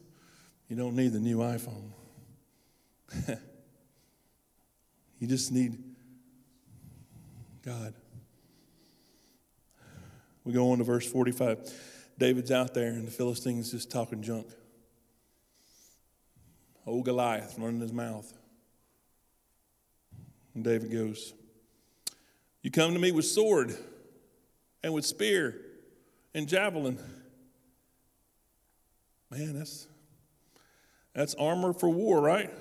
You 0.67 0.75
don't 0.75 0.97
need 0.97 1.13
the 1.13 1.21
new 1.21 1.37
iPhone. 1.37 1.91
you 5.17 5.27
just 5.27 5.49
need 5.49 5.81
God. 7.65 7.93
We 10.43 10.51
go 10.51 10.71
on 10.71 10.79
to 10.79 10.83
verse 10.83 11.09
45. 11.09 12.02
David's 12.23 12.51
out 12.51 12.73
there, 12.73 12.87
and 12.87 13.05
the 13.05 13.11
Philistines 13.11 13.71
just 13.71 13.91
talking 13.91 14.21
junk. 14.21 14.47
Old 16.87 17.03
Goliath 17.03 17.59
running 17.59 17.81
his 17.81 17.91
mouth. 17.91 18.31
And 20.55 20.63
David 20.63 20.89
goes, 20.89 21.33
You 22.61 22.71
come 22.71 22.93
to 22.93 22.99
me 22.99 23.11
with 23.11 23.25
sword 23.25 23.75
and 24.81 24.93
with 24.93 25.05
spear 25.05 25.59
and 26.33 26.47
javelin. 26.47 26.97
Man, 29.29 29.59
that's 29.59 29.89
that's 31.13 31.35
armor 31.35 31.73
for 31.73 31.89
war, 31.89 32.21
right? 32.21 32.51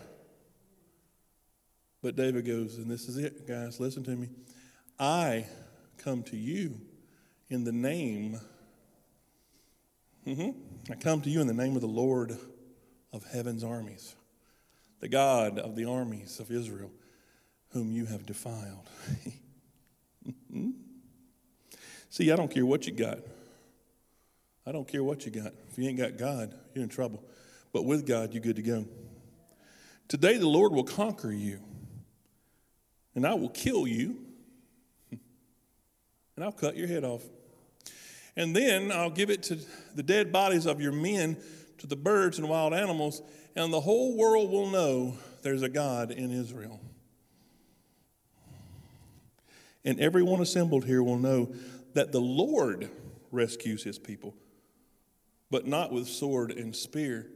But 2.03 2.17
David 2.17 2.47
goes, 2.47 2.79
and 2.79 2.91
this 2.91 3.09
is 3.09 3.17
it, 3.17 3.47
guys, 3.47 3.79
listen 3.79 4.03
to 4.03 4.17
me. 4.17 4.29
I 4.99 5.47
come 5.99 6.25
to 6.25 6.37
you 6.37 6.81
in 7.49 7.63
the 7.63 7.71
name. 7.71 8.41
Mm-hmm, 10.27 10.93
I 10.93 10.95
come 10.95 11.21
to 11.23 11.31
you 11.31 11.41
in 11.41 11.49
the 11.49 11.55
name 11.55 11.75
of 11.75 11.81
the 11.81 11.89
Lord 11.89 12.39
of 13.13 13.25
heaven's 13.25 13.65
armies, 13.65 14.15
the 15.01 15.09
God 15.09 15.59
of 15.59 15.75
the 15.75 15.85
armies 15.85 16.39
of 16.39 16.51
Israel, 16.53 16.93
whom 17.71 17.91
you 17.91 18.07
have 18.07 18.25
defiled. 18.25 18.89
Mm-hmm. 20.25 20.71
See, 22.09 22.31
I 22.31 22.37
don't 22.37 22.51
care 22.51 22.65
what 22.65 22.87
you 22.87 22.93
got. 22.93 23.19
I 24.65 24.71
don't 24.71 24.87
care 24.87 25.03
what 25.03 25.27
you 25.27 25.33
got. 25.33 25.53
If 25.71 25.79
you 25.79 25.89
ain't 25.89 25.99
got 25.99 26.17
God, 26.17 26.55
you're 26.73 26.85
in 26.85 26.89
trouble. 26.89 27.25
But 27.73 27.85
with 27.85 28.07
God, 28.07 28.33
you're 28.33 28.43
good 28.43 28.57
to 28.57 28.63
go. 28.63 28.85
Today, 30.07 30.37
the 30.37 30.49
Lord 30.49 30.73
will 30.73 30.85
conquer 30.85 31.33
you, 31.33 31.59
and 33.17 33.27
I 33.27 33.35
will 33.35 33.49
kill 33.49 33.89
you, 33.89 34.19
and 35.11 36.45
I'll 36.45 36.53
cut 36.53 36.77
your 36.77 36.87
head 36.87 37.03
off. 37.03 37.23
And 38.37 38.57
then 38.57 38.91
I'll 38.91 39.11
give 39.11 39.31
it 39.31 39.43
to 39.45 39.59
the 39.95 40.03
dead 40.03 40.33
bodies 40.33 40.67
of 40.67 40.81
your 40.81 40.93
men, 40.93 41.37
to 41.79 41.87
the 41.87 41.97
birds 41.97 42.39
and 42.39 42.49
wild 42.49 42.73
animals, 42.73 43.23
and 43.55 43.73
the 43.73 43.81
whole 43.81 44.17
world 44.17 44.51
will 44.51 44.71
know 44.71 45.15
there's 45.43 45.63
a 45.63 45.69
God 45.69 46.11
in 46.11 46.31
Israel. 46.31 46.81
And 49.85 50.01
everyone 50.01 50.41
assembled 50.41 50.85
here 50.85 51.03
will 51.03 51.19
know 51.19 51.53
that 51.95 52.13
the 52.13 52.21
Lord 52.21 52.89
rescues 53.31 53.83
his 53.83 53.99
people, 53.99 54.35
but 55.51 55.67
not 55.67 55.93
with 55.93 56.07
sword 56.07 56.53
and 56.53 56.75
spear. 56.75 57.27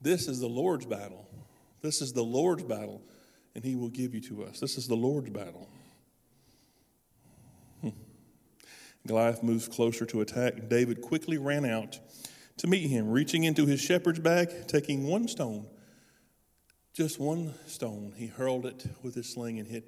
This 0.00 0.26
is 0.26 0.40
the 0.40 0.48
Lord's 0.48 0.84
battle. 0.84 1.28
This 1.80 2.02
is 2.02 2.12
the 2.12 2.24
Lord's 2.24 2.64
battle, 2.64 3.02
and 3.54 3.64
he 3.64 3.76
will 3.76 3.88
give 3.88 4.14
you 4.14 4.20
to 4.22 4.44
us. 4.44 4.60
This 4.60 4.76
is 4.76 4.88
the 4.88 4.96
Lord's 4.96 5.30
battle. 5.30 5.68
Goliath 9.06 9.42
moves 9.42 9.68
closer 9.68 10.06
to 10.06 10.20
attack, 10.20 10.68
David 10.68 11.00
quickly 11.00 11.38
ran 11.38 11.64
out 11.64 11.98
to 12.58 12.66
meet 12.66 12.88
him, 12.88 13.10
reaching 13.10 13.44
into 13.44 13.66
his 13.66 13.80
shepherd's 13.80 14.20
bag, 14.20 14.68
taking 14.68 15.06
one 15.06 15.26
stone, 15.26 15.66
just 16.94 17.18
one 17.18 17.54
stone. 17.66 18.12
He 18.16 18.26
hurled 18.26 18.66
it 18.66 18.86
with 19.02 19.14
his 19.14 19.28
sling 19.28 19.58
and 19.58 19.66
hit 19.66 19.84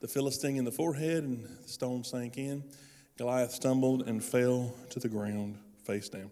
the 0.00 0.08
Philistine 0.08 0.56
in 0.56 0.64
the 0.64 0.72
forehead, 0.72 1.24
and 1.24 1.44
the 1.44 1.68
stone 1.68 2.04
sank 2.04 2.38
in. 2.38 2.64
Goliath 3.16 3.52
stumbled 3.52 4.08
and 4.08 4.22
fell 4.24 4.74
to 4.90 4.98
the 4.98 5.08
ground 5.08 5.58
face 5.84 6.08
down. 6.08 6.30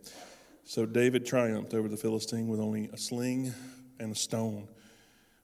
So 0.64 0.86
David 0.86 1.26
triumphed 1.26 1.74
over 1.74 1.88
the 1.88 1.96
Philistine 1.96 2.48
with 2.48 2.60
only 2.60 2.88
a 2.92 2.96
sling 2.96 3.52
and 3.98 4.12
a 4.12 4.14
stone, 4.14 4.68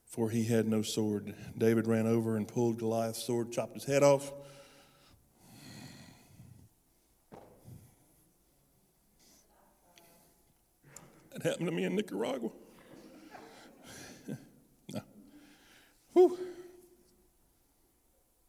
for 0.05 0.29
he 0.29 0.43
had 0.43 0.67
no 0.67 0.81
sword. 0.81 1.35
David 1.57 1.87
ran 1.87 2.07
over 2.07 2.35
and 2.35 2.47
pulled 2.47 2.79
Goliath's 2.79 3.23
sword, 3.23 3.51
chopped 3.51 3.75
his 3.75 3.83
head 3.83 4.01
off. 4.01 4.31
That 11.39 11.51
happened 11.51 11.67
to 11.67 11.71
me 11.71 11.85
in 11.85 11.95
Nicaragua. 11.95 12.49
no. 14.93 15.01
Whew. 16.11 16.37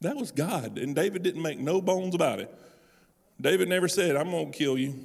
That 0.01 0.17
was 0.17 0.31
God, 0.31 0.77
and 0.77 0.93
David 0.93 1.23
didn't 1.23 1.41
make 1.41 1.57
no 1.57 1.81
bones 1.81 2.15
about 2.15 2.41
it. 2.41 2.53
David 3.39 3.69
never 3.69 3.87
said, 3.87 4.17
I'm 4.17 4.29
going 4.31 4.51
to 4.51 4.57
kill 4.57 4.77
you. 4.77 4.99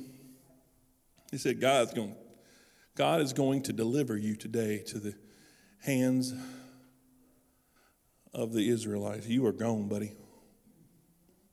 He 1.31 1.39
said, 1.39 1.61
God's 1.61 1.95
going, 1.95 2.17
God 2.97 3.21
is 3.21 3.33
going 3.33 3.63
to 3.65 3.73
deliver 3.73 4.17
you 4.17 4.35
today 4.35 4.79
to 4.89 4.99
the 4.99 5.15
hands 5.81 6.35
of 8.35 8.53
the 8.53 8.69
Israelites. 8.69 9.29
You 9.29 9.47
are 9.47 9.53
gone, 9.53 9.87
buddy. 9.87 10.13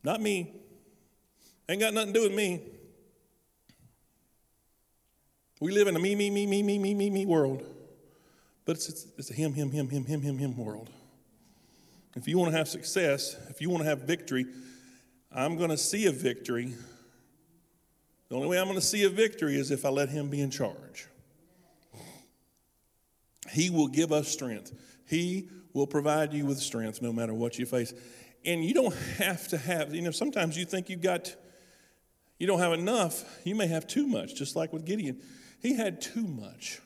Not 0.04 0.20
me. 0.20 0.52
Ain't 1.70 1.80
got 1.80 1.94
nothing 1.94 2.14
to 2.14 2.20
do 2.20 2.28
with 2.28 2.36
me. 2.36 2.62
We 5.64 5.72
live 5.72 5.88
in 5.88 5.96
a 5.96 6.00
me, 6.00 6.14
me, 6.14 6.30
me, 6.30 6.46
me, 6.46 6.62
me, 6.62 6.78
me, 6.78 6.94
me, 6.94 7.10
me 7.10 7.26
world. 7.26 7.64
But 8.66 8.76
it's, 8.76 8.90
it's, 8.90 9.08
it's 9.18 9.32
a 9.32 9.34
him, 9.34 9.54
him, 9.54 9.72
him, 9.72 9.88
him, 9.88 10.04
him, 10.04 10.20
him, 10.20 10.38
him 10.38 10.58
world. 10.58 10.90
If 12.18 12.28
you 12.28 12.38
want 12.38 12.52
to 12.52 12.58
have 12.58 12.68
success, 12.68 13.38
if 13.50 13.62
you 13.62 13.70
want 13.70 13.82
to 13.82 13.88
have 13.88 14.02
victory, 14.02 14.46
I'm 15.32 15.56
going 15.56 15.70
to 15.70 15.78
see 15.78 16.06
a 16.08 16.12
victory. 16.12 16.74
The 18.28 18.36
only 18.36 18.50
way 18.50 18.60
I'm 18.60 18.66
going 18.66 18.76
to 18.76 18.86
see 18.86 19.06
a 19.06 19.10
victory 19.10 19.56
is 19.56 19.72
if 19.72 19.86
I 19.86 19.90
let 19.90 20.10
Him 20.10 20.30
be 20.30 20.42
in 20.42 20.52
charge. 20.52 21.08
He 23.50 23.70
will 23.70 23.88
give 23.88 24.12
us 24.12 24.28
strength. 24.28 24.74
He 25.08 25.48
will 25.72 25.88
provide 25.88 26.34
you 26.34 26.46
with 26.46 26.60
strength 26.60 27.02
no 27.02 27.14
matter 27.14 27.34
what 27.34 27.58
you 27.58 27.66
face. 27.66 27.94
And 28.44 28.66
you 28.66 28.74
don't 28.74 28.96
have 29.18 29.48
to 29.48 29.58
have, 29.58 29.96
you 29.96 30.02
know, 30.02 30.12
sometimes 30.12 30.58
you 30.58 30.66
think 30.66 30.90
you've 30.90 31.00
got, 31.00 31.34
you 32.44 32.48
don't 32.48 32.60
have 32.60 32.74
enough. 32.74 33.24
You 33.46 33.56
may 33.56 33.68
have 33.68 33.88
too 33.88 34.06
much, 34.06 34.36
just 34.36 34.54
like 34.54 34.74
with 34.74 34.84
Gideon. 34.84 35.22
He 35.62 35.78
had 35.78 36.02
too 36.02 36.28
much. 36.28 36.82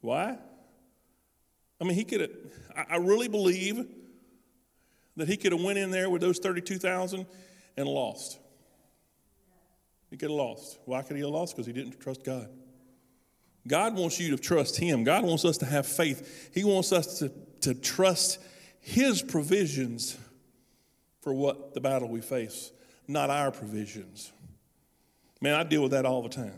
Why? 0.00 0.38
I 1.80 1.84
mean, 1.84 1.94
he 1.94 2.04
could 2.04 2.20
have, 2.20 2.30
I 2.88 2.98
really 2.98 3.26
believe 3.26 3.84
that 5.16 5.26
he 5.26 5.36
could 5.36 5.50
have 5.50 5.60
went 5.60 5.80
in 5.80 5.90
there 5.90 6.08
with 6.08 6.20
those 6.20 6.38
32,000 6.38 7.26
and 7.76 7.88
lost. 7.88 8.38
He 10.08 10.16
could 10.16 10.30
have 10.30 10.38
lost. 10.38 10.78
Why 10.84 11.02
could 11.02 11.16
he 11.16 11.22
have 11.22 11.32
lost? 11.32 11.56
Because 11.56 11.66
he 11.66 11.72
didn't 11.72 11.98
trust 11.98 12.22
God. 12.22 12.48
God 13.66 13.96
wants 13.96 14.20
you 14.20 14.36
to 14.36 14.40
trust 14.40 14.76
him. 14.78 15.02
God 15.02 15.24
wants 15.24 15.44
us 15.44 15.58
to 15.58 15.66
have 15.66 15.84
faith. 15.84 16.52
He 16.54 16.62
wants 16.62 16.92
us 16.92 17.18
to, 17.18 17.32
to 17.62 17.74
trust 17.74 18.38
his 18.78 19.20
provisions 19.20 20.16
for 21.22 21.34
what 21.34 21.74
the 21.74 21.80
battle 21.80 22.08
we 22.08 22.20
face, 22.20 22.70
not 23.08 23.30
our 23.30 23.50
provisions. 23.50 24.30
Man, 25.40 25.54
I 25.54 25.64
deal 25.64 25.82
with 25.82 25.92
that 25.92 26.04
all 26.06 26.22
the 26.22 26.28
time 26.28 26.54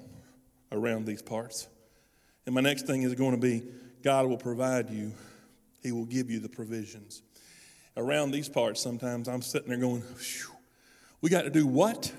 around 0.72 1.06
these 1.06 1.22
parts. 1.22 1.68
And 2.44 2.54
my 2.54 2.60
next 2.60 2.86
thing 2.86 3.02
is 3.02 3.14
going 3.14 3.32
to 3.32 3.40
be 3.40 3.62
God 4.02 4.26
will 4.26 4.38
provide 4.38 4.90
you, 4.90 5.12
He 5.82 5.92
will 5.92 6.06
give 6.06 6.30
you 6.30 6.40
the 6.40 6.48
provisions 6.48 7.22
around 7.96 8.30
these 8.30 8.48
parts, 8.48 8.80
sometimes 8.80 9.28
I'm 9.28 9.42
sitting 9.42 9.68
there 9.68 9.78
going, 9.78 10.02
we 11.20 11.30
got 11.30 11.42
to 11.42 11.50
do 11.50 11.66
what? 11.66 12.12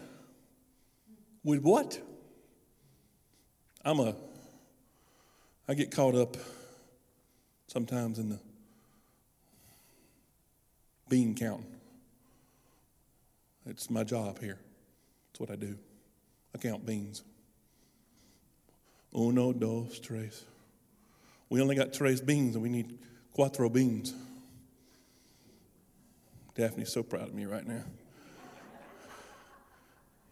With 1.43 1.61
what? 1.61 1.99
I'm 3.83 3.99
a, 3.99 4.15
I 5.67 5.73
get 5.73 5.91
caught 5.91 6.15
up 6.15 6.37
sometimes 7.67 8.19
in 8.19 8.29
the 8.29 8.39
bean 11.09 11.35
counting. 11.35 11.80
It's 13.65 13.89
my 13.89 14.03
job 14.03 14.39
here. 14.39 14.57
It's 15.31 15.39
what 15.39 15.51
I 15.51 15.55
do. 15.55 15.77
I 16.53 16.57
count 16.57 16.85
beans. 16.85 17.23
Uno, 19.15 19.53
dos, 19.53 19.99
tres. 19.99 20.45
We 21.49 21.61
only 21.61 21.75
got 21.75 21.93
tres 21.93 22.21
beans 22.21 22.55
and 22.55 22.63
we 22.63 22.69
need 22.69 22.97
cuatro 23.37 23.71
beans. 23.71 24.13
Daphne's 26.55 26.91
so 26.91 27.03
proud 27.03 27.27
of 27.27 27.33
me 27.33 27.45
right 27.45 27.65
now. 27.65 27.83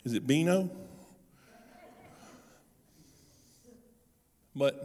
Is 0.04 0.14
it 0.14 0.26
Beano? 0.26 0.70
But, 4.56 4.84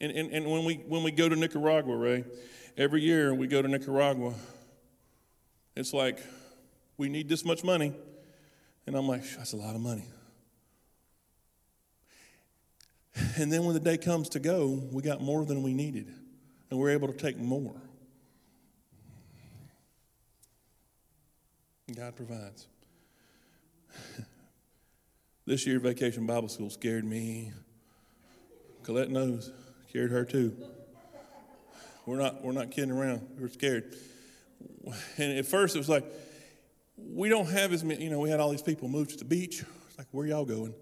and, 0.00 0.10
and, 0.10 0.32
and 0.32 0.50
when, 0.50 0.64
we, 0.64 0.76
when 0.88 1.02
we 1.02 1.10
go 1.10 1.28
to 1.28 1.36
Nicaragua, 1.36 1.96
Ray, 1.96 2.24
every 2.76 3.02
year 3.02 3.34
we 3.34 3.46
go 3.46 3.62
to 3.62 3.68
Nicaragua, 3.68 4.34
it's 5.76 5.92
like, 5.92 6.18
we 6.98 7.08
need 7.08 7.28
this 7.28 7.44
much 7.44 7.64
money. 7.64 7.94
And 8.86 8.96
I'm 8.96 9.06
like, 9.08 9.22
that's 9.36 9.52
a 9.52 9.56
lot 9.56 9.74
of 9.74 9.80
money. 9.80 10.04
And 13.36 13.52
then 13.52 13.64
when 13.64 13.74
the 13.74 13.80
day 13.80 13.96
comes 13.96 14.28
to 14.30 14.40
go, 14.40 14.82
we 14.92 15.02
got 15.02 15.20
more 15.20 15.44
than 15.44 15.62
we 15.62 15.74
needed, 15.74 16.12
and 16.70 16.78
we're 16.78 16.90
able 16.90 17.08
to 17.08 17.14
take 17.14 17.38
more. 17.38 17.74
God 21.94 22.16
provides. 22.16 22.66
this 25.46 25.66
year, 25.66 25.80
Vacation 25.80 26.26
Bible 26.26 26.48
School 26.48 26.70
scared 26.70 27.04
me. 27.04 27.52
Colette 28.82 29.10
knows, 29.10 29.52
scared 29.88 30.10
her 30.10 30.24
too. 30.24 30.56
We're 32.06 32.18
not, 32.18 32.42
we're 32.42 32.52
not 32.52 32.70
kidding 32.70 32.90
around. 32.90 33.26
We're 33.38 33.48
scared. 33.48 33.94
And 35.16 35.38
at 35.38 35.46
first, 35.46 35.76
it 35.76 35.78
was 35.78 35.88
like, 35.88 36.04
we 36.98 37.28
don't 37.28 37.48
have 37.48 37.72
as 37.72 37.84
many, 37.84 38.04
you 38.04 38.10
know, 38.10 38.20
we 38.20 38.30
had 38.30 38.40
all 38.40 38.50
these 38.50 38.62
people 38.62 38.88
move 38.88 39.08
to 39.08 39.16
the 39.16 39.24
beach. 39.24 39.64
It's 39.88 39.98
like, 39.98 40.08
where 40.10 40.26
y'all 40.26 40.44
going? 40.44 40.74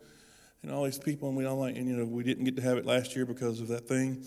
And 0.63 0.73
all 0.73 0.85
these 0.85 0.99
people, 0.99 1.29
and 1.29 1.37
we 1.37 1.45
don't 1.45 1.59
like, 1.59 1.77
and 1.77 1.89
you 1.89 1.97
know, 1.97 2.05
we 2.05 2.25
didn't 2.25 2.45
get 2.45 2.57
to 2.57 2.63
have 2.63 2.77
it 2.77 2.87
last 2.87 3.15
year 3.15 3.27
because 3.27 3.61
of 3.61 3.69
that 3.69 3.87
thing. 3.87 4.25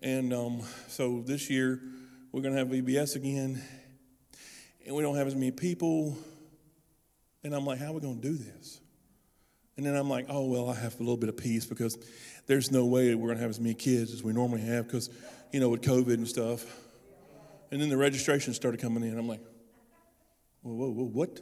And 0.00 0.32
um, 0.32 0.62
so 0.88 1.22
this 1.24 1.50
year, 1.50 1.80
we're 2.32 2.40
going 2.40 2.54
to 2.54 2.58
have 2.58 2.68
VBS 2.68 3.14
again 3.14 3.62
and 4.86 4.96
we 4.96 5.02
don't 5.02 5.16
have 5.16 5.26
as 5.26 5.34
many 5.34 5.50
people. 5.50 6.16
And 7.44 7.54
I'm 7.54 7.66
like, 7.66 7.78
how 7.78 7.88
are 7.88 7.92
we 7.92 8.00
going 8.00 8.20
to 8.20 8.28
do 8.28 8.36
this? 8.36 8.80
And 9.76 9.86
then 9.86 9.94
I'm 9.96 10.08
like, 10.08 10.26
oh, 10.28 10.46
well, 10.46 10.68
I 10.68 10.74
have 10.74 10.94
a 10.96 10.98
little 10.98 11.16
bit 11.16 11.28
of 11.28 11.36
peace 11.36 11.66
because 11.66 11.98
there's 12.46 12.70
no 12.70 12.84
way 12.86 13.14
we're 13.14 13.28
going 13.28 13.36
to 13.36 13.42
have 13.42 13.50
as 13.50 13.60
many 13.60 13.74
kids 13.74 14.12
as 14.12 14.22
we 14.22 14.32
normally 14.32 14.62
have 14.62 14.86
because, 14.86 15.10
you 15.52 15.60
know, 15.60 15.68
with 15.68 15.82
COVID 15.82 16.14
and 16.14 16.28
stuff. 16.28 16.64
And 17.70 17.80
then 17.80 17.88
the 17.88 17.96
registration 17.96 18.54
started 18.54 18.80
coming 18.80 19.02
in. 19.02 19.18
I'm 19.18 19.28
like, 19.28 19.40
Whoa, 20.62 20.74
whoa, 20.74 20.90
whoa, 20.90 21.04
what? 21.04 21.40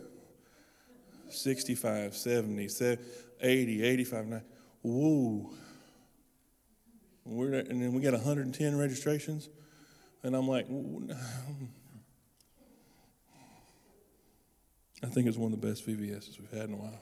65, 1.29 2.17
70, 2.17 2.69
80, 3.41 3.83
85, 3.83 4.27
90. 4.27 4.47
Whoa. 4.83 5.51
We're, 7.25 7.55
and 7.55 7.83
then 7.83 7.93
we 7.93 8.01
got 8.01 8.13
110 8.13 8.79
registrations. 8.79 9.49
And 10.23 10.35
I'm 10.35 10.49
like, 10.49 10.67
I 15.03 15.07
think 15.07 15.27
it's 15.27 15.37
one 15.37 15.53
of 15.53 15.61
the 15.61 15.67
best 15.67 15.87
VBSs 15.87 16.39
we've 16.39 16.51
had 16.51 16.69
in 16.69 16.75
a 16.75 16.79
while. 16.79 17.01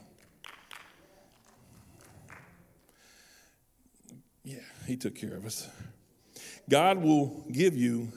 Yeah, 4.43 4.59
he 4.87 4.95
took 4.95 5.15
care 5.15 5.35
of 5.35 5.45
us. 5.45 5.69
God 6.69 6.97
will 6.97 7.45
give 7.51 7.75
you 7.75 8.11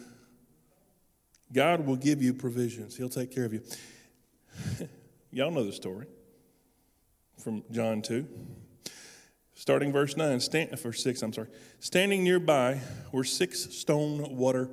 God 1.53 1.85
will 1.85 1.97
give 1.97 2.23
you 2.23 2.33
provisions. 2.33 2.97
He'll 2.97 3.11
take 3.11 3.31
care 3.31 3.45
of 3.45 3.53
you. 3.53 3.63
Y'all 5.33 5.51
know 5.51 5.65
the 5.65 5.73
story 5.73 6.07
from 7.43 7.65
John 7.71 8.03
2. 8.03 8.27
Starting 9.55 9.93
verse 9.93 10.17
9, 10.17 10.41
stand, 10.41 10.73
uh, 10.73 10.77
verse 10.77 11.03
6, 11.03 11.23
I'm 11.23 11.33
sorry. 11.33 11.49
Standing 11.81 12.25
nearby 12.25 12.81
were 13.13 13.25
six 13.25 13.75
stone 13.77 14.37
water 14.37 14.69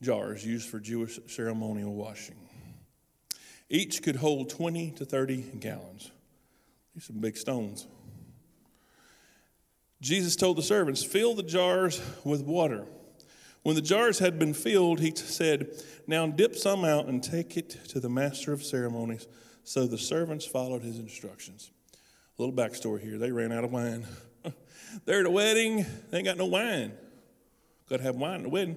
jars 0.00 0.44
used 0.44 0.68
for 0.68 0.78
Jewish 0.78 1.18
ceremonial 1.26 1.94
washing. 1.94 2.36
Each 3.68 4.02
could 4.02 4.16
hold 4.16 4.48
20 4.48 4.92
to 4.92 5.04
30 5.04 5.36
gallons. 5.60 6.10
These 6.94 7.04
are 7.04 7.06
some 7.06 7.20
big 7.20 7.36
stones. 7.36 7.86
Jesus 10.00 10.36
told 10.36 10.56
the 10.56 10.62
servants, 10.62 11.02
Fill 11.02 11.34
the 11.34 11.42
jars 11.42 12.00
with 12.24 12.42
water. 12.42 12.86
When 13.66 13.74
the 13.74 13.82
jars 13.82 14.20
had 14.20 14.38
been 14.38 14.54
filled, 14.54 15.00
he 15.00 15.12
said, 15.12 15.68
Now 16.06 16.24
dip 16.28 16.54
some 16.54 16.84
out 16.84 17.06
and 17.06 17.20
take 17.20 17.56
it 17.56 17.70
to 17.88 17.98
the 17.98 18.08
master 18.08 18.52
of 18.52 18.62
ceremonies. 18.62 19.26
So 19.64 19.88
the 19.88 19.98
servants 19.98 20.46
followed 20.46 20.82
his 20.82 21.00
instructions. 21.00 21.72
A 21.92 22.42
little 22.42 22.54
backstory 22.54 23.00
here 23.00 23.18
they 23.18 23.32
ran 23.32 23.50
out 23.50 23.64
of 23.64 23.72
wine. 23.72 24.06
They're 25.04 25.18
at 25.18 25.26
a 25.26 25.30
wedding, 25.32 25.84
they 26.12 26.18
ain't 26.18 26.26
got 26.26 26.36
no 26.36 26.46
wine. 26.46 26.92
Got 27.90 27.96
to 27.96 28.02
have 28.04 28.14
wine 28.14 28.36
at 28.36 28.42
the 28.44 28.50
wedding. 28.50 28.76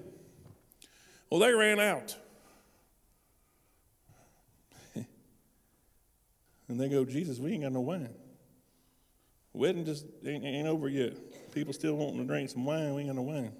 Well, 1.30 1.38
they 1.38 1.52
ran 1.52 1.78
out. 1.78 2.16
and 4.96 6.80
they 6.80 6.88
go, 6.88 7.04
Jesus, 7.04 7.38
we 7.38 7.52
ain't 7.52 7.62
got 7.62 7.70
no 7.70 7.82
wine. 7.82 8.12
Wedding 9.52 9.84
just 9.84 10.04
ain't, 10.26 10.44
ain't 10.44 10.66
over 10.66 10.88
yet. 10.88 11.12
People 11.52 11.72
still 11.72 11.94
wanting 11.94 12.18
to 12.18 12.24
drink 12.24 12.50
some 12.50 12.64
wine. 12.64 12.92
We 12.92 13.02
ain't 13.02 13.10
got 13.10 13.14
no 13.14 13.22
wine. 13.22 13.52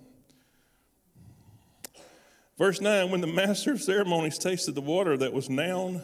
Verse 2.60 2.78
9 2.78 3.10
When 3.10 3.22
the 3.22 3.26
master 3.26 3.72
of 3.72 3.80
ceremonies 3.80 4.36
tasted 4.36 4.74
the 4.74 4.82
water 4.82 5.16
that 5.16 5.32
was 5.32 5.48
now 5.48 6.02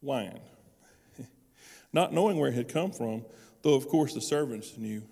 wine, 0.00 0.38
not 1.92 2.12
knowing 2.12 2.38
where 2.38 2.50
it 2.50 2.54
had 2.54 2.68
come 2.68 2.92
from, 2.92 3.24
though 3.62 3.74
of 3.74 3.88
course 3.88 4.14
the 4.14 4.20
servants 4.20 4.78
knew, 4.78 5.02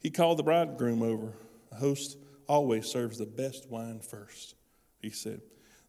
he 0.00 0.10
called 0.10 0.36
the 0.36 0.42
bridegroom 0.42 1.00
over. 1.04 1.32
The 1.70 1.76
host 1.76 2.18
always 2.48 2.86
serves 2.86 3.18
the 3.18 3.26
best 3.26 3.70
wine 3.70 4.00
first, 4.00 4.56
he 4.98 5.10
said. 5.10 5.42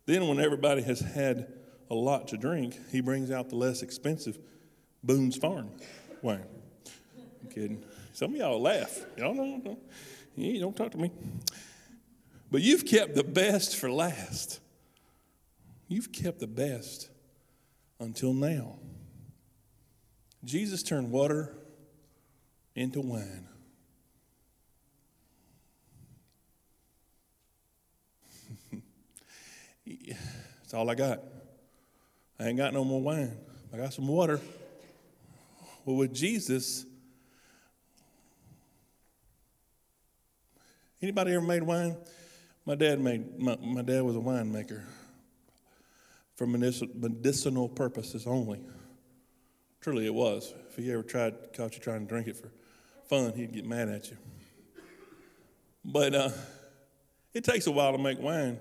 Then, 0.05 0.27
when 0.27 0.39
everybody 0.39 0.83
has 0.83 0.99
had 0.99 1.51
a 1.89 1.95
lot 1.95 2.27
to 2.27 2.37
drink, 2.37 2.77
he 2.91 3.01
brings 3.01 3.31
out 3.31 3.49
the 3.49 3.55
less 3.55 3.81
expensive 3.81 4.37
Boone's 5.03 5.35
Farm 5.35 5.71
wine. 6.21 6.45
I'm 7.41 7.49
kidding. 7.49 7.83
Some 8.13 8.35
of 8.35 8.39
y'all 8.39 8.61
laugh. 8.61 9.03
Y'all 9.17 9.33
don't, 9.33 9.63
don't, 9.63 9.79
you 10.35 10.59
don't 10.59 10.75
talk 10.75 10.91
to 10.91 10.99
me. 10.99 11.09
But 12.51 12.61
you've 12.61 12.85
kept 12.85 13.15
the 13.15 13.23
best 13.23 13.77
for 13.77 13.89
last. 13.89 14.59
You've 15.87 16.11
kept 16.11 16.39
the 16.39 16.47
best 16.47 17.09
until 17.99 18.33
now. 18.33 18.77
Jesus 20.43 20.83
turned 20.83 21.11
water 21.11 21.55
into 22.75 22.99
wine. 22.99 23.47
That's 29.85 30.73
all 30.73 30.89
I 30.89 30.95
got. 30.95 31.21
I 32.39 32.47
ain't 32.47 32.57
got 32.57 32.73
no 32.73 32.83
more 32.83 33.01
wine. 33.01 33.37
I 33.73 33.77
got 33.77 33.93
some 33.93 34.07
water. 34.07 34.41
Well, 35.85 35.95
with 35.95 36.13
Jesus, 36.13 36.85
anybody 41.01 41.33
ever 41.33 41.45
made 41.45 41.63
wine? 41.63 41.95
My 42.71 42.75
dad 42.75 43.01
made 43.01 43.37
my, 43.37 43.57
my 43.57 43.81
dad 43.81 44.01
was 44.03 44.15
a 44.15 44.19
winemaker 44.19 44.81
for 46.35 46.47
medicinal 46.47 47.67
purposes 47.67 48.25
only. 48.25 48.61
Truly, 49.81 50.05
it 50.05 50.13
was. 50.13 50.53
If 50.69 50.77
he 50.77 50.89
ever 50.93 51.03
tried 51.03 51.35
caught 51.51 51.73
you 51.73 51.81
trying 51.81 52.03
to 52.03 52.05
drink 52.07 52.27
it 52.27 52.37
for 52.37 52.49
fun, 53.09 53.33
he'd 53.33 53.51
get 53.51 53.65
mad 53.65 53.89
at 53.89 54.09
you. 54.09 54.15
But 55.83 56.15
uh, 56.15 56.29
it 57.33 57.43
takes 57.43 57.67
a 57.67 57.71
while 57.71 57.91
to 57.91 57.97
make 57.97 58.21
wine. 58.21 58.57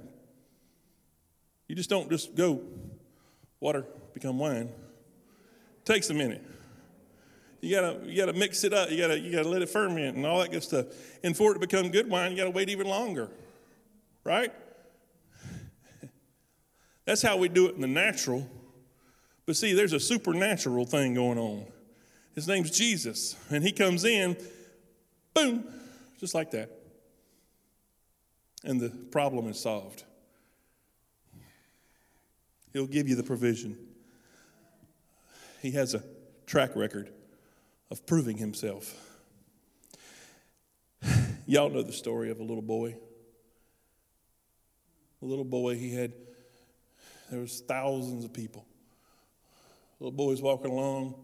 You 1.68 1.76
just 1.76 1.88
don't 1.88 2.10
just 2.10 2.34
go 2.34 2.62
water 3.60 3.86
become 4.12 4.40
wine. 4.40 4.70
It 5.78 5.84
takes 5.84 6.10
a 6.10 6.14
minute. 6.14 6.44
You 7.60 7.76
gotta 7.76 8.00
you 8.04 8.16
gotta 8.16 8.32
mix 8.32 8.64
it 8.64 8.72
up. 8.72 8.90
You 8.90 8.98
gotta 8.98 9.20
you 9.20 9.30
gotta 9.30 9.48
let 9.48 9.62
it 9.62 9.68
ferment 9.68 10.16
and 10.16 10.26
all 10.26 10.40
that 10.40 10.50
good 10.50 10.64
stuff. 10.64 10.86
And 11.22 11.36
for 11.36 11.52
it 11.52 11.54
to 11.54 11.60
become 11.60 11.92
good 11.92 12.10
wine, 12.10 12.32
you 12.32 12.36
gotta 12.36 12.50
wait 12.50 12.70
even 12.70 12.88
longer 12.88 13.30
right? 14.24 14.52
That's 17.04 17.22
how 17.22 17.36
we 17.36 17.48
do 17.48 17.66
it 17.66 17.74
in 17.74 17.80
the 17.80 17.86
natural. 17.86 18.48
But 19.46 19.56
see, 19.56 19.72
there's 19.72 19.92
a 19.92 20.00
supernatural 20.00 20.86
thing 20.86 21.14
going 21.14 21.38
on. 21.38 21.66
His 22.34 22.46
name's 22.46 22.70
Jesus, 22.70 23.36
and 23.50 23.64
he 23.64 23.72
comes 23.72 24.04
in, 24.04 24.36
boom, 25.34 25.64
just 26.18 26.34
like 26.34 26.52
that. 26.52 26.70
And 28.62 28.80
the 28.80 28.90
problem 28.90 29.48
is 29.48 29.58
solved. 29.58 30.04
He'll 32.72 32.86
give 32.86 33.08
you 33.08 33.16
the 33.16 33.22
provision. 33.22 33.76
He 35.60 35.72
has 35.72 35.94
a 35.94 36.04
track 36.46 36.76
record 36.76 37.10
of 37.90 38.06
proving 38.06 38.36
himself. 38.36 38.94
Y'all 41.46 41.70
know 41.70 41.82
the 41.82 41.92
story 41.92 42.30
of 42.30 42.38
a 42.38 42.44
little 42.44 42.62
boy 42.62 42.96
little 45.26 45.44
boy, 45.44 45.74
he 45.76 45.94
had, 45.94 46.12
there 47.30 47.40
was 47.40 47.60
thousands 47.60 48.24
of 48.24 48.32
people. 48.32 48.66
Little 49.98 50.12
boy's 50.12 50.40
walking 50.40 50.70
along. 50.70 51.14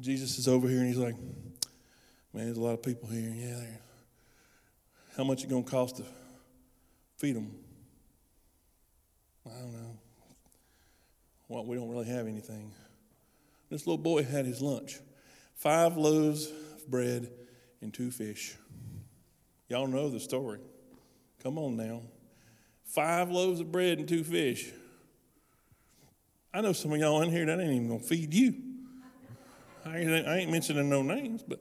Jesus 0.00 0.38
is 0.38 0.46
over 0.46 0.68
here 0.68 0.80
and 0.80 0.88
he's 0.88 0.98
like, 0.98 1.16
man, 2.34 2.44
there's 2.44 2.58
a 2.58 2.60
lot 2.60 2.74
of 2.74 2.82
people 2.82 3.08
here. 3.08 3.32
Yeah, 3.34 3.64
how 5.16 5.24
much 5.24 5.44
it 5.44 5.50
going 5.50 5.64
to 5.64 5.70
cost 5.70 5.96
to 5.96 6.04
feed 7.16 7.36
them? 7.36 7.52
I 9.46 9.58
don't 9.58 9.72
know. 9.72 9.98
Well, 11.48 11.64
we 11.64 11.76
don't 11.76 11.90
really 11.90 12.06
have 12.06 12.26
anything. 12.26 12.70
This 13.70 13.86
little 13.86 14.02
boy 14.02 14.24
had 14.24 14.46
his 14.46 14.60
lunch 14.60 14.98
five 15.54 15.96
loaves 15.96 16.46
of 16.46 16.90
bread 16.90 17.30
and 17.82 17.92
two 17.92 18.10
fish. 18.10 18.56
Y'all 19.68 19.86
know 19.86 20.08
the 20.08 20.20
story. 20.20 20.58
Come 21.42 21.58
on 21.58 21.76
now 21.76 22.02
five 22.92 23.30
loaves 23.30 23.60
of 23.60 23.70
bread 23.70 23.98
and 23.98 24.08
two 24.08 24.24
fish. 24.24 24.70
I 26.52 26.60
know 26.60 26.72
some 26.72 26.92
of 26.92 26.98
y'all 26.98 27.22
in 27.22 27.30
here 27.30 27.46
that 27.46 27.60
ain't 27.60 27.72
even 27.72 27.88
gonna 27.88 28.00
feed 28.00 28.34
you. 28.34 28.54
I 29.84 29.98
ain't, 29.98 30.26
I 30.26 30.38
ain't 30.38 30.50
mentioning 30.50 30.88
no 30.90 31.02
names, 31.02 31.42
but 31.42 31.60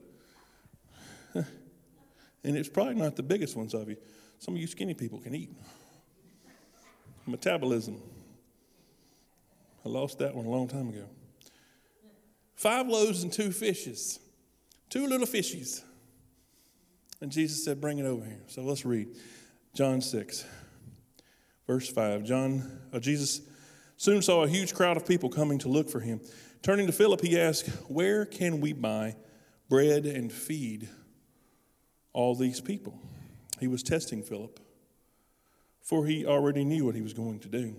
and 1.36 1.46
it's 2.44 2.70
probably 2.70 2.96
not 2.96 3.16
the 3.16 3.24
biggest 3.24 3.56
ones 3.56 3.74
of 3.74 3.88
you. 3.90 3.98
Some 4.40 4.56
of 4.56 4.62
you 4.62 4.68
skinny 4.68 4.94
people 4.94 5.20
can 5.20 5.36
eat. 5.36 5.52
Metabolism. 7.26 8.02
I 9.86 9.90
lost 9.90 10.20
that 10.20 10.36
one 10.36 10.46
a 10.46 10.50
long 10.50 10.68
time 10.68 10.90
ago. 10.90 11.06
Five 12.56 12.88
loaves 12.88 13.24
and 13.24 13.32
two 13.32 13.52
fishes, 13.52 14.20
two 14.90 15.08
little 15.08 15.28
fishies. 15.28 15.84
And 17.22 17.32
Jesus 17.32 17.64
said, 17.64 17.80
Bring 17.80 18.00
it 18.00 18.06
over 18.06 18.26
here. 18.26 18.42
So 18.48 18.64
let's 18.64 18.86
read 18.86 19.10
John 19.76 20.02
6. 20.02 20.46
Verse 21.70 21.88
5 21.88 22.24
John, 22.24 22.80
uh, 22.92 23.00
Jesus 23.00 23.42
soon 23.96 24.24
saw 24.24 24.44
a 24.44 24.48
huge 24.48 24.74
crowd 24.74 24.98
of 24.98 25.06
people 25.06 25.30
coming 25.30 25.60
to 25.60 25.70
look 25.70 25.88
for 25.88 26.00
him. 26.00 26.20
Turning 26.64 26.88
to 26.88 26.92
Philip, 26.92 27.22
he 27.22 27.40
asked, 27.40 27.68
Where 27.88 28.26
can 28.26 28.60
we 28.60 28.74
buy 28.74 29.16
bread 29.70 30.08
and 30.08 30.34
feed 30.34 30.90
all 32.12 32.34
these 32.34 32.60
people? 32.60 33.00
He 33.60 33.68
was 33.68 33.84
testing 33.84 34.24
Philip, 34.24 34.60
for 35.84 36.08
he 36.08 36.26
already 36.26 36.66
knew 36.66 36.86
what 36.86 36.96
he 36.96 37.04
was 37.04 37.14
going 37.14 37.38
to 37.42 37.48
do. 37.48 37.76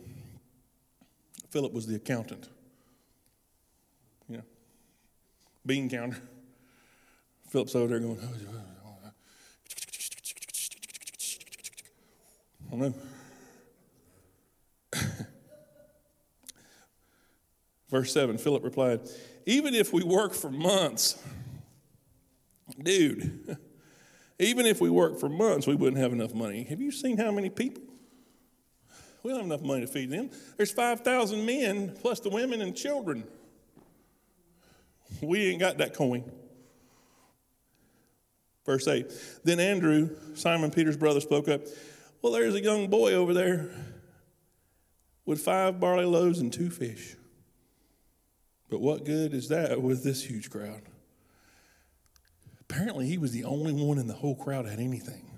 Philip 1.51 1.73
was 1.73 1.89
the 1.89 1.97
accountant, 1.97 2.49
you 4.29 4.37
know, 4.37 4.45
bean 5.67 5.91
counter. 5.91 6.17
Philip's 7.49 7.75
over 7.75 7.89
there 7.89 7.99
going, 7.99 8.21
I 12.69 12.71
don't 12.71 12.79
know. 12.79 12.95
Verse 17.91 18.13
7 18.13 18.39
Philip 18.39 18.65
replied, 18.65 19.01
Even 19.47 19.75
if 19.75 19.93
we 19.93 20.03
work 20.03 20.33
for 20.35 20.51
months, 20.51 21.21
dude, 22.83 23.57
even 24.39 24.65
if 24.67 24.81
we 24.81 24.89
work 24.89 25.19
for 25.19 25.29
months, 25.29 25.67
we 25.67 25.75
wouldn't 25.75 26.01
have 26.01 26.13
enough 26.13 26.33
money. 26.33 26.65
Have 26.65 26.81
you 26.81 26.93
seen 26.93 27.19
how 27.19 27.31
many 27.31 27.51
people? 27.51 27.83
We 29.23 29.31
don't 29.31 29.41
have 29.41 29.47
enough 29.47 29.63
money 29.63 29.83
to 29.83 29.87
feed 29.87 30.11
them. 30.11 30.31
There's 30.57 30.73
5,000 30.73 31.45
men 31.45 31.95
plus 32.01 32.21
the 32.21 32.31
women 32.31 32.63
and 32.63 32.75
children. 32.75 33.25
We 35.21 35.51
ain't 35.51 35.61
got 35.61 35.79
that 35.79 35.93
coin. 35.93 36.31
Verse 38.65 38.87
8 38.87 39.13
Then 39.45 39.61
Andrew, 39.61 40.17
Simon 40.35 40.71
Peter's 40.71 40.97
brother, 40.97 41.21
spoke 41.21 41.49
up. 41.49 41.63
Well, 42.23 42.33
there's 42.33 42.55
a 42.55 42.63
young 42.63 42.89
boy 42.89 43.15
over 43.15 43.35
there 43.35 43.71
with 45.31 45.41
five 45.41 45.79
barley 45.79 46.05
loaves 46.05 46.41
and 46.41 46.53
two 46.53 46.69
fish. 46.69 47.15
But 48.69 48.81
what 48.81 49.05
good 49.05 49.33
is 49.33 49.49
that 49.51 49.81
with 49.81 50.03
this 50.03 50.25
huge 50.25 50.51
crowd? 50.51 50.83
Apparently, 52.63 53.07
he 53.07 53.17
was 53.17 53.31
the 53.31 53.45
only 53.45 53.73
one 53.73 53.99
in 53.99 54.09
the 54.09 54.15
whole 54.15 54.35
crowd 54.35 54.67
had 54.67 54.81
anything. 54.81 55.31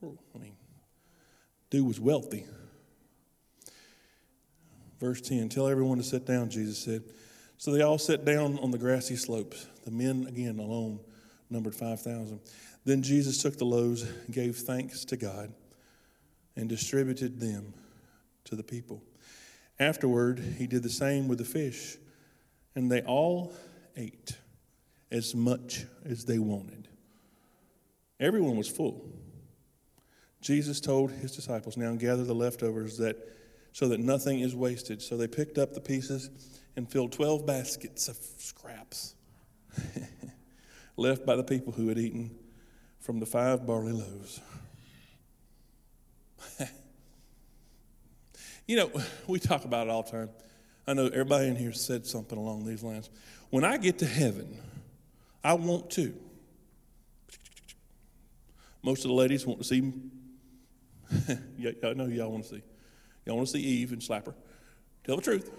Poor, 0.00 0.14
I 0.34 0.38
mean, 0.38 0.56
dude 1.68 1.86
was 1.86 2.00
wealthy. 2.00 2.46
Verse 5.00 5.20
10 5.20 5.50
Tell 5.50 5.68
everyone 5.68 5.98
to 5.98 6.04
sit 6.04 6.24
down, 6.24 6.48
Jesus 6.48 6.78
said. 6.78 7.02
So 7.58 7.72
they 7.72 7.82
all 7.82 7.98
sat 7.98 8.24
down 8.24 8.58
on 8.60 8.70
the 8.70 8.78
grassy 8.78 9.16
slopes. 9.16 9.66
The 9.84 9.90
men, 9.90 10.24
again, 10.26 10.60
alone, 10.60 11.00
numbered 11.50 11.74
5,000. 11.74 12.40
Then 12.86 13.02
Jesus 13.02 13.42
took 13.42 13.58
the 13.58 13.66
loaves, 13.66 14.04
gave 14.30 14.56
thanks 14.56 15.04
to 15.04 15.18
God, 15.18 15.52
and 16.60 16.68
distributed 16.68 17.40
them 17.40 17.72
to 18.44 18.54
the 18.54 18.62
people. 18.62 19.02
Afterward, 19.78 20.38
he 20.58 20.66
did 20.66 20.82
the 20.82 20.90
same 20.90 21.26
with 21.26 21.38
the 21.38 21.44
fish, 21.44 21.96
and 22.74 22.92
they 22.92 23.00
all 23.00 23.54
ate 23.96 24.36
as 25.10 25.34
much 25.34 25.86
as 26.04 26.26
they 26.26 26.38
wanted. 26.38 26.86
Everyone 28.20 28.58
was 28.58 28.68
full. 28.68 29.08
Jesus 30.42 30.80
told 30.80 31.10
his 31.10 31.34
disciples, 31.34 31.78
Now 31.78 31.94
gather 31.94 32.24
the 32.24 32.34
leftovers 32.34 32.98
that 32.98 33.16
so 33.72 33.88
that 33.88 34.00
nothing 34.00 34.40
is 34.40 34.54
wasted. 34.54 35.00
So 35.00 35.16
they 35.16 35.28
picked 35.28 35.56
up 35.56 35.72
the 35.72 35.80
pieces 35.80 36.28
and 36.76 36.90
filled 36.90 37.12
12 37.12 37.46
baskets 37.46 38.08
of 38.08 38.16
scraps 38.38 39.14
left 40.96 41.24
by 41.24 41.36
the 41.36 41.44
people 41.44 41.72
who 41.72 41.88
had 41.88 41.98
eaten 41.98 42.36
from 42.98 43.18
the 43.18 43.26
five 43.26 43.66
barley 43.66 43.92
loaves. 43.92 44.40
you 48.66 48.76
know, 48.76 48.90
we 49.26 49.38
talk 49.38 49.64
about 49.64 49.86
it 49.86 49.90
all 49.90 50.02
the 50.02 50.10
time. 50.10 50.30
I 50.86 50.94
know 50.94 51.06
everybody 51.06 51.48
in 51.48 51.56
here 51.56 51.72
said 51.72 52.06
something 52.06 52.38
along 52.38 52.66
these 52.66 52.82
lines. 52.82 53.10
When 53.50 53.64
I 53.64 53.76
get 53.76 53.98
to 53.98 54.06
heaven, 54.06 54.56
I 55.42 55.54
want 55.54 55.90
to. 55.90 56.14
Most 58.82 59.04
of 59.04 59.08
the 59.08 59.14
ladies 59.14 59.46
want 59.46 59.60
to 59.60 59.64
see 59.64 59.92
I 61.12 61.36
know 61.94 62.06
y'all 62.06 62.30
want 62.30 62.44
to 62.44 62.50
see. 62.50 62.62
Y'all 63.26 63.36
want 63.36 63.48
to 63.48 63.52
see 63.52 63.60
Eve 63.60 63.92
and 63.92 64.02
slap 64.02 64.26
her. 64.26 64.34
Tell 65.04 65.16
the 65.16 65.22
truth. 65.22 65.50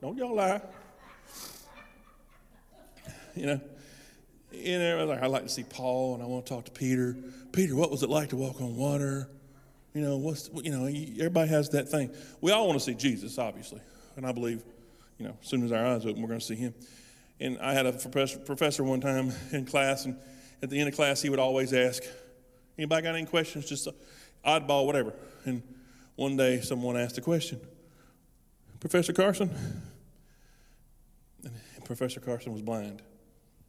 Don't 0.00 0.16
y'all 0.16 0.34
lie. 0.34 0.60
You 3.34 3.46
know, 3.46 3.60
I 4.52 5.02
like, 5.04 5.22
I 5.22 5.26
like 5.26 5.42
to 5.44 5.48
see 5.48 5.62
Paul, 5.62 6.14
and 6.14 6.22
I 6.22 6.26
want 6.26 6.46
to 6.46 6.54
talk 6.54 6.64
to 6.64 6.70
Peter. 6.70 7.16
Peter, 7.52 7.76
what 7.76 7.90
was 7.90 8.02
it 8.02 8.10
like 8.10 8.30
to 8.30 8.36
walk 8.36 8.60
on 8.60 8.76
water? 8.76 9.28
You 9.98 10.04
know, 10.04 10.16
what's 10.16 10.48
you 10.62 10.70
know, 10.70 10.86
everybody 10.86 11.48
has 11.48 11.70
that 11.70 11.88
thing. 11.88 12.14
We 12.40 12.52
all 12.52 12.68
want 12.68 12.78
to 12.78 12.84
see 12.84 12.94
Jesus, 12.94 13.36
obviously, 13.36 13.80
and 14.14 14.24
I 14.24 14.30
believe, 14.30 14.62
you 15.18 15.26
know, 15.26 15.36
as 15.42 15.48
soon 15.48 15.64
as 15.64 15.72
our 15.72 15.84
eyes 15.84 16.06
open, 16.06 16.22
we're 16.22 16.28
going 16.28 16.38
to 16.38 16.46
see 16.46 16.54
Him. 16.54 16.72
And 17.40 17.58
I 17.58 17.72
had 17.72 17.84
a 17.84 17.92
professor, 17.92 18.84
one 18.84 19.00
time 19.00 19.32
in 19.52 19.66
class, 19.66 20.04
and 20.04 20.16
at 20.62 20.70
the 20.70 20.78
end 20.78 20.88
of 20.88 20.94
class, 20.94 21.20
he 21.20 21.30
would 21.30 21.40
always 21.40 21.74
ask, 21.74 22.04
"Anybody 22.78 23.02
got 23.02 23.16
any 23.16 23.26
questions?" 23.26 23.68
Just 23.68 23.88
oddball, 24.46 24.86
whatever. 24.86 25.14
And 25.44 25.64
one 26.14 26.36
day 26.36 26.60
someone 26.60 26.96
asked 26.96 27.18
a 27.18 27.20
question 27.20 27.60
Professor 28.78 29.12
Carson? 29.12 29.50
And 31.42 31.84
Professor 31.84 32.20
Carson 32.20 32.52
was 32.52 32.62
blind. 32.62 33.02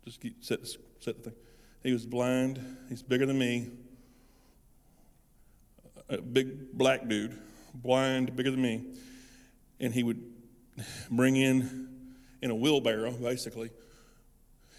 Just 0.05 0.21
set, 0.41 0.59
set 0.99 1.23
the 1.23 1.31
thing. 1.31 1.33
He 1.81 1.91
was 1.91 2.05
blind. 2.05 2.77
He's 2.87 3.01
bigger 3.01 3.25
than 3.25 3.39
me. 3.39 3.71
A 6.09 6.21
big 6.21 6.73
black 6.73 7.07
dude, 7.07 7.37
blind, 7.73 8.35
bigger 8.35 8.51
than 8.51 8.61
me. 8.61 8.83
And 9.79 9.93
he 9.93 10.03
would 10.03 10.21
bring 11.09 11.35
in, 11.35 11.89
in 12.41 12.51
a 12.51 12.55
wheelbarrow, 12.55 13.11
basically, 13.11 13.69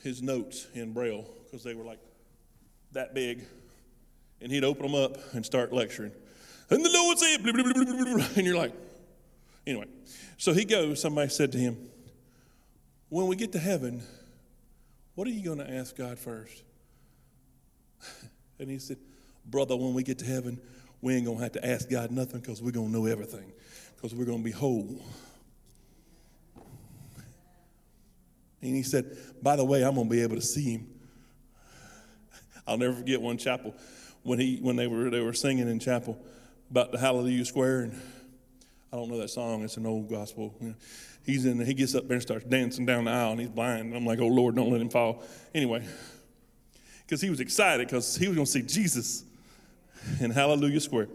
his 0.03 0.23
notes 0.23 0.67
in 0.75 0.93
Braille 0.93 1.25
because 1.45 1.63
they 1.63 1.75
were 1.75 1.85
like 1.85 2.01
that 2.93 3.15
big 3.15 3.45
and 4.41 4.51
he'd 4.51 4.65
open 4.65 4.91
them 4.91 4.95
up 4.95 5.17
and 5.35 5.45
start 5.45 5.73
lecturing. 5.73 6.13
And 6.71 6.85
the 6.85 6.91
Lord 6.91 7.19
said, 7.19 7.43
blah, 7.43 7.53
blah, 7.53 7.63
blah, 7.63 8.27
and 8.37 8.47
you're 8.47 8.57
like, 8.57 8.73
anyway. 9.67 9.87
So 10.39 10.53
he 10.53 10.65
goes, 10.65 11.01
somebody 11.01 11.29
said 11.29 11.53
to 11.53 11.59
him, 11.59 11.91
when 13.09 13.27
we 13.27 13.37
get 13.37 13.53
to 13.53 13.59
heaven, 13.59 14.03
what 15.15 15.27
are 15.27 15.33
you 15.33 15.45
going 15.45 15.59
to 15.59 15.71
ask 15.71 15.97
God 15.97 16.19
first? 16.19 16.63
And 18.59 18.71
he 18.71 18.79
said, 18.79 18.99
brother, 19.47 19.75
when 19.75 19.95
we 19.95 20.03
get 20.03 20.19
to 20.19 20.27
heaven, 20.27 20.61
we 21.03 21.15
ain't 21.15 21.25
going 21.25 21.39
to 21.39 21.43
have 21.43 21.53
to 21.53 21.67
ask 21.67 21.89
God 21.89 22.11
nothing 22.11 22.41
because 22.41 22.63
we're 22.63 22.73
going 22.73 22.93
to 22.93 22.93
know 22.93 23.07
everything 23.07 23.53
because 23.97 24.15
we're 24.15 24.25
going 24.25 24.39
to 24.39 24.45
be 24.45 24.51
whole. 24.51 25.03
And 28.63 28.77
he 28.77 28.83
said, 28.83 29.17
by 29.43 29.57
the 29.57 29.65
way, 29.65 29.83
I'm 29.83 29.95
going 29.95 30.09
to 30.09 30.15
be 30.15 30.23
able 30.23 30.37
to 30.37 30.43
see 30.43 30.73
him. 30.73 30.87
I'll 32.67 32.77
never 32.79 32.95
forget 32.95 33.21
one 33.21 33.39
chapel 33.39 33.75
when 34.23 34.39
he 34.39 34.59
when 34.61 34.77
they 34.77 34.87
were 34.87 35.11
they 35.11 35.21
were 35.21 35.33
singing 35.33 35.69
in 35.69 35.81
chapel 35.81 36.19
about 36.71 36.93
the 36.93 36.99
Hallelujah 36.99 37.45
Square, 37.45 37.81
and 37.81 38.01
I 38.93 38.97
don't 38.97 39.09
know 39.09 39.19
that 39.19 39.31
song. 39.31 39.65
It's 39.65 39.77
an 39.77 39.87
old 39.87 40.09
gospel. 40.09 40.55
He's 41.25 41.47
in. 41.47 41.59
He 41.65 41.75
gets 41.75 41.95
up 41.95 42.07
there 42.07 42.17
and 42.17 42.23
starts 42.23 42.45
dancing 42.45 42.87
down 42.87 43.05
the 43.05 43.11
aisle, 43.11 43.33
and 43.33 43.41
he's 43.41 43.49
blind. 43.49 43.95
I'm 43.95 44.07
like, 44.07 44.21
oh 44.21 44.27
Lord, 44.27 44.55
don't 44.55 44.71
let 44.71 44.81
him 44.81 44.91
fall. 44.91 45.25
Anyway, 45.55 45.85
because 47.07 47.21
he 47.21 47.31
was 47.31 47.41
excited 47.41 47.89
because 47.89 48.17
he 48.17 48.29
was 48.29 48.37
going 48.37 48.47
to 48.47 48.53
see 48.53 48.63
Jesus 48.63 49.25
in 50.21 50.31
Hallelujah 50.31 50.81
Square. 50.81 51.09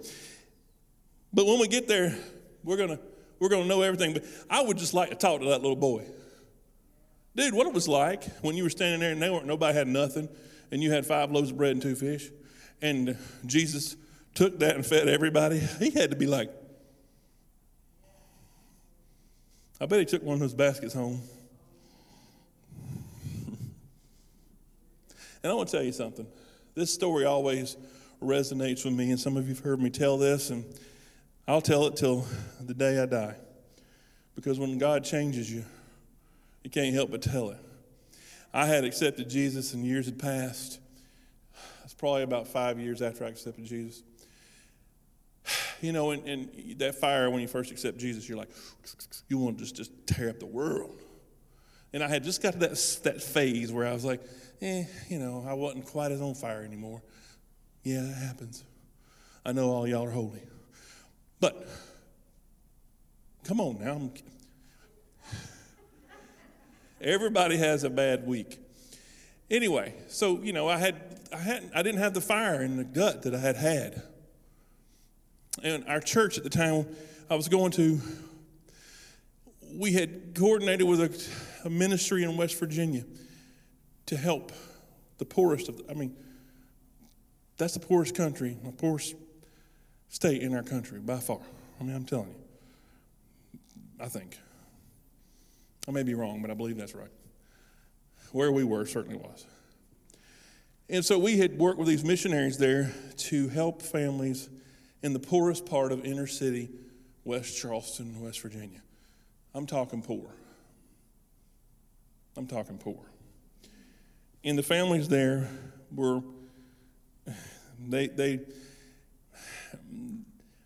But 1.34 1.46
when 1.46 1.60
we 1.60 1.68
get 1.68 1.88
there, 1.88 2.18
we're 2.64 2.78
gonna 2.78 3.00
we're 3.40 3.50
gonna 3.50 3.66
know 3.66 3.82
everything. 3.82 4.14
But 4.14 4.26
I 4.50 4.62
would 4.62 4.78
just 4.78 4.94
like 4.94 5.10
to 5.10 5.16
talk 5.16 5.42
to 5.42 5.48
that 5.48 5.62
little 5.62 5.76
boy, 5.76 6.06
dude. 7.36 7.54
What 7.54 7.68
it 7.68 7.74
was 7.74 7.88
like 7.88 8.24
when 8.42 8.56
you 8.56 8.64
were 8.64 8.70
standing 8.70 9.00
there 9.00 9.12
and 9.12 9.22
they 9.22 9.30
weren't 9.30 9.46
nobody 9.46 9.78
had 9.78 9.88
nothing, 9.88 10.30
and 10.72 10.82
you 10.82 10.92
had 10.92 11.06
five 11.06 11.32
loaves 11.32 11.52
of 11.52 11.58
bread 11.58 11.72
and 11.72 11.82
two 11.82 11.96
fish 11.96 12.30
and 12.82 13.18
Jesus 13.46 13.96
took 14.34 14.60
that 14.60 14.76
and 14.76 14.86
fed 14.86 15.08
everybody, 15.08 15.60
he 15.60 15.90
had 15.92 16.12
to 16.12 16.16
be 16.16 16.28
like, 16.28 16.52
I 19.80 19.86
bet 19.86 20.00
he 20.00 20.06
took 20.06 20.24
one 20.24 20.36
of 20.36 20.40
those 20.40 20.54
baskets 20.54 20.94
home. 20.94 21.22
and 25.44 25.52
I 25.52 25.54
want 25.54 25.70
to 25.70 25.78
tell 25.78 25.86
you 25.86 25.92
something. 25.92 26.28
This 26.76 26.94
story 26.94 27.26
always 27.26 27.78
resonates 28.22 28.86
with 28.86 28.94
me, 28.94 29.12
and 29.12 29.20
some 29.20 29.38
of 29.38 29.48
you 29.48 29.56
have 29.56 29.64
heard 29.64 29.82
me 29.82 29.90
tell 29.90 30.18
this, 30.18 30.50
and 30.50 30.66
I'll 31.48 31.62
tell 31.62 31.86
it 31.88 31.96
till 31.96 32.26
the 32.62 32.74
day 32.74 33.02
I 33.02 33.06
die. 33.06 33.36
Because 34.36 34.60
when 34.60 34.78
God 34.78 35.04
changes 35.04 35.52
you, 35.52 35.64
you 36.64 36.70
can't 36.70 36.94
help 36.94 37.12
but 37.12 37.22
tell 37.22 37.50
it. 37.52 37.58
I 38.54 38.66
had 38.66 38.84
accepted 38.84 39.30
Jesus, 39.30 39.74
and 39.74 39.86
years 39.86 40.06
had 40.06 40.18
passed, 40.18 40.80
it's 41.84 41.94
probably 41.94 42.24
about 42.24 42.48
five 42.48 42.80
years 42.80 43.02
after 43.02 43.24
I 43.26 43.30
accepted 43.30 43.66
Jesus. 43.66 44.04
You 45.82 45.92
know, 45.92 46.12
and, 46.12 46.26
and 46.26 46.80
that 46.80 46.96
fire 46.96 47.30
when 47.30 47.42
you 47.42 47.50
first 47.50 47.70
accept 47.70 47.98
Jesus, 47.98 48.28
you're 48.30 48.38
like, 48.38 48.50
you 49.28 49.38
want 49.38 49.58
to 49.58 49.64
just, 49.64 49.76
just 49.76 49.92
tear 50.08 50.30
up 50.30 50.40
the 50.40 50.46
world. 50.46 50.98
And 51.94 52.02
I 52.02 52.08
had 52.08 52.24
just 52.24 52.42
got 52.42 52.54
to 52.54 52.60
that, 52.60 53.00
that 53.04 53.22
phase 53.22 53.72
where 53.72 53.86
I 53.86 53.94
was 53.94 54.06
like, 54.06 54.22
eh, 54.62 54.86
you 55.10 55.20
know, 55.20 55.46
I 55.48 55.54
wasn't 55.54 55.86
quite 55.86 56.12
as 56.12 56.22
on 56.22 56.34
fire 56.34 56.64
anymore. 56.64 57.02
Yeah, 57.86 58.02
that 58.02 58.16
happens. 58.16 58.64
I 59.46 59.52
know 59.52 59.70
all 59.70 59.88
y'all 59.88 60.08
are 60.08 60.10
holy. 60.10 60.42
But 61.40 61.68
come 63.44 63.62
on 63.62 63.80
now. 63.80 64.10
Everybody 67.00 67.58
has 67.58 67.84
a 67.84 67.92
bad 67.92 68.26
week. 68.26 68.58
Anyway, 69.52 69.94
so 70.08 70.42
you 70.42 70.52
know, 70.52 70.68
I 70.68 70.78
had 70.78 70.96
I 71.32 71.38
hadn't 71.38 71.74
I 71.76 71.84
didn't 71.84 72.02
have 72.02 72.16
the 72.16 72.22
fire 72.22 72.64
in 72.64 72.78
the 72.78 72.84
gut 72.84 73.22
that 73.22 73.36
I 73.36 73.38
had 73.38 73.56
had. 73.56 74.02
And 75.62 75.86
our 75.88 76.00
church 76.00 76.40
at 76.40 76.44
the 76.44 76.50
time 76.50 76.88
I 77.30 77.36
was 77.36 77.48
going 77.48 77.72
to, 77.74 78.02
we 79.76 79.94
had 79.94 80.34
coordinated 80.34 80.88
with 80.88 81.02
a, 81.02 81.68
a 81.68 81.70
ministry 81.70 82.24
in 82.24 82.36
West 82.36 82.60
Virginia 82.60 83.06
to 84.08 84.18
help 84.18 84.52
the 85.20 85.26
poorest 85.26 85.70
of. 85.70 85.78
The, 85.78 85.92
I 85.92 85.94
mean, 85.94 86.16
that's 87.58 87.74
the 87.74 87.80
poorest 87.80 88.16
country, 88.16 88.58
the 88.64 88.72
poorest 88.72 89.16
state 90.10 90.42
in 90.42 90.54
our 90.54 90.64
country 90.64 91.00
by 91.00 91.20
far. 91.20 91.40
I 91.80 91.84
mean, 91.84 91.96
I'm 91.96 92.06
telling 92.06 92.30
you. 92.30 93.60
I 94.00 94.08
think. 94.08 94.38
I 95.88 95.92
may 95.92 96.04
be 96.04 96.14
wrong, 96.14 96.42
but 96.42 96.52
I 96.52 96.54
believe 96.54 96.78
that's 96.78 96.96
right. 96.96 97.12
Where 98.32 98.52
we 98.52 98.64
were 98.64 98.86
certainly 98.86 99.18
was. 99.18 99.46
And 100.90 101.04
so 101.04 101.18
we 101.18 101.38
had 101.38 101.58
worked 101.58 101.80
with 101.80 101.88
these 101.88 102.04
missionaries 102.04 102.58
there 102.58 102.94
to 103.18 103.48
help 103.50 103.82
families 103.82 104.50
in 105.02 105.14
the 105.14 105.20
poorest 105.20 105.66
part 105.66 105.92
of 105.92 106.06
inner 106.06 106.28
city 106.28 106.70
West 107.24 107.60
Charleston, 107.60 108.22
West 108.22 108.42
Virginia. 108.42 108.82
I'm 109.54 109.66
talking 109.66 110.02
poor. 110.02 110.30
I'm 112.38 112.46
talking 112.46 112.78
poor. 112.78 113.00
And 114.44 114.58
the 114.58 114.64
families 114.64 115.08
there 115.08 115.50
were 115.92 116.22
they 117.80 118.08
they 118.08 118.40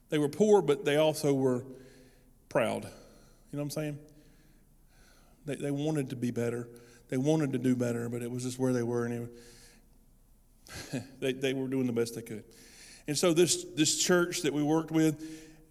they 0.09 0.17
were 0.17 0.29
poor, 0.29 0.61
but 0.61 0.85
they 0.85 0.97
also 0.97 1.33
were 1.33 1.65
proud. 2.49 2.83
You 2.83 3.57
know 3.57 3.59
what 3.59 3.61
I'm 3.61 3.69
saying? 3.69 3.99
They, 5.45 5.55
they 5.55 5.71
wanted 5.71 6.09
to 6.09 6.15
be 6.15 6.31
better. 6.31 6.67
They 7.09 7.17
wanted 7.17 7.53
to 7.53 7.59
do 7.59 7.75
better, 7.75 8.09
but 8.09 8.21
it 8.21 8.29
was 8.29 8.43
just 8.43 8.59
where 8.59 8.73
they 8.73 8.83
were, 8.83 9.05
and 9.05 9.29
it, 10.93 11.03
they, 11.19 11.33
they 11.33 11.53
were 11.53 11.67
doing 11.67 11.87
the 11.87 11.93
best 11.93 12.15
they 12.15 12.21
could. 12.21 12.43
And 13.07 13.17
so 13.17 13.33
this, 13.33 13.63
this 13.75 13.97
church 13.97 14.43
that 14.43 14.53
we 14.53 14.61
worked 14.61 14.91
with 14.91 15.19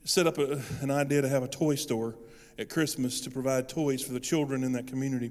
set 0.04 0.26
up 0.26 0.38
a, 0.38 0.60
an 0.80 0.90
idea 0.90 1.22
to 1.22 1.28
have 1.28 1.42
a 1.42 1.48
toy 1.48 1.76
store 1.76 2.16
at 2.58 2.68
Christmas 2.68 3.20
to 3.20 3.30
provide 3.30 3.68
toys 3.68 4.02
for 4.02 4.12
the 4.12 4.20
children 4.20 4.64
in 4.64 4.72
that 4.72 4.88
community. 4.88 5.30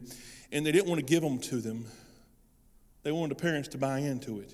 And 0.51 0.65
they 0.65 0.71
didn't 0.71 0.87
want 0.87 0.99
to 0.99 1.05
give 1.05 1.21
them 1.21 1.39
to 1.39 1.57
them. 1.57 1.85
They 3.03 3.11
wanted 3.11 3.37
the 3.37 3.41
parents 3.41 3.67
to 3.69 3.77
buy 3.77 3.99
into 3.99 4.39
it. 4.39 4.53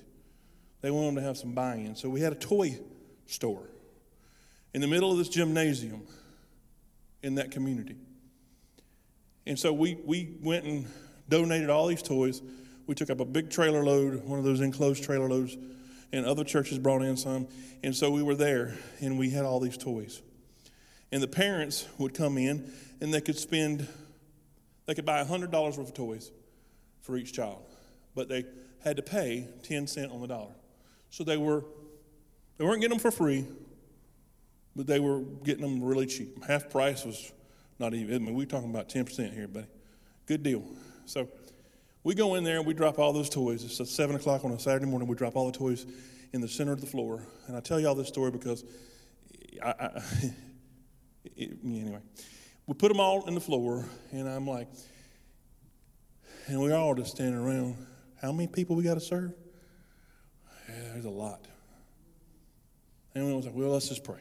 They 0.84 0.90
wanted 0.90 1.14
to 1.14 1.22
have 1.22 1.38
some 1.38 1.52
buy 1.52 1.76
in. 1.76 1.96
So 1.96 2.10
we 2.10 2.20
had 2.20 2.34
a 2.34 2.36
toy 2.36 2.78
store 3.24 3.70
in 4.74 4.82
the 4.82 4.86
middle 4.86 5.10
of 5.10 5.16
this 5.16 5.30
gymnasium 5.30 6.02
in 7.22 7.36
that 7.36 7.50
community. 7.50 7.96
And 9.46 9.58
so 9.58 9.72
we, 9.72 9.96
we 10.04 10.36
went 10.42 10.66
and 10.66 10.86
donated 11.26 11.70
all 11.70 11.86
these 11.86 12.02
toys. 12.02 12.42
We 12.86 12.94
took 12.94 13.08
up 13.08 13.20
a 13.20 13.24
big 13.24 13.48
trailer 13.48 13.82
load, 13.82 14.24
one 14.26 14.38
of 14.38 14.44
those 14.44 14.60
enclosed 14.60 15.02
trailer 15.02 15.26
loads, 15.26 15.56
and 16.12 16.26
other 16.26 16.44
churches 16.44 16.78
brought 16.78 17.00
in 17.00 17.16
some. 17.16 17.48
And 17.82 17.96
so 17.96 18.10
we 18.10 18.22
were 18.22 18.34
there 18.34 18.76
and 19.00 19.18
we 19.18 19.30
had 19.30 19.46
all 19.46 19.60
these 19.60 19.78
toys. 19.78 20.20
And 21.10 21.22
the 21.22 21.28
parents 21.28 21.88
would 21.96 22.12
come 22.12 22.36
in 22.36 22.70
and 23.00 23.14
they 23.14 23.22
could 23.22 23.38
spend, 23.38 23.88
they 24.84 24.92
could 24.92 25.06
buy 25.06 25.24
$100 25.24 25.50
worth 25.50 25.78
of 25.78 25.94
toys 25.94 26.30
for 27.00 27.16
each 27.16 27.32
child, 27.32 27.62
but 28.14 28.28
they 28.28 28.44
had 28.82 28.96
to 28.96 29.02
pay 29.02 29.48
10 29.62 29.86
cents 29.86 30.12
on 30.12 30.20
the 30.20 30.26
dollar. 30.26 30.52
So 31.14 31.22
they 31.22 31.36
were, 31.36 31.64
they 32.58 32.64
weren't 32.64 32.80
getting 32.80 32.98
them 32.98 32.98
for 32.98 33.12
free, 33.12 33.46
but 34.74 34.88
they 34.88 34.98
were 34.98 35.20
getting 35.44 35.62
them 35.62 35.80
really 35.80 36.06
cheap. 36.06 36.42
Half 36.42 36.70
price 36.70 37.04
was 37.04 37.30
not 37.78 37.94
even, 37.94 38.16
I 38.16 38.18
mean, 38.18 38.34
we're 38.34 38.46
talking 38.46 38.68
about 38.68 38.88
10% 38.88 39.32
here, 39.32 39.46
buddy. 39.46 39.68
Good 40.26 40.42
deal. 40.42 40.64
So 41.06 41.28
we 42.02 42.16
go 42.16 42.34
in 42.34 42.42
there 42.42 42.56
and 42.56 42.66
we 42.66 42.74
drop 42.74 42.98
all 42.98 43.12
those 43.12 43.30
toys. 43.30 43.62
It's 43.62 43.78
at 43.78 43.86
7 43.86 44.16
o'clock 44.16 44.44
on 44.44 44.50
a 44.50 44.58
Saturday 44.58 44.86
morning. 44.86 45.06
We 45.06 45.14
drop 45.14 45.36
all 45.36 45.46
the 45.46 45.56
toys 45.56 45.86
in 46.32 46.40
the 46.40 46.48
center 46.48 46.72
of 46.72 46.80
the 46.80 46.88
floor. 46.88 47.24
And 47.46 47.56
I 47.56 47.60
tell 47.60 47.78
y'all 47.78 47.94
this 47.94 48.08
story 48.08 48.32
because 48.32 48.64
I, 49.62 49.68
I 49.68 50.02
it, 51.36 51.58
anyway, 51.64 52.00
we 52.66 52.74
put 52.74 52.88
them 52.88 52.98
all 52.98 53.24
in 53.28 53.34
the 53.34 53.40
floor, 53.40 53.86
and 54.10 54.28
I'm 54.28 54.48
like, 54.48 54.66
and 56.48 56.60
we're 56.60 56.74
all 56.74 56.96
just 56.96 57.12
standing 57.12 57.38
around. 57.40 57.76
How 58.20 58.32
many 58.32 58.48
people 58.48 58.74
we 58.74 58.82
got 58.82 58.94
to 58.94 59.00
serve? 59.00 59.32
There's 60.94 61.06
a 61.06 61.10
lot. 61.10 61.44
And 63.16 63.26
we 63.26 63.34
was 63.34 63.46
like, 63.46 63.54
well, 63.56 63.70
let's 63.70 63.88
just 63.88 64.04
pray. 64.04 64.20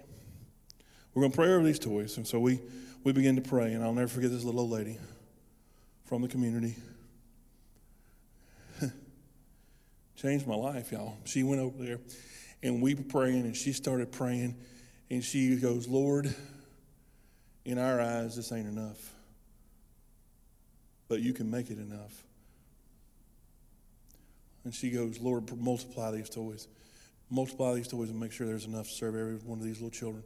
We're 1.13 1.21
going 1.21 1.31
to 1.31 1.37
pray 1.37 1.53
over 1.53 1.63
these 1.63 1.77
toys. 1.77 2.17
And 2.17 2.25
so 2.25 2.39
we, 2.39 2.59
we 3.03 3.13
began 3.13 3.35
to 3.35 3.43
pray, 3.43 3.73
and 3.73 3.83
I'll 3.83 3.93
never 3.93 4.07
forget 4.07 4.31
this 4.31 4.43
little 4.43 4.61
old 4.61 4.71
lady 4.71 4.97
from 6.05 6.23
the 6.23 6.27
community. 6.27 6.75
Changed 10.15 10.47
my 10.47 10.55
life, 10.55 10.91
y'all. 10.91 11.15
She 11.25 11.43
went 11.43 11.61
over 11.61 11.77
there, 11.77 11.99
and 12.63 12.81
we 12.81 12.95
were 12.95 13.03
praying, 13.03 13.41
and 13.41 13.55
she 13.55 13.71
started 13.71 14.11
praying, 14.11 14.55
and 15.11 15.23
she 15.23 15.55
goes, 15.57 15.87
Lord, 15.87 16.33
in 17.65 17.77
our 17.77 18.01
eyes, 18.01 18.35
this 18.35 18.51
ain't 18.51 18.67
enough. 18.67 19.13
But 21.07 21.21
you 21.21 21.33
can 21.33 21.51
make 21.51 21.69
it 21.69 21.77
enough. 21.77 22.23
And 24.63 24.73
she 24.73 24.89
goes, 24.89 25.19
Lord, 25.19 25.49
multiply 25.59 26.11
these 26.11 26.29
toys. 26.29 26.67
Multiply 27.29 27.75
these 27.75 27.87
toys 27.87 28.09
and 28.09 28.19
make 28.19 28.31
sure 28.31 28.47
there's 28.47 28.65
enough 28.65 28.87
to 28.87 28.93
serve 28.93 29.15
every 29.15 29.35
one 29.35 29.59
of 29.59 29.65
these 29.65 29.81
little 29.81 29.89
children. 29.89 30.23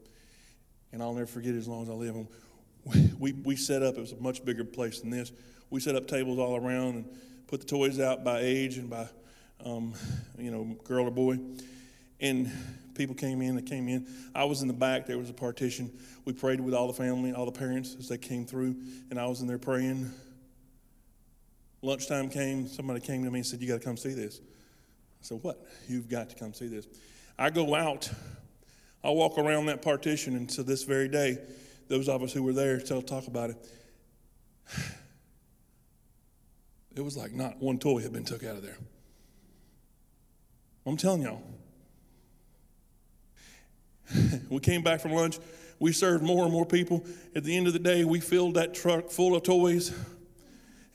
And 0.92 1.02
I'll 1.02 1.14
never 1.14 1.28
forget 1.28 1.54
it 1.54 1.58
as 1.58 1.68
long 1.68 1.84
as 1.84 1.90
I 1.90 1.94
live. 1.94 2.16
And 2.16 3.20
we, 3.20 3.34
we 3.34 3.56
set 3.56 3.84
up, 3.84 3.98
it 3.98 4.02
was 4.02 4.12
a 4.12 4.18
much 4.18 4.46
bigger 4.46 4.64
place 4.64 5.02
than 5.02 5.10
this. 5.10 5.32
We 5.70 5.80
set 5.80 5.96
up 5.96 6.08
tables 6.08 6.40
all 6.40 6.56
around 6.56 6.96
and 6.96 7.06
put 7.48 7.60
the 7.62 7.66
toys 7.66 8.00
out 8.00 8.24
by 8.24 8.40
age 8.40 8.78
and 8.78 8.90
by, 8.90 9.08
um, 9.66 9.94
you 10.38 10.52
know, 10.52 10.78
girl 10.84 11.06
or 11.08 11.12
boy. 11.12 11.40
And 12.20 12.52
people 12.96 13.16
came 13.16 13.42
in, 13.42 13.56
they 13.56 13.62
came 13.62 13.88
in. 13.88 14.08
I 14.34 14.46
was 14.46 14.62
in 14.62 14.68
the 14.68 14.74
back, 14.74 15.06
there 15.06 15.18
was 15.18 15.30
a 15.30 15.34
partition. 15.34 15.92
We 16.26 16.34
prayed 16.34 16.60
with 16.60 16.74
all 16.74 16.88
the 16.88 16.94
family, 16.94 17.32
all 17.34 17.46
the 17.46 17.52
parents 17.52 17.96
as 18.00 18.10
they 18.10 18.18
came 18.18 18.46
through, 18.46 18.76
and 19.10 19.20
I 19.20 19.28
was 19.28 19.42
in 19.42 19.48
there 19.48 19.60
praying. 19.60 20.12
Lunchtime 21.88 22.28
came, 22.28 22.68
somebody 22.68 23.00
came 23.00 23.24
to 23.24 23.32
me 23.32 23.40
and 23.40 23.46
said, 23.46 23.62
You 23.62 23.68
got 23.70 23.80
to 23.80 23.86
come 23.86 23.96
see 23.96 24.14
this. 24.14 24.42
I 24.42 25.22
said, 25.22 25.40
What? 25.42 25.66
You've 25.88 26.10
got 26.10 26.30
to 26.30 26.36
come 26.36 26.54
see 26.54 26.68
this. 26.68 26.86
I 27.40 27.50
go 27.50 27.76
out, 27.76 28.10
I 29.06 29.10
walk 29.10 29.38
around 29.38 29.68
that 29.68 29.82
partition, 29.82 30.36
and 30.36 30.50
to 30.50 30.64
this 30.64 30.84
very 30.84 31.08
day, 31.08 31.38
those 31.88 32.10
of 32.10 32.22
us 32.22 32.34
who 32.34 32.44
were 32.44 32.52
there 32.52 32.82
still 32.82 33.02
talk 33.02 33.28
about 33.28 33.52
it. 33.52 33.72
It 36.94 37.02
was 37.02 37.16
like 37.16 37.32
not 37.32 37.62
one 37.62 37.78
toy 37.78 38.02
had 38.02 38.12
been 38.12 38.26
took 38.26 38.44
out 38.44 38.56
of 38.56 38.64
there. 38.64 38.78
I'm 40.84 40.98
telling 40.98 41.22
y'all. 41.22 41.44
we 44.50 44.60
came 44.60 44.82
back 44.82 45.00
from 45.00 45.14
lunch. 45.14 45.38
We 45.80 45.94
served 45.94 46.24
more 46.24 46.44
and 46.44 46.52
more 46.52 46.66
people. 46.66 47.06
At 47.36 47.44
the 47.44 47.56
end 47.56 47.68
of 47.68 47.74
the 47.74 47.80
day, 47.80 48.04
we 48.04 48.20
filled 48.20 48.56
that 48.56 48.74
truck 48.74 49.12
full 49.12 49.36
of 49.36 49.44
toys 49.44 49.94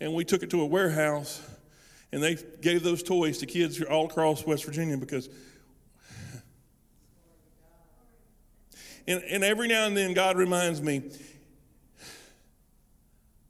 and 0.02 0.12
we 0.12 0.24
took 0.24 0.42
it 0.42 0.50
to 0.50 0.60
a 0.60 0.66
warehouse 0.66 1.40
and 2.10 2.20
they 2.20 2.36
gave 2.60 2.82
those 2.82 3.04
toys 3.04 3.38
to 3.38 3.46
kids 3.46 3.80
all 3.82 4.06
across 4.06 4.44
West 4.44 4.64
Virginia 4.64 4.96
because. 4.96 5.28
And, 9.06 9.22
and 9.24 9.44
every 9.44 9.68
now 9.68 9.86
and 9.86 9.96
then, 9.96 10.12
God 10.12 10.36
reminds 10.36 10.82
me, 10.82 11.02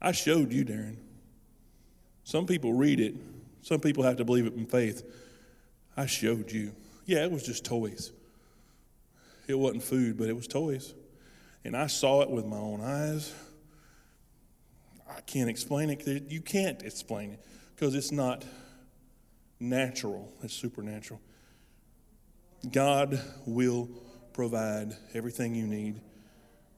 I 0.01 0.13
showed 0.13 0.53
you, 0.53 0.65
Darren. 0.65 0.97
Some 2.25 2.47
people 2.47 2.73
read 2.73 3.01
it, 3.01 3.15
some 3.63 3.81
people 3.81 4.05
have 4.05 4.17
to 4.17 4.25
believe 4.25 4.47
it 4.47 4.55
in 4.55 4.67
faith. 4.67 5.03
I 5.97 6.07
showed 6.07 6.53
you. 6.53 6.73
Yeah, 7.07 7.25
it 7.25 7.31
was 7.31 7.43
just 7.43 7.65
toys. 7.65 8.13
It 9.47 9.59
wasn't 9.59 9.83
food, 9.83 10.17
but 10.17 10.29
it 10.29 10.37
was 10.37 10.47
toys. 10.47 10.95
And 11.65 11.77
I 11.77 11.87
saw 11.87 12.23
it 12.23 12.31
with 12.31 12.47
my 12.47 12.57
own 12.57 12.81
eyes. 12.83 13.35
I 15.17 15.21
can't 15.23 15.51
explain 15.51 15.91
it. 15.91 16.31
You 16.31 16.41
can't 16.41 16.83
explain 16.83 17.33
it 17.33 17.45
because 17.75 17.95
it's 17.95 18.13
not 18.13 18.45
natural, 19.61 20.33
it's 20.43 20.55
supernatural. 20.55 21.21
God 22.71 23.21
will 23.47 23.89
provide 24.33 24.95
everything 25.15 25.55
you 25.55 25.67
need 25.67 26.01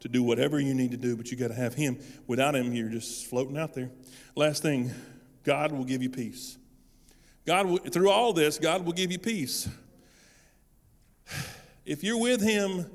to 0.00 0.08
do 0.08 0.22
whatever 0.22 0.60
you 0.60 0.74
need 0.74 0.90
to 0.90 0.96
do, 0.96 1.16
but 1.16 1.30
you 1.30 1.36
got 1.36 1.48
to 1.48 1.54
have 1.54 1.74
Him. 1.74 1.98
Without 2.26 2.54
Him, 2.54 2.72
you're 2.72 2.90
just 2.90 3.26
floating 3.26 3.56
out 3.56 3.74
there. 3.74 3.90
Last 4.36 4.62
thing, 4.62 4.90
God 5.44 5.72
will 5.72 5.84
give 5.84 6.02
you 6.02 6.10
peace. 6.10 6.58
God, 7.46 7.66
will, 7.66 7.78
through 7.78 8.10
all 8.10 8.32
this, 8.32 8.58
God 8.58 8.84
will 8.84 8.92
give 8.92 9.12
you 9.12 9.18
peace. 9.18 9.68
If 11.86 12.02
you're 12.02 12.20
with 12.20 12.40
Him 12.40 12.86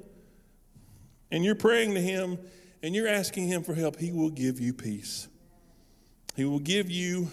and 1.31 1.43
you're 1.43 1.55
praying 1.55 1.93
to 1.93 2.01
Him 2.01 2.39
and 2.81 2.95
you're 2.95 3.07
asking 3.07 3.47
Him 3.47 3.63
for 3.63 3.73
help, 3.73 3.97
He 3.97 4.11
will 4.11 4.29
give 4.29 4.59
you 4.59 4.73
peace. 4.73 5.27
He 6.35 6.45
will 6.45 6.59
give 6.59 6.89
you 6.89 7.29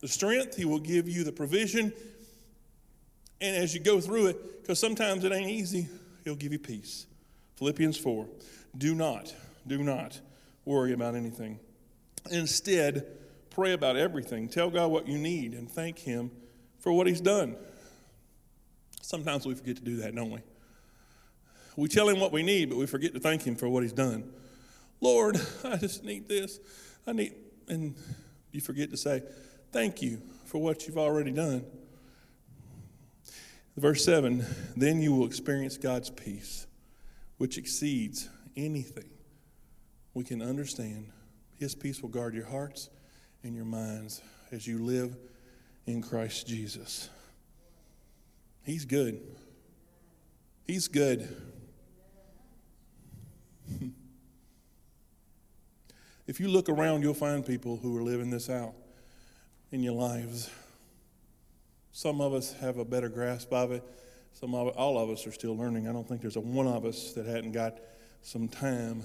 the 0.00 0.08
strength, 0.08 0.56
He 0.56 0.64
will 0.64 0.80
give 0.80 1.08
you 1.08 1.24
the 1.24 1.32
provision. 1.32 1.92
And 3.40 3.56
as 3.56 3.74
you 3.74 3.80
go 3.80 4.00
through 4.00 4.28
it, 4.28 4.62
because 4.62 4.78
sometimes 4.78 5.24
it 5.24 5.32
ain't 5.32 5.50
easy, 5.50 5.88
He'll 6.24 6.36
give 6.36 6.52
you 6.52 6.58
peace. 6.58 7.06
Philippians 7.56 7.96
4 7.96 8.26
Do 8.76 8.94
not, 8.94 9.34
do 9.66 9.82
not 9.82 10.20
worry 10.64 10.92
about 10.92 11.14
anything. 11.14 11.58
Instead, 12.30 13.06
pray 13.50 13.72
about 13.72 13.96
everything. 13.96 14.48
Tell 14.48 14.70
God 14.70 14.90
what 14.90 15.06
you 15.06 15.18
need 15.18 15.52
and 15.52 15.70
thank 15.70 15.98
Him 15.98 16.30
for 16.78 16.92
what 16.92 17.06
He's 17.06 17.20
done. 17.20 17.56
Sometimes 19.02 19.46
we 19.46 19.54
forget 19.54 19.76
to 19.76 19.82
do 19.82 19.96
that, 19.98 20.14
don't 20.14 20.30
we? 20.30 20.40
We 21.76 21.88
tell 21.88 22.08
him 22.08 22.20
what 22.20 22.32
we 22.32 22.42
need, 22.42 22.70
but 22.70 22.78
we 22.78 22.86
forget 22.86 23.12
to 23.14 23.20
thank 23.20 23.42
him 23.42 23.56
for 23.56 23.68
what 23.68 23.82
he's 23.82 23.92
done. 23.92 24.32
Lord, 25.00 25.40
I 25.64 25.76
just 25.76 26.04
need 26.04 26.28
this. 26.28 26.60
I 27.06 27.12
need, 27.12 27.34
and 27.68 27.94
you 28.52 28.60
forget 28.60 28.90
to 28.90 28.96
say, 28.96 29.22
thank 29.72 30.00
you 30.00 30.20
for 30.46 30.58
what 30.58 30.86
you've 30.86 30.98
already 30.98 31.32
done. 31.32 31.64
Verse 33.76 34.04
7 34.04 34.44
Then 34.76 35.00
you 35.00 35.12
will 35.12 35.26
experience 35.26 35.76
God's 35.76 36.10
peace, 36.10 36.66
which 37.38 37.58
exceeds 37.58 38.28
anything 38.56 39.10
we 40.14 40.24
can 40.24 40.40
understand. 40.40 41.10
His 41.58 41.74
peace 41.74 42.00
will 42.00 42.08
guard 42.08 42.34
your 42.34 42.46
hearts 42.46 42.88
and 43.42 43.54
your 43.54 43.64
minds 43.64 44.22
as 44.52 44.66
you 44.66 44.78
live 44.78 45.16
in 45.86 46.02
Christ 46.02 46.46
Jesus. 46.46 47.10
He's 48.64 48.84
good. 48.84 49.20
He's 50.66 50.88
good. 50.88 51.28
if 56.26 56.40
you 56.40 56.48
look 56.48 56.68
around, 56.68 57.02
you'll 57.02 57.14
find 57.14 57.44
people 57.44 57.76
who 57.76 57.96
are 57.96 58.02
living 58.02 58.30
this 58.30 58.50
out 58.50 58.74
in 59.72 59.82
your 59.82 59.94
lives. 59.94 60.50
Some 61.92 62.20
of 62.20 62.34
us 62.34 62.52
have 62.54 62.78
a 62.78 62.84
better 62.84 63.08
grasp 63.08 63.52
of 63.52 63.72
it. 63.72 63.82
Some 64.32 64.54
of 64.54 64.68
all 64.76 64.98
of 64.98 65.10
us 65.10 65.26
are 65.26 65.32
still 65.32 65.56
learning. 65.56 65.88
I 65.88 65.92
don't 65.92 66.06
think 66.06 66.20
there's 66.20 66.36
a 66.36 66.40
one 66.40 66.66
of 66.66 66.84
us 66.84 67.12
that 67.12 67.26
hadn't 67.26 67.52
got 67.52 67.78
some 68.22 68.48
time 68.48 69.04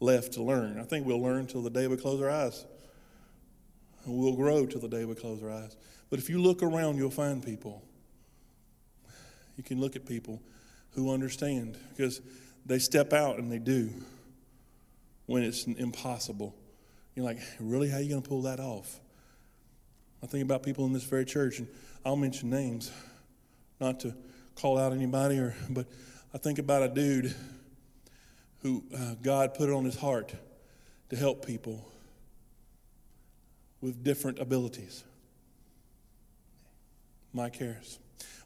left 0.00 0.32
to 0.32 0.42
learn. 0.42 0.80
I 0.80 0.84
think 0.84 1.06
we'll 1.06 1.22
learn 1.22 1.46
till 1.46 1.62
the 1.62 1.70
day 1.70 1.86
we 1.86 1.96
close 1.96 2.20
our 2.20 2.30
eyes. 2.30 2.64
And 4.04 4.16
we'll 4.16 4.34
grow 4.34 4.66
till 4.66 4.80
the 4.80 4.88
day 4.88 5.04
we 5.04 5.14
close 5.14 5.42
our 5.42 5.50
eyes. 5.50 5.76
But 6.08 6.18
if 6.18 6.28
you 6.28 6.42
look 6.42 6.62
around, 6.62 6.96
you'll 6.96 7.10
find 7.10 7.44
people. 7.44 7.82
You 9.56 9.62
can 9.62 9.80
look 9.80 9.94
at 9.94 10.06
people 10.06 10.42
who 10.92 11.12
understand 11.12 11.76
because 11.90 12.20
they 12.66 12.78
step 12.78 13.12
out 13.12 13.38
and 13.38 13.50
they 13.50 13.58
do 13.58 13.90
when 15.26 15.42
it's 15.42 15.64
impossible. 15.64 16.54
You're 17.14 17.24
like, 17.24 17.38
really? 17.58 17.88
How 17.88 17.98
are 17.98 18.00
you 18.00 18.10
going 18.10 18.22
to 18.22 18.28
pull 18.28 18.42
that 18.42 18.60
off? 18.60 19.00
I 20.22 20.26
think 20.26 20.44
about 20.44 20.62
people 20.62 20.86
in 20.86 20.92
this 20.92 21.04
very 21.04 21.24
church, 21.24 21.58
and 21.58 21.68
I'll 22.04 22.16
mention 22.16 22.50
names, 22.50 22.90
not 23.80 24.00
to 24.00 24.14
call 24.54 24.78
out 24.78 24.92
anybody, 24.92 25.38
or 25.38 25.54
but 25.70 25.86
I 26.34 26.38
think 26.38 26.58
about 26.58 26.82
a 26.82 26.88
dude 26.88 27.34
who 28.62 28.84
uh, 28.94 29.14
God 29.22 29.54
put 29.54 29.68
it 29.68 29.72
on 29.72 29.84
his 29.84 29.96
heart 29.96 30.34
to 31.08 31.16
help 31.16 31.46
people 31.46 31.84
with 33.80 34.04
different 34.04 34.38
abilities. 34.38 35.02
Mike 37.32 37.56
Harris. 37.56 37.98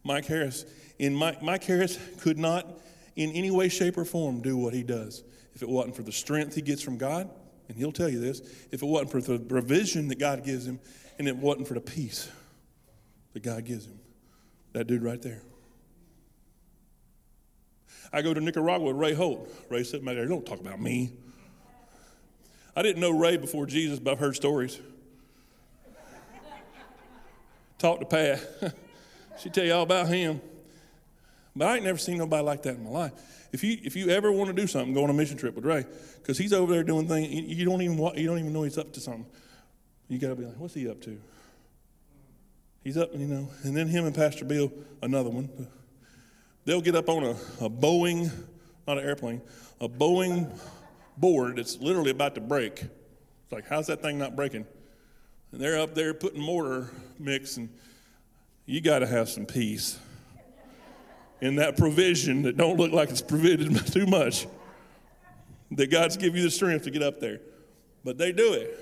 Mike 0.04 0.26
Harris, 0.26 0.64
in 0.98 1.14
Mike, 1.14 1.42
Mike 1.42 1.64
Harris 1.64 1.98
could 2.20 2.38
not 2.38 2.66
in 3.16 3.30
any 3.32 3.50
way, 3.50 3.68
shape, 3.68 3.96
or 3.96 4.04
form 4.04 4.40
do 4.40 4.56
what 4.56 4.74
he 4.74 4.82
does 4.82 5.22
if 5.54 5.62
it 5.62 5.68
wasn't 5.68 5.94
for 5.94 6.02
the 6.02 6.12
strength 6.12 6.54
he 6.54 6.62
gets 6.62 6.82
from 6.82 6.98
God, 6.98 7.30
and 7.68 7.78
he'll 7.78 7.92
tell 7.92 8.08
you 8.08 8.18
this, 8.18 8.40
if 8.72 8.82
it 8.82 8.86
wasn't 8.86 9.10
for 9.10 9.20
the 9.20 9.38
provision 9.38 10.08
that 10.08 10.18
God 10.18 10.44
gives 10.44 10.66
him, 10.66 10.80
and 11.18 11.28
it 11.28 11.36
wasn't 11.36 11.68
for 11.68 11.74
the 11.74 11.80
peace 11.80 12.28
that 13.32 13.42
God 13.42 13.64
gives 13.64 13.86
him. 13.86 13.98
That 14.72 14.86
dude 14.86 15.02
right 15.02 15.22
there. 15.22 15.42
I 18.12 18.22
go 18.22 18.34
to 18.34 18.40
Nicaragua 18.40 18.88
with 18.88 18.96
Ray 18.96 19.14
Holt. 19.14 19.48
Ray 19.70 19.84
said, 19.84 20.02
"My 20.02 20.14
don't 20.14 20.44
talk 20.44 20.60
about 20.60 20.80
me." 20.80 21.12
I 22.76 22.82
didn't 22.82 23.00
know 23.00 23.10
Ray 23.10 23.36
before 23.36 23.66
Jesus, 23.66 24.00
but 24.00 24.12
I've 24.12 24.18
heard 24.18 24.34
stories. 24.34 24.80
Talk 27.78 28.00
to 28.00 28.06
Pat. 28.06 28.74
she 29.38 29.50
tell 29.50 29.64
you 29.64 29.74
all 29.74 29.82
about 29.82 30.08
him. 30.08 30.40
But 31.56 31.68
I 31.68 31.76
ain't 31.76 31.84
never 31.84 31.98
seen 31.98 32.18
nobody 32.18 32.42
like 32.42 32.62
that 32.62 32.76
in 32.76 32.84
my 32.84 32.90
life. 32.90 33.12
If 33.52 33.62
you 33.62 33.78
if 33.84 33.94
you 33.94 34.08
ever 34.10 34.32
want 34.32 34.48
to 34.48 34.54
do 34.54 34.66
something, 34.66 34.92
go 34.92 35.04
on 35.04 35.10
a 35.10 35.14
mission 35.14 35.36
trip 35.36 35.54
with 35.54 35.64
Ray, 35.64 35.84
because 36.16 36.36
he's 36.36 36.52
over 36.52 36.72
there 36.72 36.82
doing 36.82 37.06
things 37.06 37.32
you 37.32 37.64
don't 37.64 37.80
even 37.82 37.96
you 38.16 38.26
don't 38.26 38.38
even 38.38 38.52
know 38.52 38.64
he's 38.64 38.78
up 38.78 38.92
to 38.94 39.00
something. 39.00 39.26
You 40.08 40.18
got 40.18 40.28
to 40.28 40.34
be 40.34 40.44
like, 40.44 40.56
what's 40.58 40.74
he 40.74 40.88
up 40.88 41.00
to? 41.02 41.18
He's 42.82 42.96
up, 42.98 43.14
you 43.14 43.26
know. 43.26 43.48
And 43.62 43.76
then 43.76 43.88
him 43.88 44.04
and 44.04 44.14
Pastor 44.14 44.44
Bill, 44.44 44.70
another 45.00 45.30
one. 45.30 45.48
They'll 46.66 46.82
get 46.82 46.96
up 46.96 47.08
on 47.08 47.24
a, 47.24 47.30
a 47.60 47.70
Boeing, 47.70 48.30
not 48.86 48.98
an 48.98 49.04
airplane, 49.04 49.40
a 49.80 49.88
Boeing 49.88 50.50
board 51.16 51.56
that's 51.56 51.78
literally 51.78 52.10
about 52.10 52.34
to 52.34 52.40
break. 52.40 52.82
It's 52.82 53.52
like, 53.52 53.66
how's 53.66 53.86
that 53.86 54.02
thing 54.02 54.18
not 54.18 54.34
breaking? 54.36 54.66
And 55.52 55.60
they're 55.60 55.78
up 55.78 55.94
there 55.94 56.12
putting 56.12 56.40
mortar 56.40 56.90
mix, 57.18 57.56
and 57.56 57.70
you 58.66 58.80
got 58.80 58.98
to 58.98 59.06
have 59.06 59.28
some 59.28 59.46
peace 59.46 59.98
in 61.44 61.56
that 61.56 61.76
provision 61.76 62.40
that 62.42 62.56
don't 62.56 62.78
look 62.78 62.90
like 62.90 63.10
it's 63.10 63.20
provided 63.20 63.86
too 63.92 64.06
much. 64.06 64.46
That 65.72 65.90
God's 65.90 66.16
give 66.16 66.34
you 66.34 66.42
the 66.42 66.50
strength 66.50 66.84
to 66.84 66.90
get 66.90 67.02
up 67.02 67.20
there. 67.20 67.40
But 68.02 68.16
they 68.16 68.32
do 68.32 68.54
it. 68.54 68.78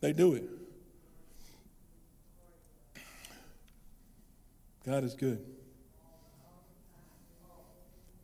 They 0.00 0.14
do 0.14 0.32
it. 0.34 0.48
God 4.86 5.04
is 5.04 5.14
good. 5.14 5.44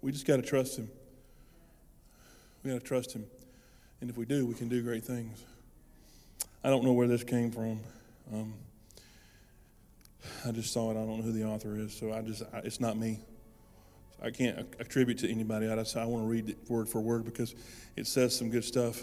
We 0.00 0.12
just 0.12 0.26
got 0.26 0.36
to 0.36 0.42
trust 0.42 0.78
Him. 0.78 0.88
We 2.62 2.70
got 2.70 2.80
to 2.80 2.86
trust 2.86 3.12
Him. 3.12 3.26
And 4.00 4.08
if 4.08 4.16
we 4.16 4.24
do, 4.24 4.46
we 4.46 4.54
can 4.54 4.68
do 4.68 4.82
great 4.82 5.04
things. 5.04 5.44
I 6.64 6.70
don't 6.70 6.84
know 6.84 6.92
where 6.94 7.06
this 7.06 7.22
came 7.22 7.50
from. 7.50 7.80
Um, 8.32 8.54
I 10.46 10.52
just 10.52 10.72
saw 10.72 10.90
it. 10.90 10.92
I 10.92 11.04
don't 11.04 11.18
know 11.18 11.22
who 11.22 11.32
the 11.32 11.44
author 11.44 11.76
is, 11.76 11.92
so 11.92 12.12
I 12.12 12.22
just, 12.22 12.42
I, 12.52 12.58
it's 12.58 12.80
not 12.80 12.96
me. 12.96 13.20
I 14.22 14.30
can't 14.30 14.58
attribute 14.80 15.18
to 15.18 15.30
anybody. 15.30 15.68
I, 15.68 15.76
just, 15.76 15.96
I 15.96 16.04
want 16.06 16.24
to 16.24 16.28
read 16.28 16.48
it 16.48 16.58
word 16.68 16.88
for 16.88 17.00
word 17.00 17.24
because 17.24 17.54
it 17.96 18.06
says 18.06 18.36
some 18.36 18.50
good 18.50 18.64
stuff. 18.64 19.02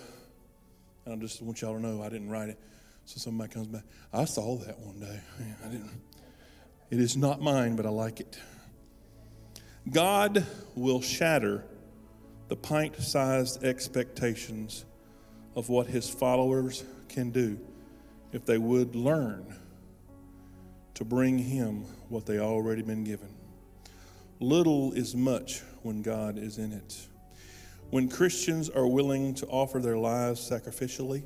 And 1.06 1.14
I 1.14 1.18
just 1.18 1.42
want 1.42 1.62
y'all 1.62 1.76
to 1.76 1.82
know 1.82 2.02
I 2.02 2.10
didn't 2.10 2.30
write 2.30 2.50
it. 2.50 2.60
So 3.06 3.20
somebody 3.20 3.54
comes 3.54 3.68
back. 3.68 3.84
I 4.12 4.26
saw 4.26 4.56
that 4.58 4.80
one 4.80 5.00
day. 5.00 5.20
I 5.64 5.68
didn't. 5.68 5.90
It 6.90 7.00
is 7.00 7.18
not 7.18 7.42
mine, 7.42 7.76
but 7.76 7.86
I 7.86 7.90
like 7.90 8.20
it. 8.20 8.40
God 9.92 10.46
will 10.76 11.02
shatter 11.02 11.66
the 12.48 12.56
pint 12.56 12.96
sized 13.02 13.64
expectations 13.64 14.86
of 15.56 15.70
what 15.70 15.88
his 15.88 16.10
followers 16.10 16.84
can 17.10 17.32
do 17.32 17.60
if 18.32 18.46
they 18.46 18.58
would 18.58 18.96
learn 18.96 19.56
to 20.96 21.06
bring 21.06 21.38
him 21.38 21.86
what 22.10 22.26
they 22.26 22.40
already 22.40 22.82
been 22.82 23.04
given. 23.04 23.30
Little 24.40 24.94
is 24.94 25.16
much 25.16 25.62
when 25.82 26.02
God 26.02 26.38
is 26.38 26.58
in 26.58 26.72
it. 26.74 27.08
When 27.90 28.10
Christians 28.10 28.70
are 28.70 28.88
willing 28.88 29.36
to 29.36 29.46
offer 29.48 29.80
their 29.80 29.98
lives 29.98 30.50
sacrificially, 30.50 31.24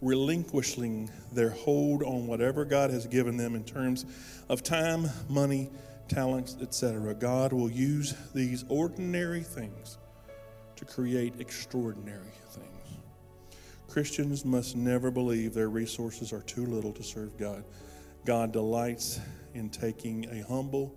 relinquishing 0.00 1.10
their 1.32 1.50
hold 1.50 2.02
on 2.02 2.26
whatever 2.26 2.64
God 2.64 2.90
has 2.90 3.06
given 3.06 3.36
them 3.36 3.54
in 3.54 3.64
terms 3.64 4.06
of 4.48 4.62
time, 4.62 5.08
money, 5.28 5.70
talents, 6.08 6.56
etc., 6.60 7.14
God 7.14 7.52
will 7.52 7.70
use 7.70 8.14
these 8.34 8.64
ordinary 8.68 9.42
things 9.42 9.98
to 10.76 10.84
create 10.84 11.34
extraordinary 11.38 12.32
things. 12.50 12.66
Christians 13.88 14.44
must 14.44 14.76
never 14.76 15.10
believe 15.10 15.52
their 15.52 15.68
resources 15.68 16.32
are 16.32 16.42
too 16.42 16.64
little 16.64 16.92
to 16.92 17.02
serve 17.02 17.36
God. 17.36 17.64
God 18.24 18.52
delights 18.52 19.20
in 19.54 19.70
taking 19.70 20.26
a 20.30 20.46
humble, 20.46 20.94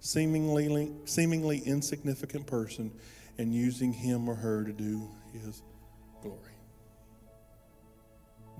seemingly, 0.00 0.92
seemingly 1.04 1.58
insignificant 1.58 2.46
person 2.46 2.92
and 3.38 3.54
using 3.54 3.92
him 3.92 4.28
or 4.28 4.34
her 4.34 4.64
to 4.64 4.72
do 4.72 5.08
his 5.32 5.62
glory. 6.22 6.38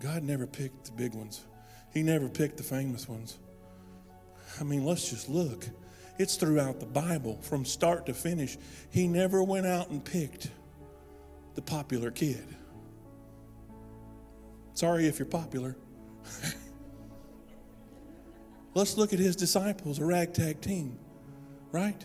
God 0.01 0.23
never 0.23 0.47
picked 0.47 0.87
the 0.87 0.93
big 0.93 1.15
ones, 1.15 1.45
He 1.93 2.03
never 2.03 2.29
picked 2.29 2.57
the 2.57 2.63
famous 2.63 3.09
ones. 3.09 3.39
I 4.61 4.65
mean, 4.65 4.85
let's 4.85 5.11
just 5.11 5.29
look. 5.29 5.67
It's 6.19 6.37
throughout 6.37 6.81
the 6.81 6.87
Bible 6.87 7.39
from 7.41 7.65
start 7.65 8.07
to 8.07 8.15
finish. 8.15 8.59
He 8.91 9.07
never 9.07 9.43
went 9.43 9.67
out 9.67 9.89
and 9.91 10.05
picked 10.05 10.51
the 11.55 11.63
popular 11.63 12.11
kid. 12.11 12.45
Sorry 14.75 15.07
if 15.07 15.19
you're 15.19 15.27
popular. 15.27 15.77
Let's 18.73 18.97
look 18.97 19.13
at 19.13 19.19
his 19.19 19.35
disciples, 19.35 19.99
a 19.99 20.05
ragtag 20.05 20.61
team, 20.61 20.97
right? 21.73 22.01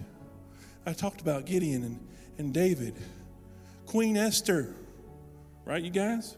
I 0.86 0.94
talked 0.94 1.22
about 1.22 1.46
Gideon 1.46 1.84
and, 1.84 2.08
and 2.40 2.54
David, 2.54 2.96
Queen 3.86 4.18
Esther, 4.18 4.74
right, 5.64 5.82
you 5.82 5.92
guys? 5.92 6.36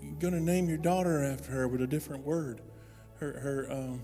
You're 0.00 0.14
going 0.14 0.32
to 0.32 0.40
name 0.40 0.68
your 0.68 0.78
daughter 0.78 1.22
after 1.22 1.52
her 1.52 1.68
with 1.68 1.82
a 1.82 1.86
different 1.86 2.24
word, 2.24 2.62
her, 3.20 3.32
her 3.32 3.66
um, 3.70 4.02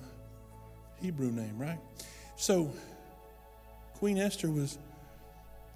Hebrew 1.01 1.31
name, 1.31 1.59
right? 1.59 1.79
So, 2.37 2.71
Queen 3.95 4.19
Esther 4.19 4.51
was 4.51 4.79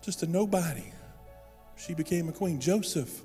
just 0.03 0.23
a 0.23 0.27
nobody. 0.27 0.93
She 1.77 1.95
became 1.95 2.29
a 2.29 2.33
queen. 2.33 2.61
Joseph 2.61 3.23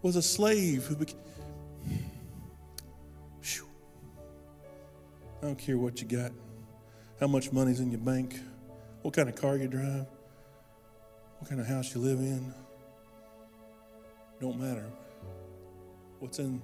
was 0.00 0.16
a 0.16 0.22
slave 0.22 0.84
who 0.86 0.96
became. 0.96 1.20
I 5.46 5.48
don't 5.50 5.58
care 5.58 5.78
what 5.78 6.02
you 6.02 6.08
got, 6.08 6.32
how 7.20 7.28
much 7.28 7.52
money's 7.52 7.78
in 7.78 7.92
your 7.92 8.00
bank, 8.00 8.40
what 9.02 9.14
kind 9.14 9.28
of 9.28 9.36
car 9.36 9.56
you 9.56 9.68
drive, 9.68 10.04
what 11.38 11.48
kind 11.48 11.60
of 11.60 11.68
house 11.68 11.94
you 11.94 12.00
live 12.00 12.18
in. 12.18 12.52
Don't 14.40 14.58
matter. 14.58 14.90
What's 16.18 16.40
in 16.40 16.60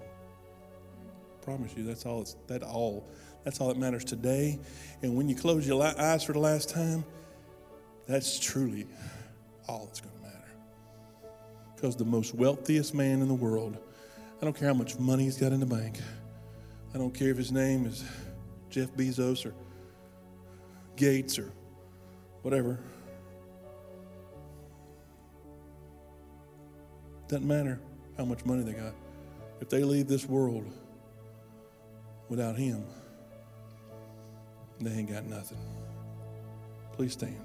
I 0.00 1.44
promise 1.44 1.76
you, 1.76 1.84
that's 1.84 2.04
all. 2.06 2.22
It's, 2.22 2.34
that 2.48 2.64
all. 2.64 3.08
That's 3.44 3.60
all 3.60 3.68
that 3.68 3.78
matters 3.78 4.04
today. 4.04 4.58
And 5.02 5.14
when 5.14 5.28
you 5.28 5.36
close 5.36 5.68
your 5.68 5.80
eyes 5.84 6.24
for 6.24 6.32
the 6.32 6.40
last 6.40 6.70
time, 6.70 7.04
that's 8.08 8.36
truly 8.36 8.88
all 9.68 9.84
that's 9.86 10.00
going 10.00 10.16
to 10.16 10.22
matter. 10.22 10.50
Because 11.76 11.94
the 11.94 12.04
most 12.04 12.34
wealthiest 12.34 12.94
man 12.94 13.22
in 13.22 13.28
the 13.28 13.34
world, 13.34 13.78
I 14.42 14.44
don't 14.44 14.56
care 14.56 14.66
how 14.66 14.74
much 14.74 14.98
money 14.98 15.22
he's 15.22 15.36
got 15.36 15.52
in 15.52 15.60
the 15.60 15.66
bank. 15.66 16.00
I 16.94 16.98
don't 16.98 17.14
care 17.14 17.30
if 17.30 17.36
his 17.36 17.52
name 17.52 17.86
is 17.86 18.04
Jeff 18.68 18.90
Bezos 18.92 19.46
or 19.46 19.54
Gates 20.96 21.38
or 21.38 21.52
whatever. 22.42 22.80
Doesn't 27.28 27.46
matter 27.46 27.80
how 28.16 28.24
much 28.24 28.44
money 28.44 28.64
they 28.64 28.72
got. 28.72 28.92
If 29.60 29.68
they 29.68 29.84
leave 29.84 30.08
this 30.08 30.26
world 30.26 30.66
without 32.28 32.56
Him, 32.56 32.84
they 34.80 34.90
ain't 34.90 35.10
got 35.10 35.26
nothing. 35.26 35.58
Please 36.92 37.12
stand. 37.12 37.40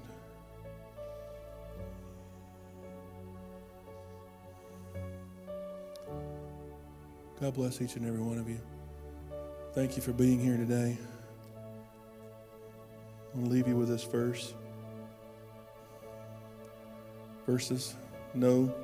God 7.40 7.54
bless 7.54 7.80
each 7.80 7.96
and 7.96 8.06
every 8.06 8.20
one 8.20 8.38
of 8.38 8.48
you. 8.48 8.58
Thank 9.76 9.94
you 9.94 10.00
for 10.00 10.12
being 10.12 10.40
here 10.40 10.56
today. 10.56 10.96
I'm 13.34 13.40
going 13.40 13.44
to 13.44 13.52
leave 13.52 13.68
you 13.68 13.76
with 13.76 13.90
this 13.90 14.04
verse. 14.04 14.54
Verses. 17.44 17.94
No, 18.32 18.74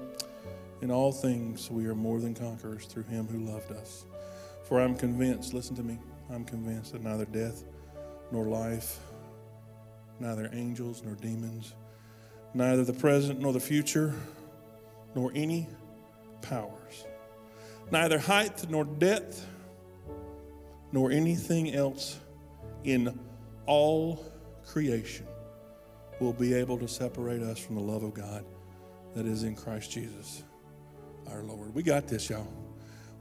in 0.82 0.90
all 0.90 1.11
things 1.11 1.70
we 1.70 1.86
are 1.86 1.95
more 1.95 2.20
than 2.20 2.34
conquerors 2.34 2.84
through 2.84 3.05
him 3.05 3.26
who 3.26 3.38
loved 3.38 3.72
us. 3.72 4.05
For 4.64 4.82
I'm 4.82 4.95
convinced, 4.95 5.55
listen 5.55 5.74
to 5.76 5.82
me, 5.82 5.99
I'm 6.30 6.45
convinced 6.45 6.93
that 6.93 7.03
neither 7.03 7.24
death 7.24 7.64
nor 8.30 8.45
life, 8.45 8.99
neither 10.20 10.51
angels 10.53 11.03
nor 11.03 11.14
demons, 11.14 11.72
neither 12.53 12.84
the 12.84 12.93
present 12.93 13.40
nor 13.40 13.55
the 13.55 13.61
future, 13.61 14.14
nor 15.14 15.32
any 15.34 15.68
powers, 16.43 17.07
neither 17.90 18.18
height 18.18 18.68
nor 18.68 18.84
depth, 18.84 19.47
nor 20.93 21.11
anything 21.11 21.74
else 21.74 22.18
in 22.84 23.18
all 23.66 24.24
creation 24.66 25.26
will 26.20 26.32
be 26.32 26.55
able 26.55 26.78
to 26.78 26.86
separate 26.86 27.43
us 27.43 27.59
from 27.59 27.76
the 27.76 27.80
love 27.80 28.03
of 28.03 28.14
God 28.14 28.45
that 29.14 29.26
is 29.26 29.43
in 29.43 29.57
Christ 29.57 29.90
Jesus 29.90 30.43
our 31.30 31.43
Lord. 31.43 31.74
We 31.74 31.82
got 31.82 32.09
this, 32.09 32.30
y'all. 32.30 32.47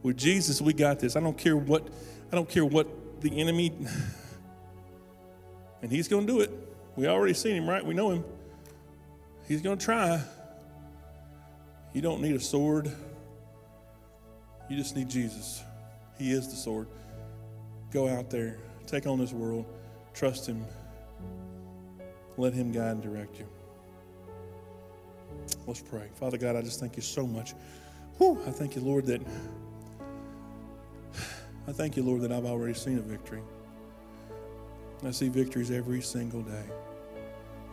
With 0.02 0.16
Jesus, 0.16 0.60
we 0.60 0.72
got 0.72 1.00
this. 1.00 1.16
I 1.16 1.20
don't 1.20 1.36
care 1.36 1.56
what 1.56 1.86
I 2.30 2.34
don't 2.34 2.48
care 2.48 2.64
what 2.64 3.20
the 3.20 3.40
enemy 3.40 3.72
and 5.82 5.90
he's 5.90 6.08
going 6.08 6.26
to 6.26 6.32
do 6.32 6.40
it. 6.40 6.50
We 6.96 7.06
already 7.06 7.34
seen 7.34 7.56
him, 7.56 7.68
right? 7.68 7.84
We 7.84 7.94
know 7.94 8.10
him. 8.10 8.24
He's 9.48 9.62
going 9.62 9.78
to 9.78 9.84
try. 9.84 10.20
You 11.92 12.02
don't 12.02 12.20
need 12.20 12.34
a 12.34 12.40
sword. 12.40 12.90
You 14.68 14.76
just 14.76 14.96
need 14.96 15.08
Jesus. 15.08 15.62
He 16.18 16.32
is 16.32 16.48
the 16.48 16.56
sword. 16.56 16.88
Go 17.92 18.08
out 18.08 18.30
there, 18.30 18.56
take 18.86 19.06
on 19.06 19.18
this 19.18 19.32
world, 19.32 19.66
trust 20.14 20.46
him. 20.46 20.64
Let 22.38 22.54
him 22.54 22.72
guide 22.72 22.92
and 22.92 23.02
direct 23.02 23.38
you. 23.38 23.46
Let's 25.66 25.82
pray. 25.82 26.08
Father 26.14 26.38
God, 26.38 26.56
I 26.56 26.62
just 26.62 26.80
thank 26.80 26.96
you 26.96 27.02
so 27.02 27.26
much. 27.26 27.52
Whew, 28.16 28.40
I 28.46 28.50
thank 28.50 28.74
you, 28.74 28.80
Lord, 28.80 29.06
that 29.06 29.20
I 31.68 31.72
thank 31.72 31.96
you, 31.96 32.02
Lord, 32.02 32.22
that 32.22 32.32
I've 32.32 32.46
already 32.46 32.74
seen 32.74 32.98
a 32.98 33.02
victory. 33.02 33.42
I 35.04 35.10
see 35.10 35.28
victories 35.28 35.70
every 35.70 36.00
single 36.00 36.42
day 36.42 36.64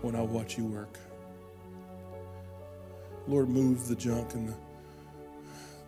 when 0.02 0.16
I 0.16 0.22
watch 0.22 0.58
you 0.58 0.66
work. 0.66 0.98
Lord, 3.28 3.50
move 3.50 3.88
the 3.88 3.96
junk 3.96 4.34
and 4.34 4.50
the, 4.50 4.56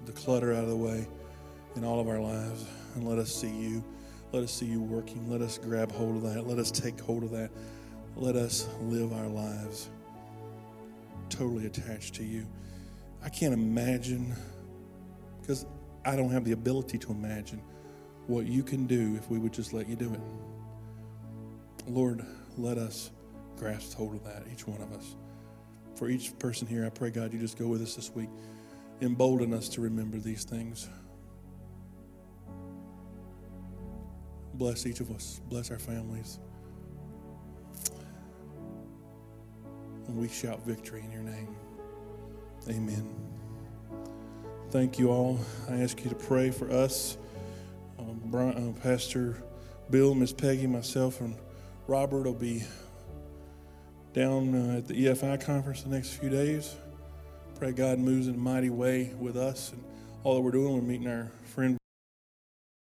the 0.06 0.12
clutter 0.14 0.54
out 0.54 0.64
of 0.64 0.70
the 0.70 0.76
way 0.76 1.08
in 1.76 1.84
all 1.84 2.00
of 2.00 2.08
our 2.08 2.20
lives 2.20 2.66
and 2.96 3.08
let 3.08 3.18
us 3.18 3.34
see 3.34 3.50
you. 3.50 3.84
Let 4.32 4.44
us 4.44 4.52
see 4.52 4.66
you 4.66 4.82
working. 4.82 5.30
Let 5.30 5.42
us 5.42 5.58
grab 5.58 5.92
hold 5.92 6.16
of 6.16 6.34
that. 6.34 6.48
Let 6.48 6.58
us 6.58 6.72
take 6.72 7.00
hold 7.00 7.24
of 7.24 7.32
that. 7.32 7.52
Let 8.16 8.36
us 8.36 8.68
live 8.82 9.14
our 9.14 9.28
lives 9.28 9.90
totally 11.30 11.66
attached 11.66 12.16
to 12.16 12.24
you. 12.24 12.46
I 13.24 13.30
can't 13.30 13.54
imagine, 13.54 14.36
because 15.40 15.66
I 16.06 16.16
don't 16.16 16.30
have 16.30 16.44
the 16.44 16.52
ability 16.52 16.98
to 17.00 17.12
imagine 17.12 17.62
what 18.28 18.46
you 18.46 18.64
can 18.64 18.86
do 18.86 19.16
if 19.16 19.30
we 19.30 19.40
would 19.40 19.54
just 19.54 19.74
let 19.74 19.88
you 19.88 19.96
do 19.96 20.14
it. 20.14 20.20
Lord, 21.88 22.26
let 22.58 22.78
us 22.78 23.12
grasp 23.58 23.96
hold 23.96 24.16
of 24.16 24.24
that, 24.24 24.44
each 24.52 24.68
one 24.68 24.82
of 24.82 24.92
us. 24.94 25.16
For 25.96 26.10
each 26.10 26.38
person 26.40 26.68
here, 26.68 26.86
I 26.86 26.90
pray, 26.90 27.12
God, 27.12 27.34
you 27.34 27.40
just 27.40 27.58
go 27.58 27.68
with 27.68 27.82
us 27.82 27.96
this 27.96 28.12
week. 28.14 28.30
Embolden 29.02 29.54
us 29.54 29.70
to 29.70 29.82
remember 29.82 30.18
these 30.18 30.44
things. 30.44 30.90
Bless 34.62 34.86
each 34.86 35.00
of 35.00 35.10
us. 35.10 35.42
Bless 35.50 35.72
our 35.72 35.80
families. 35.80 36.38
And 40.08 40.16
we 40.16 40.28
shout 40.28 40.64
victory 40.64 41.02
in 41.04 41.12
your 41.12 41.24
name. 41.24 41.56
Amen. 42.70 43.12
Thank 44.70 45.00
you 45.00 45.10
all. 45.10 45.40
I 45.68 45.78
ask 45.78 46.04
you 46.04 46.12
to 46.12 46.16
pray 46.16 46.52
for 46.52 46.70
us. 46.70 47.18
Um, 47.98 48.22
Brian, 48.26 48.76
uh, 48.78 48.80
Pastor 48.84 49.42
Bill, 49.90 50.14
Miss 50.14 50.32
Peggy, 50.32 50.68
myself, 50.68 51.22
and 51.22 51.36
Robert 51.88 52.26
will 52.26 52.34
be 52.34 52.64
down 54.14 54.54
uh, 54.54 54.78
at 54.78 54.88
the 54.88 54.94
EFI 54.94 55.44
conference 55.44 55.82
the 55.82 55.90
next 55.90 56.10
few 56.10 56.30
days. 56.30 56.76
Pray 57.56 57.72
God 57.72 57.98
moves 57.98 58.28
in 58.28 58.36
a 58.36 58.38
mighty 58.38 58.70
way 58.70 59.12
with 59.18 59.38
us 59.38 59.72
and 59.72 59.84
all 60.24 60.36
that 60.36 60.42
we're 60.42 60.52
doing. 60.52 60.76
We're 60.76 60.82
meeting 60.82 61.08
our 61.08 61.32
friend. 61.46 61.81